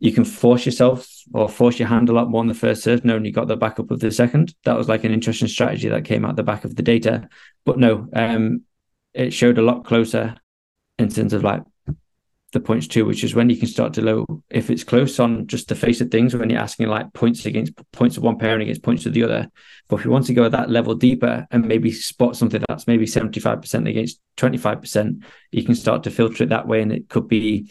you 0.00 0.10
can 0.10 0.24
force 0.24 0.64
yourself 0.64 1.06
or 1.34 1.48
force 1.48 1.78
your 1.78 1.88
hand 1.88 2.08
a 2.08 2.12
lot 2.12 2.30
more 2.30 2.40
on 2.40 2.46
the 2.46 2.54
first 2.54 2.82
serve, 2.82 3.04
knowing 3.04 3.24
you 3.24 3.32
got 3.32 3.46
the 3.46 3.56
backup 3.56 3.90
of 3.90 4.00
the 4.00 4.10
second. 4.10 4.54
That 4.64 4.76
was 4.76 4.88
like 4.88 5.04
an 5.04 5.12
interesting 5.12 5.48
strategy 5.48 5.88
that 5.88 6.04
came 6.04 6.24
out 6.24 6.36
the 6.36 6.42
back 6.42 6.64
of 6.64 6.74
the 6.74 6.82
data. 6.82 7.28
But 7.64 7.78
no, 7.78 8.08
um, 8.14 8.62
it 9.12 9.32
showed 9.32 9.58
a 9.58 9.62
lot 9.62 9.84
closer 9.84 10.36
in 10.98 11.10
terms 11.10 11.32
of 11.32 11.44
like 11.44 11.62
the 12.52 12.60
points 12.60 12.86
too, 12.86 13.04
which 13.04 13.24
is 13.24 13.34
when 13.34 13.50
you 13.50 13.56
can 13.56 13.68
start 13.68 13.92
to 13.94 14.02
know 14.02 14.24
if 14.48 14.70
it's 14.70 14.84
close 14.84 15.18
on 15.18 15.46
just 15.46 15.68
the 15.68 15.74
face 15.74 16.00
of 16.00 16.10
things 16.10 16.34
when 16.34 16.48
you're 16.48 16.60
asking 16.60 16.88
like 16.88 17.12
points 17.12 17.44
against 17.44 17.72
points 17.92 18.16
of 18.16 18.22
one 18.22 18.38
pairing 18.38 18.62
against 18.62 18.82
points 18.82 19.04
of 19.04 19.12
the 19.12 19.22
other. 19.22 19.50
But 19.88 19.96
if 19.96 20.04
you 20.04 20.10
want 20.10 20.26
to 20.26 20.34
go 20.34 20.48
that 20.48 20.70
level 20.70 20.94
deeper 20.94 21.46
and 21.50 21.66
maybe 21.66 21.92
spot 21.92 22.36
something 22.36 22.62
that's 22.66 22.86
maybe 22.86 23.04
75% 23.04 23.88
against 23.88 24.20
25%, 24.38 25.22
you 25.52 25.62
can 25.62 25.74
start 25.74 26.04
to 26.04 26.10
filter 26.10 26.44
it 26.44 26.48
that 26.48 26.66
way. 26.66 26.80
And 26.80 26.92
it 26.92 27.08
could 27.10 27.28
be 27.28 27.70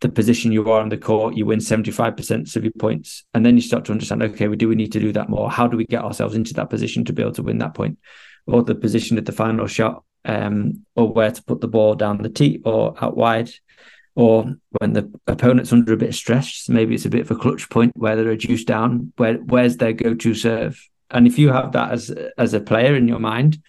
the 0.00 0.08
position 0.08 0.52
you 0.52 0.70
are 0.70 0.80
on 0.80 0.88
the 0.88 0.96
court, 0.96 1.36
you 1.36 1.46
win 1.46 1.58
75% 1.58 2.56
of 2.56 2.64
your 2.64 2.72
points. 2.72 3.24
And 3.34 3.44
then 3.44 3.56
you 3.56 3.62
start 3.62 3.84
to 3.86 3.92
understand, 3.92 4.22
okay, 4.22 4.48
we 4.48 4.56
do 4.56 4.68
we 4.68 4.76
need 4.76 4.92
to 4.92 5.00
do 5.00 5.12
that 5.12 5.28
more? 5.28 5.50
How 5.50 5.66
do 5.66 5.76
we 5.76 5.84
get 5.84 6.04
ourselves 6.04 6.34
into 6.34 6.54
that 6.54 6.70
position 6.70 7.04
to 7.04 7.12
be 7.12 7.22
able 7.22 7.32
to 7.32 7.42
win 7.42 7.58
that 7.58 7.74
point? 7.74 7.98
Or 8.46 8.62
the 8.62 8.74
position 8.74 9.18
at 9.18 9.26
the 9.26 9.32
final 9.32 9.66
shot, 9.66 10.04
um, 10.24 10.84
or 10.94 11.12
where 11.12 11.30
to 11.30 11.42
put 11.42 11.60
the 11.60 11.68
ball 11.68 11.94
down 11.94 12.22
the 12.22 12.28
tee 12.28 12.60
or 12.64 12.94
out 13.02 13.16
wide. 13.16 13.50
Or 14.16 14.56
when 14.80 14.94
the 14.94 15.12
opponent's 15.26 15.72
under 15.72 15.92
a 15.92 15.96
bit 15.96 16.08
of 16.08 16.14
stress, 16.14 16.68
maybe 16.68 16.94
it's 16.94 17.04
a 17.04 17.10
bit 17.10 17.20
of 17.20 17.30
a 17.30 17.36
clutch 17.36 17.68
point 17.68 17.92
where 17.96 18.16
they're 18.16 18.24
reduced 18.24 18.66
down, 18.66 19.12
where 19.16 19.34
where's 19.34 19.76
their 19.76 19.92
go-to 19.92 20.34
serve? 20.34 20.82
And 21.10 21.26
if 21.26 21.38
you 21.38 21.50
have 21.50 21.72
that 21.72 21.92
as 21.92 22.10
as 22.38 22.54
a 22.54 22.60
player 22.60 22.96
in 22.96 23.08
your 23.08 23.20
mind 23.20 23.62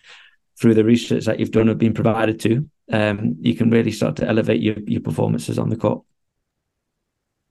through 0.59 0.73
the 0.73 0.85
research 0.85 1.25
that 1.25 1.39
you've 1.39 1.51
done 1.51 1.69
or 1.69 1.75
been 1.75 1.93
provided 1.93 2.39
to, 2.39 2.67
um, 2.91 3.35
you 3.41 3.55
can 3.55 3.69
really 3.69 3.91
start 3.91 4.15
to 4.15 4.27
elevate 4.27 4.61
your, 4.61 4.77
your 4.87 5.01
performances 5.01 5.59
on 5.59 5.69
the 5.69 5.75
court. 5.75 6.03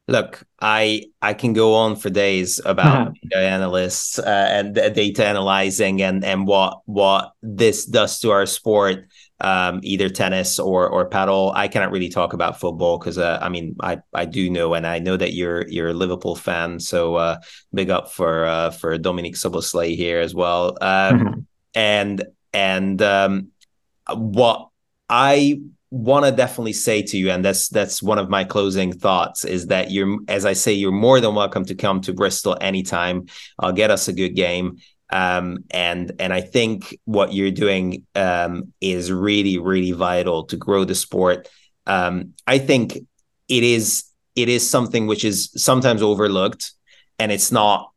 Look, 0.08 0.44
I 0.60 1.06
I 1.20 1.34
can 1.34 1.52
go 1.52 1.74
on 1.74 1.96
for 1.96 2.10
days 2.10 2.60
about 2.64 3.14
data 3.30 3.44
analysts 3.44 4.18
uh, 4.18 4.48
and 4.50 4.74
data 4.74 5.26
analyzing 5.26 6.00
and 6.00 6.24
and 6.24 6.46
what 6.46 6.80
what 6.86 7.32
this 7.42 7.84
does 7.84 8.20
to 8.20 8.30
our 8.30 8.46
sport, 8.46 9.08
um, 9.40 9.80
either 9.82 10.08
tennis 10.08 10.58
or 10.58 10.88
or 10.88 11.08
padel. 11.08 11.52
I 11.54 11.68
cannot 11.68 11.90
really 11.90 12.08
talk 12.08 12.32
about 12.32 12.60
football 12.60 12.98
because 12.98 13.18
uh, 13.18 13.38
I 13.40 13.48
mean 13.48 13.76
I 13.80 13.98
I 14.12 14.24
do 14.24 14.50
know 14.50 14.74
and 14.74 14.86
I 14.86 14.98
know 14.98 15.16
that 15.16 15.32
you're 15.32 15.66
you're 15.68 15.88
a 15.88 15.94
Liverpool 15.94 16.36
fan, 16.36 16.80
so 16.80 17.16
uh, 17.16 17.38
big 17.72 17.90
up 17.90 18.10
for 18.10 18.44
uh, 18.44 18.70
for 18.70 18.98
Dominik 18.98 19.34
Szoboszlai 19.34 19.96
here 19.96 20.20
as 20.20 20.34
well. 20.34 20.78
Um, 20.80 21.18
mm-hmm. 21.20 21.40
And 21.74 22.24
and 22.52 23.02
um, 23.02 23.48
what 24.14 24.68
I 25.08 25.60
want 25.90 26.24
to 26.24 26.32
definitely 26.32 26.72
say 26.72 27.02
to 27.02 27.16
you, 27.16 27.30
and 27.30 27.44
that's 27.44 27.68
that's 27.68 28.02
one 28.02 28.18
of 28.18 28.28
my 28.28 28.44
closing 28.44 28.92
thoughts, 28.92 29.44
is 29.44 29.68
that 29.68 29.90
you're, 29.90 30.18
as 30.28 30.44
I 30.44 30.52
say, 30.52 30.72
you're 30.72 30.92
more 30.92 31.20
than 31.20 31.34
welcome 31.34 31.64
to 31.66 31.74
come 31.74 32.00
to 32.02 32.12
Bristol 32.12 32.56
anytime. 32.60 33.26
I'll 33.58 33.72
get 33.72 33.90
us 33.90 34.08
a 34.08 34.12
good 34.12 34.30
game. 34.30 34.78
Um, 35.10 35.64
and 35.70 36.12
and 36.18 36.32
I 36.32 36.40
think 36.40 36.98
what 37.04 37.32
you're 37.32 37.52
doing 37.52 38.04
um, 38.14 38.72
is 38.80 39.12
really 39.12 39.58
really 39.58 39.92
vital 39.92 40.44
to 40.44 40.56
grow 40.56 40.84
the 40.84 40.94
sport. 40.94 41.48
Um, 41.86 42.34
I 42.46 42.58
think 42.58 42.96
it 43.48 43.62
is 43.62 44.04
it 44.34 44.48
is 44.48 44.68
something 44.68 45.06
which 45.06 45.24
is 45.24 45.50
sometimes 45.56 46.02
overlooked, 46.02 46.72
and 47.18 47.30
it's 47.30 47.52
not 47.52 47.90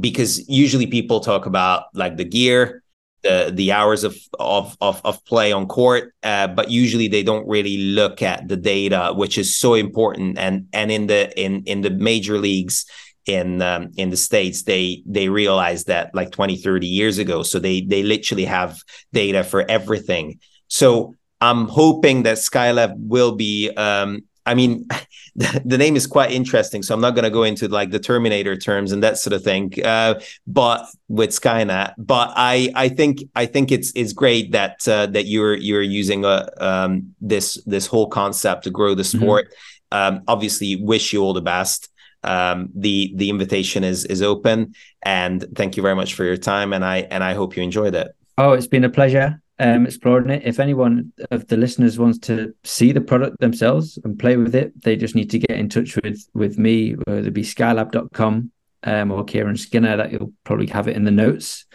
because 0.00 0.48
usually 0.48 0.86
people 0.86 1.20
talk 1.20 1.46
about 1.46 1.84
like 1.94 2.16
the 2.16 2.24
gear 2.24 2.84
the 3.24 3.50
the 3.52 3.72
hours 3.72 4.04
of 4.04 4.16
of 4.38 4.76
of, 4.80 5.00
of 5.04 5.24
play 5.24 5.50
on 5.50 5.66
court, 5.66 6.14
uh, 6.22 6.46
but 6.46 6.70
usually 6.70 7.08
they 7.08 7.24
don't 7.24 7.48
really 7.48 7.78
look 7.78 8.22
at 8.22 8.46
the 8.46 8.56
data, 8.56 9.12
which 9.16 9.36
is 9.36 9.56
so 9.56 9.74
important. 9.74 10.38
And 10.38 10.68
and 10.72 10.92
in 10.92 11.08
the 11.08 11.36
in 11.40 11.64
in 11.64 11.80
the 11.80 11.90
major 11.90 12.38
leagues 12.38 12.86
in 13.26 13.62
um, 13.62 13.90
in 13.96 14.10
the 14.10 14.16
states, 14.16 14.62
they 14.62 15.02
they 15.06 15.28
realized 15.28 15.86
that 15.86 16.14
like 16.14 16.30
20, 16.30 16.56
30 16.56 16.86
years 16.86 17.18
ago. 17.18 17.42
So 17.42 17.58
they 17.58 17.80
they 17.80 18.02
literally 18.02 18.44
have 18.44 18.80
data 19.12 19.44
for 19.44 19.68
everything. 19.68 20.40
So 20.68 21.14
I'm 21.40 21.68
hoping 21.68 22.24
that 22.24 22.38
Skylab 22.38 22.94
will 22.96 23.32
be 23.32 23.70
um, 23.70 24.24
I 24.46 24.54
mean, 24.54 24.86
the, 25.36 25.78
name 25.78 25.96
is 25.96 26.06
quite 26.06 26.30
interesting, 26.30 26.82
so 26.82 26.94
I'm 26.94 27.00
not 27.00 27.14
going 27.14 27.24
to 27.24 27.30
go 27.30 27.44
into 27.44 27.68
like 27.68 27.90
the 27.90 27.98
Terminator 27.98 28.56
terms 28.56 28.92
and 28.92 29.02
that 29.02 29.18
sort 29.18 29.32
of 29.32 29.42
thing. 29.42 29.72
Uh, 29.82 30.20
but 30.46 30.86
with 31.08 31.30
Skynet, 31.30 31.94
but 31.98 32.32
I 32.36 32.70
I 32.74 32.88
think 32.88 33.24
I 33.34 33.46
think 33.46 33.72
it's 33.72 33.92
it's 33.94 34.12
great 34.12 34.52
that 34.52 34.86
uh, 34.86 35.06
that 35.06 35.26
you're 35.26 35.54
you're 35.54 35.82
using 35.82 36.24
a, 36.24 36.28
uh, 36.28 36.48
um, 36.58 37.14
this 37.20 37.62
this 37.64 37.86
whole 37.86 38.08
concept 38.08 38.64
to 38.64 38.70
grow 38.70 38.94
the 38.94 39.02
mm-hmm. 39.02 39.18
sport. 39.18 39.46
Mm-hmm. 39.46 40.16
Um, 40.16 40.24
obviously, 40.28 40.76
wish 40.76 41.12
you 41.12 41.22
all 41.22 41.32
the 41.32 41.42
best. 41.42 41.88
Um, 42.24 42.70
the 42.74 43.12
the 43.16 43.30
invitation 43.30 43.84
is 43.84 44.04
is 44.04 44.22
open, 44.22 44.74
and 45.02 45.44
thank 45.54 45.76
you 45.76 45.82
very 45.82 45.94
much 45.94 46.14
for 46.14 46.24
your 46.24 46.36
time. 46.36 46.72
And 46.72 46.84
I 46.84 46.98
and 47.10 47.22
I 47.22 47.34
hope 47.34 47.56
you 47.56 47.62
enjoyed 47.62 47.94
it. 47.94 48.08
Oh, 48.38 48.52
it's 48.52 48.66
been 48.66 48.84
a 48.84 48.90
pleasure 48.90 49.40
um, 49.58 49.86
exploring 49.86 50.30
it. 50.30 50.42
If 50.44 50.58
anyone 50.58 51.12
of 51.30 51.46
the 51.46 51.56
listeners 51.56 51.98
wants 51.98 52.18
to 52.20 52.54
see 52.64 52.92
the 52.92 53.00
product 53.00 53.40
themselves 53.40 53.98
and 54.04 54.18
play 54.18 54.36
with 54.36 54.54
it, 54.54 54.80
they 54.82 54.96
just 54.96 55.14
need 55.14 55.30
to 55.30 55.38
get 55.38 55.58
in 55.58 55.68
touch 55.68 55.96
with 55.96 56.26
with 56.34 56.58
me, 56.58 56.92
whether 57.04 57.26
it 57.26 57.32
be 57.32 57.42
skylab.com 57.42 58.50
um, 58.84 59.10
or 59.10 59.24
Ciaran 59.24 59.56
Skinner, 59.56 59.96
that 59.96 60.12
you'll 60.12 60.32
probably 60.44 60.66
have 60.66 60.88
it 60.88 60.96
in 60.96 61.04
the 61.04 61.10
notes. 61.10 61.66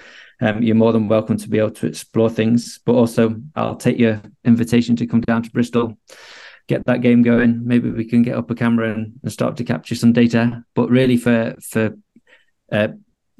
Um, 0.41 0.63
you're 0.63 0.75
more 0.75 0.93
than 0.93 1.09
welcome 1.09 1.37
to 1.37 1.49
be 1.49 1.59
able 1.59 1.71
to 1.71 1.87
explore 1.87 2.29
things, 2.29 2.79
but 2.85 2.93
also 2.93 3.35
I'll 3.55 3.75
take 3.75 3.97
your 3.97 4.21
invitation 4.45 4.95
to 4.97 5.07
come 5.07 5.21
down 5.21 5.43
to 5.43 5.51
Bristol, 5.51 5.97
get 6.69 6.85
that 6.85 7.01
game 7.01 7.23
going. 7.23 7.65
Maybe 7.65 7.89
we 7.89 8.05
can 8.05 8.21
get 8.21 8.37
up 8.37 8.49
a 8.51 8.55
camera 8.55 8.93
and, 8.93 9.19
and 9.23 9.31
start 9.31 9.57
to 9.57 9.63
capture 9.63 9.95
some 9.95 10.13
data. 10.13 10.63
But 10.75 10.89
really, 10.89 11.17
for 11.17 11.55
for 11.61 11.97
uh, 12.71 12.89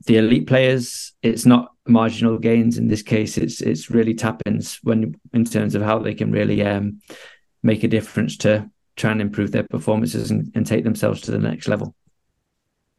the 0.06 0.18
elite 0.18 0.48
players, 0.48 1.14
it's 1.22 1.46
not 1.46 1.72
marginal 1.88 2.38
gains 2.40 2.78
in 2.78 2.88
this 2.88 3.04
case. 3.04 3.38
It's 3.38 3.62
it's 3.62 3.90
really 3.90 4.16
tap-ins 4.16 4.80
when 4.84 5.16
in 5.32 5.46
terms 5.46 5.76
of 5.76 5.84
how 5.84 6.00
they 6.00 6.16
can 6.16 6.32
really 6.32 6.64
um, 6.64 7.02
make 7.64 7.84
a 7.84 7.88
difference 7.88 8.36
to 8.38 8.70
try 8.96 9.12
and 9.12 9.22
improve 9.22 9.52
their 9.52 9.64
performances 9.64 10.32
and, 10.32 10.52
and 10.56 10.66
take 10.66 10.84
themselves 10.84 11.22
to 11.22 11.32
the 11.32 11.40
next 11.40 11.68
level. 11.68 11.96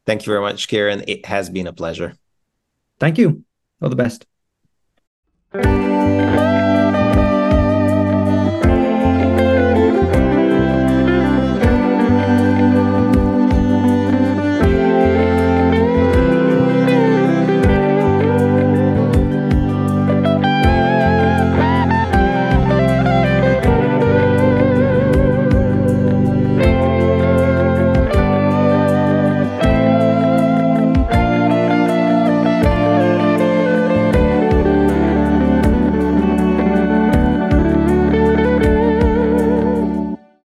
Thank 0.07 0.25
you 0.25 0.33
very 0.33 0.41
much, 0.41 0.69
Ciaran. 0.69 1.05
It 1.07 1.27
has 1.27 1.51
been 1.51 1.67
a 1.67 1.73
pleasure. 1.73 2.15
Thank 2.99 3.19
you. 3.19 3.45
All 3.83 3.91
the 3.91 3.97
best. 3.97 4.27